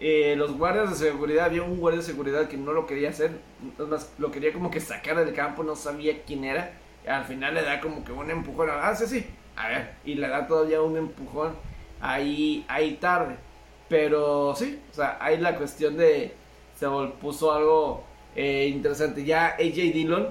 eh, 0.00 0.34
los 0.36 0.56
guardias 0.56 0.90
de 0.90 1.10
seguridad, 1.10 1.46
había 1.46 1.62
un 1.62 1.78
guardia 1.78 2.00
de 2.00 2.06
seguridad 2.06 2.48
que 2.48 2.56
no 2.56 2.72
lo 2.72 2.86
quería 2.86 3.08
hacer, 3.08 3.32
más 3.88 4.12
lo 4.18 4.30
quería 4.30 4.52
como 4.52 4.70
que 4.70 4.80
sacar 4.80 5.16
del 5.16 5.34
campo, 5.34 5.64
no 5.64 5.74
sabía 5.74 6.22
quién 6.22 6.44
era, 6.44 6.72
y 7.04 7.08
al 7.08 7.24
final 7.24 7.54
le 7.54 7.62
da 7.62 7.80
como 7.80 8.04
que 8.04 8.12
un 8.12 8.30
empujón, 8.30 8.68
ah, 8.70 8.94
sí, 8.94 9.06
sí, 9.06 9.26
a 9.58 9.68
ver, 9.68 9.94
y 10.04 10.14
le 10.14 10.28
da 10.28 10.46
todavía 10.46 10.80
un 10.80 10.96
empujón 10.96 11.54
ahí, 12.00 12.64
ahí 12.68 12.94
tarde, 12.94 13.36
pero 13.88 14.54
sí, 14.54 14.78
o 14.90 14.94
sea, 14.94 15.18
ahí 15.20 15.38
la 15.38 15.56
cuestión 15.56 15.96
de, 15.96 16.34
se 16.78 16.86
puso 17.20 17.52
algo 17.52 18.04
eh, 18.36 18.68
interesante, 18.72 19.24
ya 19.24 19.56
AJ 19.56 19.92
Dillon 19.92 20.28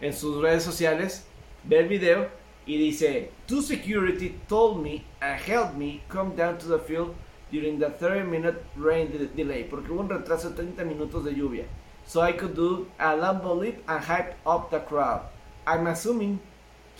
en 0.00 0.12
sus 0.14 0.40
redes 0.40 0.62
sociales 0.62 1.26
ve 1.64 1.80
el 1.80 1.88
video 1.88 2.28
y 2.64 2.78
dice, 2.78 3.30
Two 3.46 3.60
security 3.60 4.34
told 4.48 4.82
me 4.82 5.04
and 5.20 5.38
helped 5.40 5.76
me 5.76 6.00
come 6.08 6.34
down 6.34 6.56
to 6.58 6.66
the 6.66 6.78
field 6.78 7.14
during 7.52 7.78
the 7.78 7.90
30 7.90 8.24
minute 8.24 8.64
rain 8.76 9.08
delay, 9.36 9.64
porque 9.64 9.92
hubo 9.92 10.00
un 10.00 10.08
retraso 10.08 10.50
de 10.50 10.56
30 10.56 10.84
minutos 10.84 11.22
de 11.24 11.32
lluvia. 11.32 11.64
So 12.06 12.22
I 12.22 12.32
could 12.32 12.54
do 12.54 12.86
a 12.98 13.14
Lambo 13.14 13.54
leap 13.58 13.82
and 13.88 14.02
hype 14.02 14.34
up 14.46 14.70
the 14.70 14.80
crowd. 14.80 15.22
I'm 15.66 15.86
assuming 15.86 16.40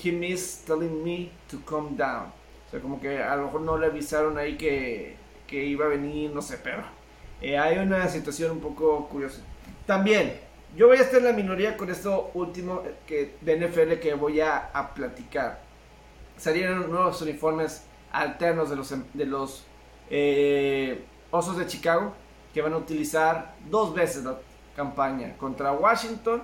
he 0.02 0.12
missed 0.12 0.66
telling 0.66 1.02
me 1.02 1.30
to 1.48 1.58
come 1.64 1.96
down. 1.96 2.32
O 2.66 2.70
sea, 2.70 2.80
como 2.80 3.00
que 3.00 3.22
a 3.22 3.36
lo 3.36 3.44
mejor 3.44 3.60
no 3.62 3.78
le 3.78 3.86
avisaron 3.86 4.38
ahí 4.38 4.56
que, 4.56 5.16
que 5.46 5.64
iba 5.64 5.86
a 5.86 5.88
venir, 5.88 6.30
no 6.32 6.42
sé, 6.42 6.58
pero 6.62 6.82
eh, 7.40 7.58
hay 7.58 7.78
una 7.78 8.08
situación 8.08 8.52
un 8.52 8.60
poco 8.60 9.08
curiosa. 9.08 9.40
También, 9.86 10.38
yo 10.76 10.88
voy 10.88 10.98
a 10.98 11.02
estar 11.02 11.18
en 11.18 11.26
la 11.26 11.32
minoría 11.32 11.76
con 11.76 11.90
esto 11.90 12.30
último 12.34 12.82
que, 13.06 13.36
de 13.40 13.56
NFL 13.56 14.00
que 14.00 14.14
voy 14.14 14.40
a, 14.40 14.70
a 14.72 14.94
platicar. 14.94 15.60
Salieron 16.36 16.90
nuevos 16.90 17.22
uniformes 17.22 17.84
alternos 18.12 18.70
de 18.70 18.76
los, 18.76 18.94
de 19.14 19.26
los 19.26 19.64
eh, 20.10 21.04
Osos 21.30 21.56
de 21.56 21.66
Chicago, 21.66 22.12
que 22.52 22.62
van 22.62 22.72
a 22.72 22.78
utilizar 22.78 23.54
dos 23.68 23.94
veces 23.94 24.24
la 24.24 24.38
campaña 24.74 25.36
contra 25.36 25.72
Washington 25.72 26.42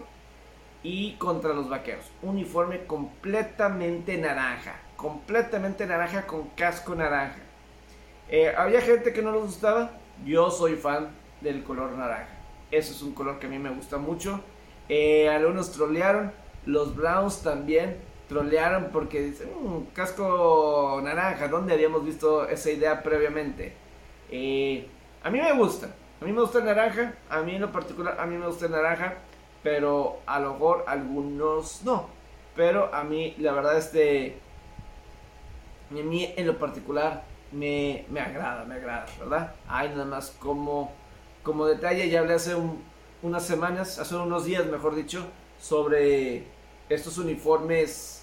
y 0.82 1.14
contra 1.14 1.52
los 1.52 1.68
Vaqueros. 1.68 2.10
Uniforme 2.22 2.84
completamente 2.86 4.16
naranja, 4.16 4.74
completamente 4.96 5.86
naranja 5.86 6.26
con 6.26 6.48
casco 6.50 6.94
naranja. 6.94 7.40
Eh, 8.28 8.52
había 8.56 8.80
gente 8.80 9.12
que 9.12 9.22
no 9.22 9.32
les 9.32 9.42
gustaba, 9.42 9.92
yo 10.24 10.50
soy 10.50 10.76
fan 10.76 11.10
del 11.40 11.62
color 11.62 11.92
naranja. 11.92 12.28
Eso 12.70 12.92
es 12.92 13.02
un 13.02 13.12
color 13.12 13.38
que 13.38 13.46
a 13.46 13.50
mí 13.50 13.58
me 13.58 13.70
gusta 13.70 13.98
mucho. 13.98 14.40
Eh, 14.88 15.28
algunos 15.28 15.72
trolearon, 15.72 16.32
los 16.66 16.96
Browns 16.96 17.42
también 17.42 17.98
trolearon 18.28 18.88
porque 18.92 19.22
dicen, 19.22 19.48
mm, 19.60 19.92
casco 19.94 21.00
naranja, 21.02 21.48
¿dónde 21.48 21.74
habíamos 21.74 22.04
visto 22.04 22.48
esa 22.48 22.70
idea 22.70 23.02
previamente? 23.02 23.74
Eh, 24.30 24.86
a 25.22 25.30
mí 25.30 25.38
me 25.38 25.52
gusta, 25.52 25.94
a 26.20 26.24
mí 26.24 26.32
me 26.32 26.40
gusta 26.40 26.58
el 26.58 26.64
naranja, 26.64 27.14
a 27.28 27.42
mí 27.42 27.54
en 27.54 27.60
lo 27.60 27.70
particular, 27.70 28.18
a 28.18 28.26
mí 28.26 28.36
me 28.36 28.46
gusta 28.46 28.66
el 28.66 28.72
naranja, 28.72 29.18
pero 29.62 30.20
a 30.26 30.40
lo 30.40 30.54
mejor 30.54 30.84
algunos 30.86 31.82
no. 31.84 32.08
Pero 32.54 32.94
a 32.94 33.04
mí, 33.04 33.34
la 33.38 33.52
verdad, 33.52 33.78
este, 33.78 34.38
a 35.90 35.94
mí 35.94 36.32
en 36.36 36.46
lo 36.46 36.58
particular 36.58 37.24
me, 37.52 38.04
me 38.10 38.20
agrada, 38.20 38.64
me 38.64 38.74
agrada, 38.74 39.06
¿verdad? 39.18 39.54
Hay 39.68 39.90
nada 39.90 40.04
más 40.04 40.30
como, 40.38 40.92
como 41.42 41.66
detalle, 41.66 42.08
ya 42.08 42.20
hablé 42.20 42.34
hace 42.34 42.54
unas 43.22 43.46
semanas, 43.46 43.98
hace 43.98 44.14
unos 44.16 44.44
días, 44.44 44.66
mejor 44.66 44.94
dicho, 44.94 45.24
sobre 45.60 46.44
estos 46.88 47.18
uniformes 47.18 48.22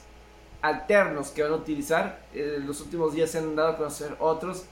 alternos 0.62 1.30
que 1.30 1.44
van 1.44 1.54
a 1.54 1.56
utilizar. 1.56 2.20
En 2.34 2.68
los 2.68 2.82
últimos 2.82 3.14
días 3.14 3.32
se 3.32 3.40
han 3.40 3.56
dado 3.56 3.70
a 3.70 3.78
conocer 3.78 4.16
otros. 4.20 4.66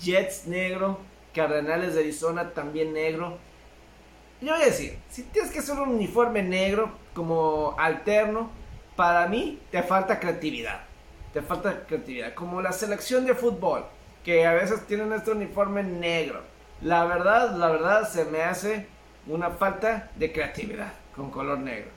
Jets 0.00 0.46
negro, 0.46 0.98
Cardenales 1.34 1.94
de 1.94 2.00
Arizona 2.00 2.50
también 2.52 2.92
negro. 2.92 3.38
Yo 4.40 4.52
voy 4.52 4.62
a 4.62 4.66
decir, 4.66 4.98
si 5.08 5.22
tienes 5.22 5.50
que 5.50 5.60
hacer 5.60 5.78
un 5.78 5.88
uniforme 5.88 6.42
negro 6.42 6.90
como 7.14 7.74
alterno, 7.78 8.50
para 8.94 9.26
mí 9.28 9.58
te 9.70 9.82
falta 9.82 10.20
creatividad. 10.20 10.82
Te 11.32 11.40
falta 11.40 11.86
creatividad. 11.86 12.34
Como 12.34 12.60
la 12.60 12.72
selección 12.72 13.24
de 13.24 13.34
fútbol, 13.34 13.86
que 14.24 14.44
a 14.46 14.52
veces 14.52 14.86
tienen 14.86 15.12
este 15.12 15.30
uniforme 15.30 15.82
negro. 15.82 16.42
La 16.82 17.04
verdad, 17.06 17.56
la 17.56 17.68
verdad 17.68 18.08
se 18.08 18.26
me 18.26 18.42
hace 18.42 18.86
una 19.26 19.50
falta 19.50 20.10
de 20.16 20.32
creatividad 20.32 20.92
con 21.14 21.30
color 21.30 21.58
negro. 21.58 21.90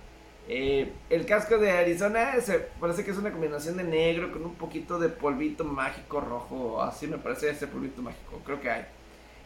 Eh, 0.48 0.92
el 1.10 1.26
casco 1.26 1.58
de 1.58 1.72
Arizona 1.72 2.40
se 2.42 2.60
parece 2.80 3.04
que 3.04 3.12
es 3.12 3.18
una 3.18 3.32
combinación 3.32 3.78
de 3.78 3.84
negro 3.84 4.32
con 4.32 4.46
un 4.46 4.56
poquito 4.56 4.98
de 4.98 5.10
polvito 5.10 5.64
mágico 5.64 6.22
rojo. 6.22 6.82
Así 6.82 7.06
me 7.06 7.18
parece 7.18 7.50
ese 7.50 7.68
polvito 7.68 8.02
mágico. 8.02 8.42
Creo 8.46 8.62
que 8.62 8.70
hay. 8.70 8.86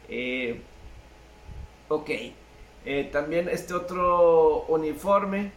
Eh, 0.08 0.62
ok. 1.90 2.10
Eh, 2.86 3.10
también 3.12 3.50
este 3.50 3.74
otro 3.74 4.66
uniforme. 4.68 5.52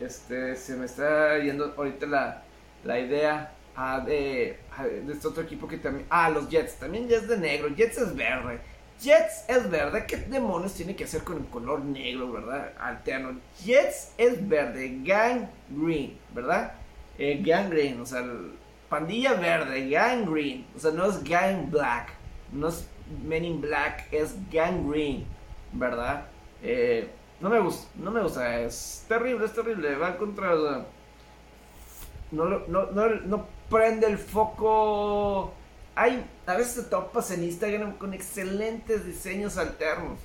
Este 0.00 0.56
se 0.56 0.76
me 0.76 0.86
está 0.86 1.38
yendo 1.38 1.74
ahorita 1.76 2.06
la, 2.06 2.42
la 2.84 2.98
idea 2.98 3.52
ah, 3.76 4.00
de, 4.00 4.58
ah, 4.76 4.84
de, 4.84 5.12
este 5.12 5.28
otro 5.28 5.42
equipo 5.42 5.68
que 5.68 5.78
también. 5.78 6.06
Ah, 6.10 6.30
los 6.30 6.48
Jets. 6.48 6.76
También 6.76 7.08
Jets 7.08 7.28
de 7.28 7.38
negro. 7.38 7.68
Jets 7.68 7.98
es 7.98 8.14
verde. 8.14 8.60
Jets 9.00 9.44
es 9.48 9.70
verde. 9.70 10.04
¿Qué 10.06 10.16
demonios 10.16 10.74
tiene 10.74 10.96
que 10.96 11.04
hacer 11.04 11.22
con 11.22 11.38
el 11.38 11.46
color 11.46 11.84
negro, 11.84 12.32
verdad? 12.32 12.72
Alterno. 12.78 13.38
Jets 13.64 14.12
es 14.16 14.48
verde. 14.48 15.00
Gang 15.02 15.48
green, 15.68 16.18
¿verdad? 16.34 16.74
Eh, 17.18 17.42
gang 17.44 17.68
green, 17.68 18.00
o 18.00 18.06
sea, 18.06 18.24
pandilla 18.88 19.34
verde. 19.34 19.88
Gang 19.88 20.24
green. 20.30 20.66
O 20.76 20.78
sea, 20.78 20.92
no 20.92 21.06
es 21.06 21.22
gang 21.22 21.70
black. 21.70 22.10
No 22.52 22.68
es 22.68 22.86
Men 23.20 23.44
in 23.44 23.60
Black, 23.60 24.08
es 24.10 24.34
gang 24.50 24.88
green, 24.88 25.26
¿verdad? 25.72 26.26
Eh, 26.62 27.10
no 27.40 27.50
me 27.50 27.60
gusta, 27.60 27.90
no 27.96 28.10
me 28.10 28.22
gusta. 28.22 28.60
Es 28.60 29.04
terrible, 29.08 29.46
es 29.46 29.52
terrible. 29.52 29.96
Va 29.96 30.16
contra. 30.16 30.54
no, 32.30 32.44
no, 32.44 32.86
no, 32.86 33.08
no 33.08 33.46
prende 33.68 34.06
el 34.06 34.18
foco 34.18 35.54
hay, 35.94 36.24
a 36.46 36.56
veces 36.56 36.84
te 36.84 36.90
topas 36.90 37.30
en 37.32 37.44
Instagram 37.44 37.98
con 37.98 38.14
excelentes 38.14 39.04
diseños 39.04 39.58
alternos. 39.58 40.18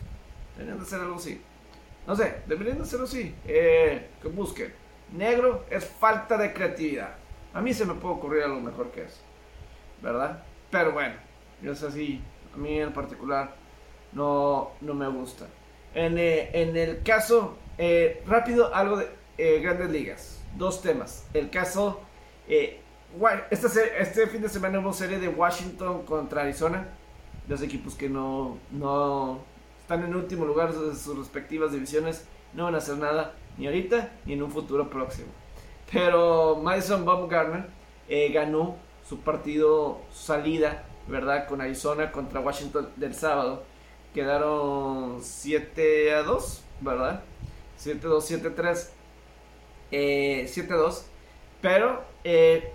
Deberían 0.56 0.78
de 0.78 0.84
hacer 0.84 1.02
algo 1.02 1.16
así. 1.16 1.42
No 2.06 2.16
sé, 2.16 2.42
deberían 2.48 2.82
hacerlo 2.82 3.06
así. 3.06 3.36
Eh, 3.46 4.10
que 4.22 4.28
busquen. 4.30 4.74
Negro 5.12 5.66
es 5.70 5.86
falta 5.86 6.38
de 6.38 6.54
creatividad. 6.54 7.16
A 7.54 7.62
mí 7.62 7.74
se 7.74 7.86
me 7.86 7.96
puede 7.96 8.16
ocurrir 8.16 8.44
algo 8.44 8.62
mejor 8.62 8.92
que 8.92 9.04
eso. 9.04 9.20
¿Verdad? 10.02 10.44
Pero 10.72 10.94
bueno, 10.94 11.16
es 11.62 11.84
así. 11.84 12.22
A 12.54 12.58
mí 12.58 12.80
en 12.80 12.94
particular 12.94 13.54
no, 14.14 14.72
no 14.80 14.94
me 14.94 15.08
gusta. 15.10 15.48
En, 15.94 16.18
eh, 16.18 16.50
en 16.54 16.76
el 16.78 17.02
caso, 17.04 17.58
eh, 17.78 18.24
rápido, 18.28 18.74
algo 18.74 18.98
de 18.98 19.08
eh, 19.38 19.60
grandes 19.62 19.90
ligas. 19.90 20.40
Dos 20.58 20.82
temas. 20.82 21.26
El 21.34 21.50
caso, 21.50 22.02
este, 22.48 24.02
este 24.02 24.28
fin 24.28 24.42
de 24.42 24.50
semana 24.50 24.80
hubo 24.80 24.94
serie 24.94 25.20
de 25.20 25.28
Washington 25.28 26.04
contra 26.04 26.42
Arizona. 26.42 26.88
Dos 27.48 27.62
equipos 27.62 27.96
que 27.96 28.10
no, 28.10 28.58
no 28.72 29.40
están 29.82 30.04
en 30.04 30.16
último 30.16 30.46
lugar 30.46 30.74
de 30.74 30.96
sus 30.96 31.18
respectivas 31.18 31.72
divisiones. 31.72 32.28
No 32.54 32.66
van 32.66 32.76
a 32.76 32.80
hacer 32.80 32.98
nada 32.98 33.34
ni 33.58 33.68
ahorita 33.68 34.12
ni 34.26 34.34
en 34.34 34.44
un 34.44 34.52
futuro 34.52 34.90
próximo. 34.90 35.28
Pero 35.92 36.58
Madison 36.58 37.06
Baumgartner 37.06 37.68
ganó 38.34 38.78
su 39.08 39.20
partido 39.20 40.02
salida, 40.12 40.84
¿verdad? 41.08 41.48
Con 41.48 41.62
Arizona 41.62 42.12
contra 42.12 42.42
Washington 42.42 42.90
del 42.98 43.14
sábado 43.14 43.64
quedaron 44.18 45.22
7 45.22 46.16
a 46.16 46.24
2, 46.24 46.64
¿verdad? 46.82 47.22
7-2, 47.80 48.56
7-3, 48.56 48.90
eh, 49.92 50.50
7-2. 50.52 51.04
Pero 51.62 52.02
eh, 52.24 52.72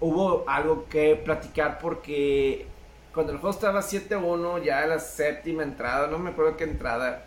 hubo 0.00 0.48
algo 0.48 0.86
que 0.88 1.14
platicar 1.16 1.78
porque 1.78 2.64
cuando 3.12 3.32
el 3.32 3.38
juego 3.38 3.54
estaba 3.54 3.82
7-1, 3.82 4.64
ya 4.64 4.86
la 4.86 4.98
séptima 4.98 5.62
entrada, 5.62 6.06
no 6.06 6.18
me 6.18 6.30
acuerdo 6.30 6.56
qué 6.56 6.64
entrada, 6.64 7.26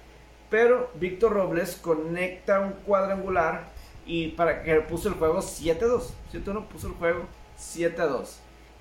pero 0.49 0.89
Víctor 0.95 1.33
Robles 1.33 1.75
conecta 1.75 2.61
un 2.61 2.71
cuadrangular 2.71 3.67
y 4.07 4.29
para 4.29 4.63
que 4.63 4.73
puso 4.81 5.07
el 5.07 5.13
juego 5.13 5.37
7-2. 5.37 6.13
7-1 6.33 6.65
puso 6.65 6.87
el 6.87 6.93
juego 6.93 7.27
7-2. 7.59 8.37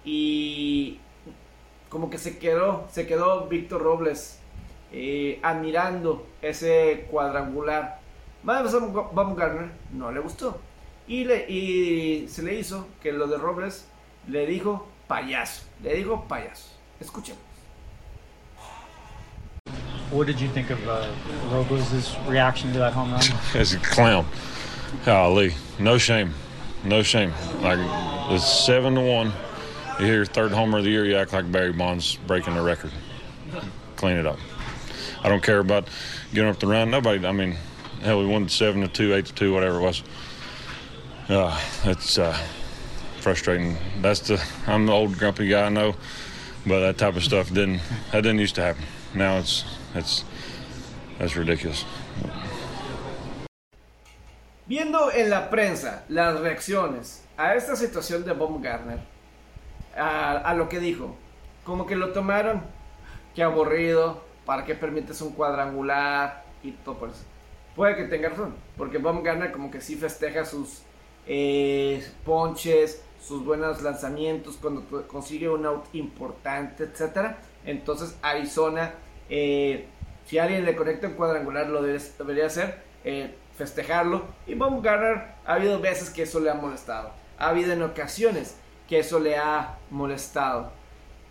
Y 0.06 1.00
como 1.90 2.08
que 2.08 2.16
se 2.16 2.38
quedó, 2.38 2.88
se 2.90 3.06
quedó 3.06 3.46
Víctor 3.46 3.82
Robles 3.82 4.39
eh, 4.92 5.38
admirando 5.42 6.26
ese 6.42 7.06
cuadrangular. 7.10 8.00
Baumgartner 8.42 9.70
no 9.92 10.10
le 10.10 10.20
gustó. 10.20 10.60
Y, 11.06 11.24
le, 11.24 11.46
y 11.48 12.28
se 12.28 12.42
le 12.42 12.54
hizo 12.58 12.86
que 13.02 13.12
lo 13.12 13.26
de 13.26 13.36
Robles 13.36 13.86
le 14.28 14.46
dijo 14.46 14.86
payaso. 15.08 15.62
Le 15.82 15.96
dijo 15.96 16.24
payaso. 16.28 16.68
Escuchemos. 17.00 17.38
What 20.10 20.26
did 20.26 20.40
you 20.40 20.48
think 20.48 20.70
of 20.70 20.88
uh, 20.88 21.06
Robles' 21.52 22.16
reaction 22.26 22.72
to 22.72 22.78
that 22.80 22.92
home 22.92 23.12
run? 23.12 23.22
As 23.54 23.74
a 23.74 23.78
clown. 23.78 24.26
Golly, 25.04 25.54
no 25.78 25.98
shame, 25.98 26.34
no 26.84 27.02
shame. 27.02 27.32
Like 27.62 27.78
it's 28.30 28.44
seven 28.44 28.96
to 28.96 29.00
one. 29.00 29.32
You 30.00 30.06
hear 30.06 30.24
third 30.24 30.50
homer 30.50 30.78
of 30.78 30.84
the 30.84 30.90
year, 30.90 31.04
you 31.04 31.16
act 31.16 31.32
like 31.32 31.50
Barry 31.52 31.72
Bonds 31.72 32.16
breaking 32.26 32.54
the 32.54 32.62
record. 32.62 32.90
Clean 33.94 34.16
it 34.16 34.26
up. 34.26 34.38
I 35.22 35.28
don't 35.28 35.42
care 35.42 35.58
about 35.58 35.88
getting 36.32 36.48
up 36.48 36.58
the 36.58 36.66
run. 36.66 36.90
Nobody. 36.90 37.26
I 37.26 37.32
mean, 37.32 37.56
hell, 38.02 38.20
we 38.20 38.26
won 38.26 38.48
seven 38.48 38.80
to 38.80 38.88
two, 38.88 39.14
eight 39.14 39.26
to 39.26 39.34
two, 39.34 39.52
whatever 39.52 39.78
it 39.78 39.82
was. 39.82 40.02
Uh, 41.28 41.60
it's 41.84 42.18
uh, 42.18 42.36
frustrating. 43.20 43.76
That's 44.00 44.20
the. 44.20 44.42
I'm 44.66 44.86
the 44.86 44.92
old 44.92 45.18
grumpy 45.18 45.48
guy, 45.48 45.66
I 45.66 45.68
know, 45.68 45.94
but 46.66 46.80
that 46.80 46.98
type 46.98 47.16
of 47.16 47.22
stuff 47.22 47.48
didn't. 47.48 47.80
That 48.12 48.22
didn't 48.22 48.38
used 48.38 48.54
to 48.56 48.62
happen. 48.62 48.84
Now 49.14 49.38
it's 49.38 49.64
it's 49.94 50.24
that's 51.18 51.36
ridiculous. 51.36 51.84
Viendo 54.66 55.10
en 55.12 55.30
la 55.30 55.50
prensa 55.50 56.04
las 56.08 56.38
reacciones 56.40 57.22
a 57.36 57.54
esta 57.56 57.74
situación 57.74 58.24
de 58.24 58.32
Baumgartner, 58.32 59.00
a, 59.96 60.38
a 60.38 60.54
lo 60.54 60.68
que 60.68 60.78
dijo, 60.78 61.16
como 61.64 61.86
que 61.86 61.96
lo 61.96 62.12
tomaron, 62.12 62.62
qué 63.34 63.42
aburrido, 63.42 64.22
¿Para 64.50 64.64
qué 64.64 64.74
permites 64.74 65.20
un 65.20 65.30
cuadrangular? 65.30 66.42
Y 66.64 66.72
todo 66.72 66.98
por 66.98 67.10
eso. 67.10 67.22
Puede 67.76 67.94
que 67.94 68.06
tenga 68.06 68.30
razón, 68.30 68.56
porque 68.76 68.98
Baumgartner 68.98 69.52
como 69.52 69.70
que 69.70 69.80
sí 69.80 69.94
festeja 69.94 70.44
sus 70.44 70.82
eh, 71.28 72.04
ponches, 72.24 73.00
sus 73.22 73.44
buenos 73.44 73.80
lanzamientos 73.80 74.58
cuando 74.60 75.06
consigue 75.06 75.48
un 75.48 75.66
out 75.66 75.84
importante, 75.92 76.82
etc. 76.82 77.36
Entonces 77.64 78.18
Arizona, 78.22 78.94
eh, 79.28 79.86
si 80.26 80.38
alguien 80.38 80.64
le 80.64 80.74
conecta 80.74 81.06
un 81.06 81.14
cuadrangular, 81.14 81.68
lo 81.68 81.80
debería 81.82 82.46
hacer, 82.46 82.82
eh, 83.04 83.32
festejarlo. 83.56 84.24
Y 84.48 84.54
Baumgartner 84.54 85.26
ha 85.46 85.54
habido 85.54 85.78
veces 85.78 86.10
que 86.10 86.22
eso 86.22 86.40
le 86.40 86.50
ha 86.50 86.54
molestado. 86.54 87.12
Ha 87.38 87.50
habido 87.50 87.72
en 87.72 87.82
ocasiones 87.82 88.56
que 88.88 88.98
eso 88.98 89.20
le 89.20 89.36
ha 89.36 89.78
molestado. 89.90 90.72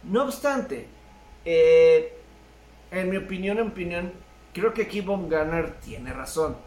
No 0.03 0.23
obstante, 0.23 0.87
eh, 1.43 2.18
en 2.91 3.09
mi 3.09 3.17
opinión, 3.17 3.59
en 3.59 3.67
opinión, 3.67 4.13
creo 4.53 4.73
que 4.73 4.83
aquí 4.83 5.01
Baumgartner 5.01 5.79
tiene 5.79 6.13
razón. 6.13 6.57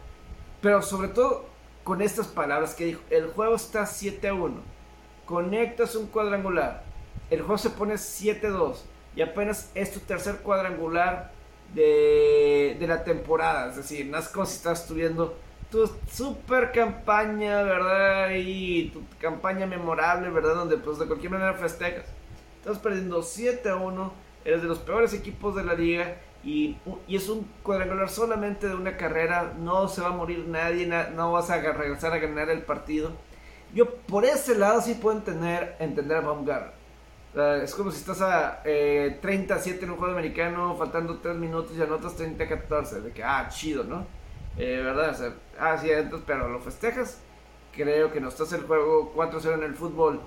Pero 0.61 0.81
sobre 0.81 1.09
todo 1.09 1.45
con 1.83 2.01
estas 2.01 2.27
palabras 2.27 2.73
que 2.73 2.85
dijo, 2.85 3.01
el 3.09 3.27
juego 3.27 3.55
está 3.55 3.85
7 3.85 4.29
a 4.29 4.33
1. 4.33 4.55
Conectas 5.25 5.95
un 5.95 6.07
cuadrangular. 6.07 6.83
El 7.29 7.41
juego 7.41 7.57
se 7.57 7.69
pone 7.69 7.97
7 7.97 8.47
a 8.47 8.51
2. 8.51 8.85
Y 9.15 9.21
apenas 9.21 9.71
es 9.75 9.91
tu 9.91 9.99
tercer 9.99 10.37
cuadrangular 10.37 11.31
de, 11.73 12.77
de 12.79 12.87
la 12.87 13.03
temporada. 13.03 13.69
Es 13.69 13.77
decir, 13.77 14.05
no 14.05 14.17
es 14.17 14.29
como 14.29 14.45
si 14.45 14.55
estás 14.55 14.81
estudiando 14.81 15.35
tu 15.69 15.89
super 16.11 16.71
campaña, 16.71 17.63
¿verdad? 17.63 18.29
Y 18.35 18.89
tu 18.89 19.03
campaña 19.19 19.65
memorable, 19.65 20.29
¿verdad? 20.29 20.55
Donde 20.55 20.77
pues 20.77 20.99
de 20.99 21.07
cualquier 21.07 21.31
manera 21.31 21.53
festejas. 21.55 22.05
Estás 22.59 22.79
perdiendo 22.79 23.21
7 23.21 23.69
a 23.69 23.75
1 23.75 24.13
eres 24.45 24.61
de 24.61 24.67
los 24.67 24.79
peores 24.79 25.13
equipos 25.13 25.55
de 25.55 25.63
la 25.63 25.73
liga 25.73 26.17
y, 26.43 26.77
y, 27.07 27.15
es 27.15 27.29
un 27.29 27.47
cuadrangular 27.63 28.09
solamente 28.09 28.67
de 28.67 28.75
una 28.75 28.97
carrera, 28.97 29.53
no 29.57 29.87
se 29.87 30.01
va 30.01 30.09
a 30.09 30.11
morir 30.11 30.45
nadie, 30.47 30.85
no 31.15 31.31
vas 31.31 31.49
a 31.49 31.61
regresar 31.61 32.11
a 32.13 32.17
ganar 32.17 32.49
el 32.49 32.63
partido. 32.63 33.11
Yo 33.73 33.95
por 33.95 34.23
ese 34.25 34.55
lado 34.55 34.81
sí 34.81 34.95
puedo 34.95 35.17
entender, 35.17 35.75
entender 35.79 36.17
a 36.17 36.21
Baumgartner. 36.21 36.73
es 37.63 37.73
como 37.73 37.91
si 37.91 37.97
estás 37.97 38.21
a 38.21 38.61
eh, 38.65 39.19
30-7 39.21 39.83
en 39.83 39.91
un 39.91 39.97
juego 39.97 40.13
americano, 40.13 40.75
faltando 40.77 41.17
3 41.17 41.35
minutos 41.37 41.75
y 41.77 41.81
anotas 41.81 42.17
30-14. 42.19 43.01
De 43.01 43.11
que, 43.11 43.23
ah, 43.23 43.47
chido, 43.49 43.83
¿no? 43.83 44.05
Eh, 44.57 44.81
¿Verdad? 44.83 45.19
O 45.19 45.33
ah, 45.59 45.77
sí, 45.77 45.89
entonces, 45.89 46.23
pero 46.27 46.49
lo 46.49 46.59
festejas. 46.59 47.21
Creo 47.75 48.11
que 48.11 48.21
no 48.21 48.29
estás 48.29 48.53
el 48.53 48.61
juego 48.61 49.11
4-0 49.15 49.55
en 49.55 49.63
el 49.63 49.75
fútbol. 49.75 50.21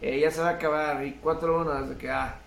Eh, 0.00 0.20
ya 0.20 0.30
se 0.30 0.40
va 0.40 0.50
a 0.50 0.52
acabar 0.52 1.04
y 1.04 1.18
4-1. 1.20 1.80
Desde 1.80 1.98
que, 1.98 2.10
ah, 2.10 2.38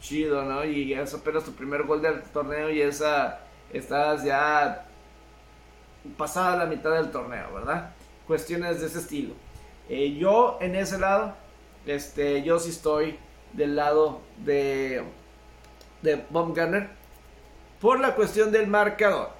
chido, 0.00 0.44
¿no? 0.44 0.64
Y 0.64 0.92
es 0.94 1.14
apenas 1.14 1.44
tu 1.44 1.52
primer 1.52 1.84
gol 1.84 2.02
del 2.02 2.22
torneo 2.22 2.70
y 2.70 2.80
esa 2.80 3.40
estás 3.72 4.24
ya 4.24 4.86
pasada 6.16 6.56
la 6.56 6.66
mitad 6.66 6.92
del 6.92 7.10
torneo, 7.10 7.52
¿verdad? 7.54 7.92
Cuestiones 8.26 8.80
de 8.80 8.86
ese 8.86 8.98
estilo. 8.98 9.34
Eh, 9.88 10.16
yo 10.16 10.58
en 10.60 10.74
ese 10.74 10.98
lado, 10.98 11.34
este, 11.86 12.42
yo 12.42 12.58
sí 12.58 12.70
estoy 12.70 13.18
del 13.52 13.76
lado 13.76 14.20
de, 14.38 15.04
de 16.02 16.24
Baumgartner 16.30 16.88
por 17.80 17.98
la 18.00 18.14
cuestión 18.14 18.52
del 18.52 18.66
marcador. 18.66 19.30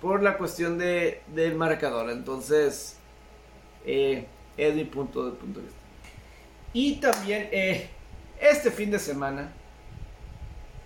Por 0.00 0.22
la 0.22 0.38
cuestión 0.38 0.78
de, 0.78 1.22
del 1.28 1.56
marcador. 1.56 2.10
Entonces, 2.10 2.96
eh, 3.84 4.26
es 4.56 4.74
mi 4.74 4.84
punto 4.84 5.26
de, 5.26 5.32
punto 5.32 5.60
de 5.60 5.66
vista. 5.66 5.80
Y 6.72 6.96
también, 6.96 7.48
eh, 7.52 7.90
este 8.40 8.70
fin 8.70 8.90
de 8.90 8.98
semana, 8.98 9.52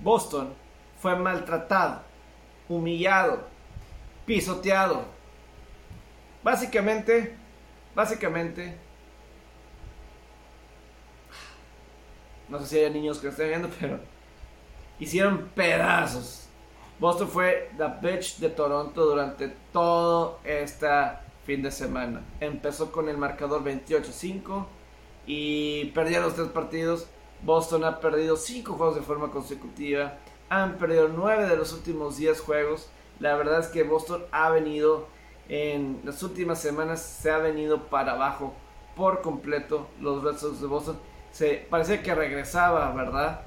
Boston 0.00 0.52
fue 1.00 1.16
maltratado, 1.16 2.02
humillado, 2.68 3.46
pisoteado. 4.26 5.04
Básicamente, 6.42 7.36
básicamente, 7.94 8.76
no 12.48 12.58
sé 12.60 12.66
si 12.66 12.78
hay 12.78 12.90
niños 12.90 13.18
que 13.18 13.28
estén 13.28 13.48
viendo, 13.48 13.70
pero 13.80 14.00
hicieron 14.98 15.50
pedazos. 15.54 16.48
Boston 16.98 17.28
fue 17.28 17.70
la 17.76 17.88
bitch 17.88 18.38
de 18.38 18.50
Toronto 18.50 19.04
durante 19.04 19.48
todo 19.72 20.40
este 20.44 20.86
fin 21.44 21.62
de 21.62 21.70
semana. 21.70 22.22
Empezó 22.40 22.92
con 22.92 23.08
el 23.08 23.16
marcador 23.16 23.64
28-5 23.64 24.66
y 25.26 25.86
perdieron 25.86 26.26
los 26.26 26.34
tres 26.34 26.48
partidos 26.48 27.08
Boston 27.44 27.84
ha 27.84 28.00
perdido 28.00 28.36
5 28.36 28.72
juegos 28.72 28.96
de 28.96 29.02
forma 29.02 29.30
consecutiva. 29.30 30.18
Han 30.48 30.78
perdido 30.78 31.08
9 31.08 31.46
de 31.46 31.56
los 31.56 31.72
últimos 31.72 32.16
10 32.16 32.40
juegos. 32.40 32.88
La 33.20 33.36
verdad 33.36 33.60
es 33.60 33.68
que 33.68 33.82
Boston 33.82 34.24
ha 34.32 34.50
venido 34.50 35.06
en 35.48 36.00
las 36.04 36.22
últimas 36.22 36.60
semanas, 36.60 37.02
se 37.02 37.30
ha 37.30 37.38
venido 37.38 37.84
para 37.84 38.12
abajo 38.12 38.54
por 38.96 39.20
completo 39.20 39.88
los 40.00 40.22
Red 40.22 40.38
Sox 40.38 40.60
de 40.60 40.66
Boston. 40.66 40.98
Se 41.32 41.66
parece 41.68 42.00
que 42.00 42.14
regresaba, 42.14 42.92
¿verdad? 42.92 43.42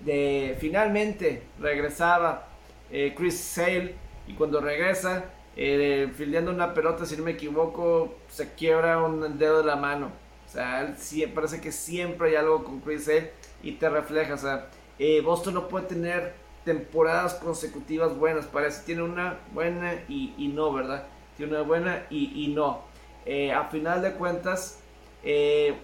De, 0.00 0.56
finalmente 0.58 1.42
regresaba 1.60 2.48
eh, 2.90 3.14
Chris 3.16 3.38
Sale 3.38 3.94
y 4.26 4.34
cuando 4.34 4.60
regresa, 4.60 5.26
eh, 5.56 6.10
fildeando 6.16 6.50
una 6.50 6.72
pelota, 6.72 7.04
si 7.04 7.16
no 7.16 7.24
me 7.24 7.32
equivoco, 7.32 8.14
se 8.28 8.54
quiebra 8.54 9.02
un 9.02 9.38
dedo 9.38 9.58
de 9.58 9.64
la 9.64 9.76
mano. 9.76 10.10
O 10.46 10.50
sea, 10.50 10.94
parece 11.34 11.60
que 11.60 11.72
siempre 11.72 12.30
hay 12.30 12.36
algo 12.36 12.64
con 12.64 12.80
Chris 12.80 13.04
Sale 13.04 13.41
y 13.62 13.72
te 13.72 13.88
refleja. 13.88 14.34
O 14.34 14.38
sea, 14.38 14.68
eh, 14.98 15.20
Boston 15.20 15.54
no 15.54 15.68
puede 15.68 15.86
tener 15.86 16.34
temporadas 16.64 17.34
consecutivas 17.34 18.16
buenas. 18.16 18.46
Parece 18.46 18.84
tiene 18.84 19.02
una 19.02 19.38
buena 19.52 19.94
y, 20.08 20.52
no, 20.54 20.72
¿verdad? 20.72 21.06
Tiene 21.36 21.52
una 21.52 21.62
buena 21.62 22.06
y, 22.10 22.52
no. 22.54 22.82
Eh, 23.24 23.52
a 23.52 23.64
final 23.64 24.02
de 24.02 24.12
cuentas, 24.14 24.80
eh, 25.22 25.76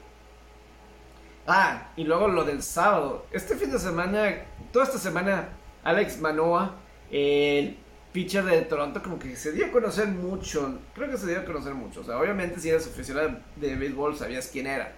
ah, 1.47 1.89
y 1.97 2.05
luego 2.05 2.29
lo 2.29 2.45
del 2.45 2.63
sábado. 2.63 3.27
Este 3.31 3.55
fin 3.57 3.71
de 3.71 3.79
semana, 3.79 4.45
toda 4.73 4.85
esta 4.85 4.99
semana, 4.99 5.49
Alex 5.85 6.21
Manoa, 6.21 6.77
el 7.11 7.77
pitcher 8.13 8.45
de 8.45 8.63
Toronto, 8.63 9.03
como 9.03 9.19
que 9.19 9.37
se 9.37 9.53
dio 9.53 9.67
a 9.67 9.71
conocer 9.71 10.09
mucho. 10.09 10.79
Creo 10.95 11.11
que 11.11 11.17
se 11.17 11.29
dio 11.29 11.41
a 11.41 11.45
conocer 11.45 11.75
mucho. 11.75 12.01
O 12.01 12.05
sea, 12.05 12.19
obviamente, 12.19 12.59
si 12.61 12.71
eres 12.71 12.87
aficionado 12.87 13.39
de 13.57 13.77
béisbol, 13.77 14.17
sabías 14.17 14.49
quién 14.49 14.67
era. 14.67 14.93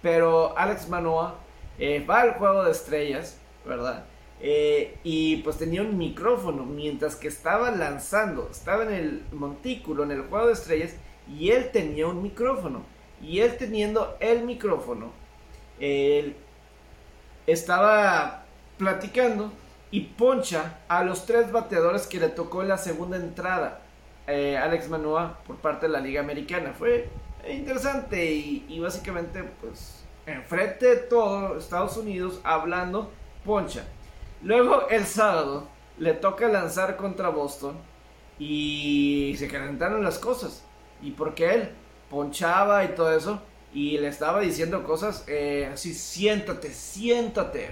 Pero 0.00 0.56
Alex 0.56 0.88
Manoa 0.88 1.38
eh, 1.78 2.04
va 2.08 2.22
al 2.22 2.34
juego 2.34 2.64
de 2.64 2.72
estrellas, 2.72 3.38
¿verdad? 3.64 4.04
Eh, 4.40 4.98
y 5.04 5.36
pues 5.38 5.58
tenía 5.58 5.82
un 5.82 5.96
micrófono 5.96 6.64
mientras 6.64 7.14
que 7.14 7.28
estaba 7.28 7.70
lanzando, 7.70 8.48
estaba 8.50 8.82
en 8.82 8.92
el 8.92 9.22
montículo, 9.32 10.02
en 10.02 10.10
el 10.10 10.22
juego 10.22 10.48
de 10.48 10.54
estrellas, 10.54 10.94
y 11.28 11.50
él 11.50 11.70
tenía 11.72 12.08
un 12.08 12.22
micrófono. 12.22 12.82
Y 13.22 13.38
él 13.38 13.56
teniendo 13.56 14.16
el 14.18 14.42
micrófono, 14.44 15.12
él 15.78 16.34
estaba 17.46 18.44
platicando 18.78 19.52
y 19.92 20.00
poncha 20.00 20.80
a 20.88 21.04
los 21.04 21.24
tres 21.24 21.52
bateadores 21.52 22.08
que 22.08 22.18
le 22.18 22.28
tocó 22.28 22.62
en 22.62 22.68
la 22.68 22.78
segunda 22.78 23.16
entrada. 23.16 23.80
Eh, 24.26 24.56
Alex 24.56 24.88
Manoa 24.88 25.38
por 25.46 25.56
parte 25.56 25.86
de 25.86 25.92
la 25.92 26.00
Liga 26.00 26.20
Americana. 26.20 26.72
Fue 26.76 27.08
interesante 27.48 28.32
y, 28.32 28.64
y 28.68 28.80
básicamente 28.80 29.42
pues 29.60 30.01
enfrente 30.26 30.86
de 30.86 30.96
todo 30.96 31.58
Estados 31.58 31.96
Unidos 31.96 32.40
hablando 32.44 33.10
poncha. 33.44 33.84
Luego 34.42 34.88
el 34.88 35.04
sábado 35.06 35.68
le 35.98 36.14
toca 36.14 36.48
lanzar 36.48 36.96
contra 36.96 37.28
Boston 37.28 37.76
y 38.38 39.34
se 39.38 39.48
calentaron 39.48 40.02
las 40.02 40.18
cosas. 40.18 40.64
Y 41.00 41.12
porque 41.12 41.54
él 41.54 41.70
ponchaba 42.10 42.84
y 42.84 42.88
todo 42.88 43.16
eso 43.16 43.40
y 43.74 43.96
le 43.98 44.08
estaba 44.08 44.40
diciendo 44.40 44.84
cosas 44.84 45.24
eh, 45.28 45.70
así, 45.72 45.94
siéntate, 45.94 46.70
siéntate. 46.70 47.70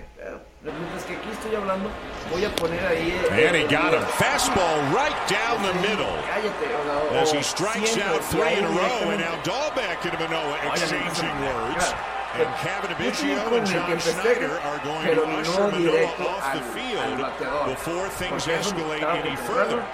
mientras 0.62 1.05
que 1.05 1.14
aquí 1.16 1.28
estoy 1.30 1.55
hablando, 1.55 1.90
voy 2.32 2.44
a 2.44 2.55
poner 2.57 2.84
ahí. 2.86 3.11
Eh, 3.32 3.48
And 3.48 3.57
he 3.57 3.62
got 3.64 3.92
him. 3.92 4.01
Fastball 4.18 4.80
right 4.94 5.14
down 5.28 5.62
the 5.62 5.74
middle. 5.86 6.11
Cállate. 6.26 7.20
As 7.20 7.32
he 7.32 7.42
strikes 7.42 7.98
out 7.98 8.22
three 8.24 8.59
in 8.59 8.64
a 8.64 8.68
row, 8.68 9.11
and 9.11 9.20
now 9.20 9.42
Dahlbeck 9.42 10.05
and 10.05 10.18
Manoa 10.18 10.57
exchanging 10.72 11.28
words. 11.40 11.94
And 12.33 12.49
Kevin 12.59 12.91
Abiccio 12.91 13.59
and 13.59 13.66
John 13.66 13.99
Schneider 13.99 14.59
are 14.61 14.78
going 14.85 15.16
to 15.16 15.24
usher 15.24 15.70
Manoa 15.70 16.07
off 16.07 16.55
the 16.55 16.61
field 16.70 17.18
before 17.66 18.09
things 18.11 18.47
escalate 18.47 19.03
any 19.03 19.37
further. 19.37 19.85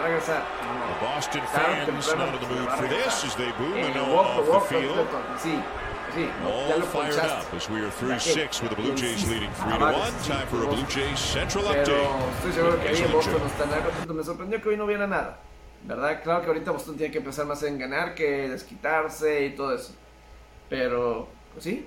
The 0.00 0.96
Boston 1.00 1.42
fans 1.52 2.06
not 2.14 2.34
in 2.34 2.40
the 2.40 2.54
mood 2.54 2.70
for 2.70 2.86
this 2.86 3.24
as 3.24 3.34
they 3.34 3.50
boo 3.52 3.74
Manoa 3.74 4.16
off 4.16 4.68
the 4.68 4.80
field. 4.80 5.08
All 6.44 6.80
fired 6.82 7.18
up 7.18 7.52
as 7.54 7.68
we 7.68 7.80
are 7.80 7.90
through 7.90 8.18
six 8.18 8.60
with 8.60 8.70
the 8.70 8.76
Blue 8.76 8.94
Jays 8.96 9.28
leading 9.28 9.50
3 9.52 9.72
to 9.72 9.78
1. 9.78 9.92
Time 10.24 10.46
for 10.48 10.64
a 10.64 10.66
Blue 10.66 10.86
Jays 10.86 11.18
Central 11.18 11.64
update. 11.64 11.86
Estoy 11.86 12.52
seguro 12.52 12.80
que 12.80 12.88
ahí 12.88 13.02
en 13.02 13.12
Boston 13.12 13.42
están 13.46 13.82
contento. 13.82 14.14
Me 14.14 14.24
sorprendió 14.24 14.62
que 14.62 14.68
hoy 14.70 14.76
no 14.76 14.84
hubiera 14.86 15.06
nada. 15.06 15.38
¿Verdad? 15.84 16.22
Claro 16.22 16.42
que 16.42 16.48
ahorita 16.48 16.72
Boston 16.72 16.96
tiene 16.96 17.12
que 17.12 17.18
empezar 17.18 17.46
más 17.46 17.62
en 17.62 17.78
ganar 17.78 18.14
que 18.14 18.48
desquitarse 18.48 19.44
y 19.46 19.50
todo 19.50 19.74
eso. 19.74 19.94
Pero 20.68 21.28
pues 21.52 21.64
sí. 21.64 21.86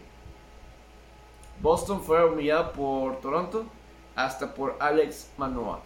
Boston 1.62 2.04
fue 2.04 2.26
humillado 2.26 2.74
por 2.74 3.22
Toronto, 3.22 3.66
hasta 4.16 4.54
por 4.54 4.76
Alex 4.80 5.32
Manoa. 5.38 5.82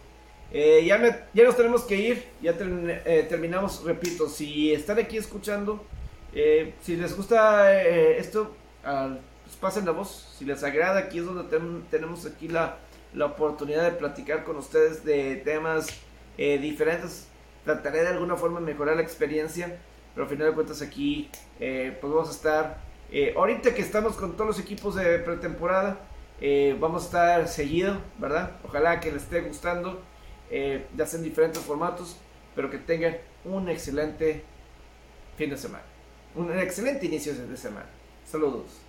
Eh, 0.50 0.84
ya, 0.86 0.98
nos 1.44 1.56
tenemos 1.56 1.82
que 1.82 1.96
ir, 1.96 2.24
ya 2.40 2.52
eh, 2.58 3.26
terminamos, 3.28 3.84
repito, 3.84 4.28
si 4.28 4.72
están 4.72 4.98
aquí 4.98 5.18
escuchando, 5.18 5.84
eh, 6.32 6.74
si 6.80 6.96
les 6.96 7.14
gusta 7.14 7.80
esto, 7.82 8.54
pues 8.82 9.56
pasen 9.60 9.84
la 9.84 9.92
voz, 9.92 10.34
si 10.38 10.46
les 10.46 10.64
agrada, 10.64 11.00
aquí 11.00 11.18
es 11.18 11.26
donde 11.26 11.44
tenemos 11.90 12.24
aquí 12.24 12.48
la, 12.48 12.78
la, 13.12 13.26
oportunidad 13.26 13.84
de 13.84 13.92
platicar 13.92 14.44
con 14.44 14.56
ustedes 14.56 15.04
de 15.04 15.36
temas 15.36 15.88
diferentes, 16.36 17.28
trataré 17.64 18.02
de 18.02 18.08
alguna 18.08 18.36
forma 18.36 18.60
mejorar 18.60 18.96
la 18.96 19.02
experiencia, 19.02 19.78
pero 20.14 20.24
al 20.24 20.30
final 20.30 20.48
de 20.48 20.54
cuentas 20.54 20.80
aquí 20.80 21.30
pues 21.58 22.00
vamos 22.02 22.28
a 22.28 22.32
estar 22.32 22.87
eh, 23.10 23.34
ahorita 23.36 23.74
que 23.74 23.82
estamos 23.82 24.16
con 24.16 24.32
todos 24.32 24.46
los 24.46 24.58
equipos 24.58 24.94
de 24.94 25.18
pretemporada, 25.18 25.98
eh, 26.40 26.76
vamos 26.78 27.02
a 27.02 27.06
estar 27.06 27.48
seguido, 27.48 27.98
¿verdad? 28.18 28.52
Ojalá 28.64 29.00
que 29.00 29.10
les 29.10 29.22
esté 29.22 29.40
gustando, 29.40 30.00
eh, 30.50 30.86
ya 30.96 31.06
sea 31.06 31.18
en 31.18 31.24
diferentes 31.24 31.62
formatos, 31.62 32.16
pero 32.54 32.70
que 32.70 32.78
tengan 32.78 33.16
un 33.44 33.68
excelente 33.68 34.44
fin 35.36 35.50
de 35.50 35.56
semana. 35.56 35.84
Un 36.34 36.56
excelente 36.58 37.06
inicio 37.06 37.34
de 37.34 37.56
semana. 37.56 37.86
Saludos. 38.24 38.87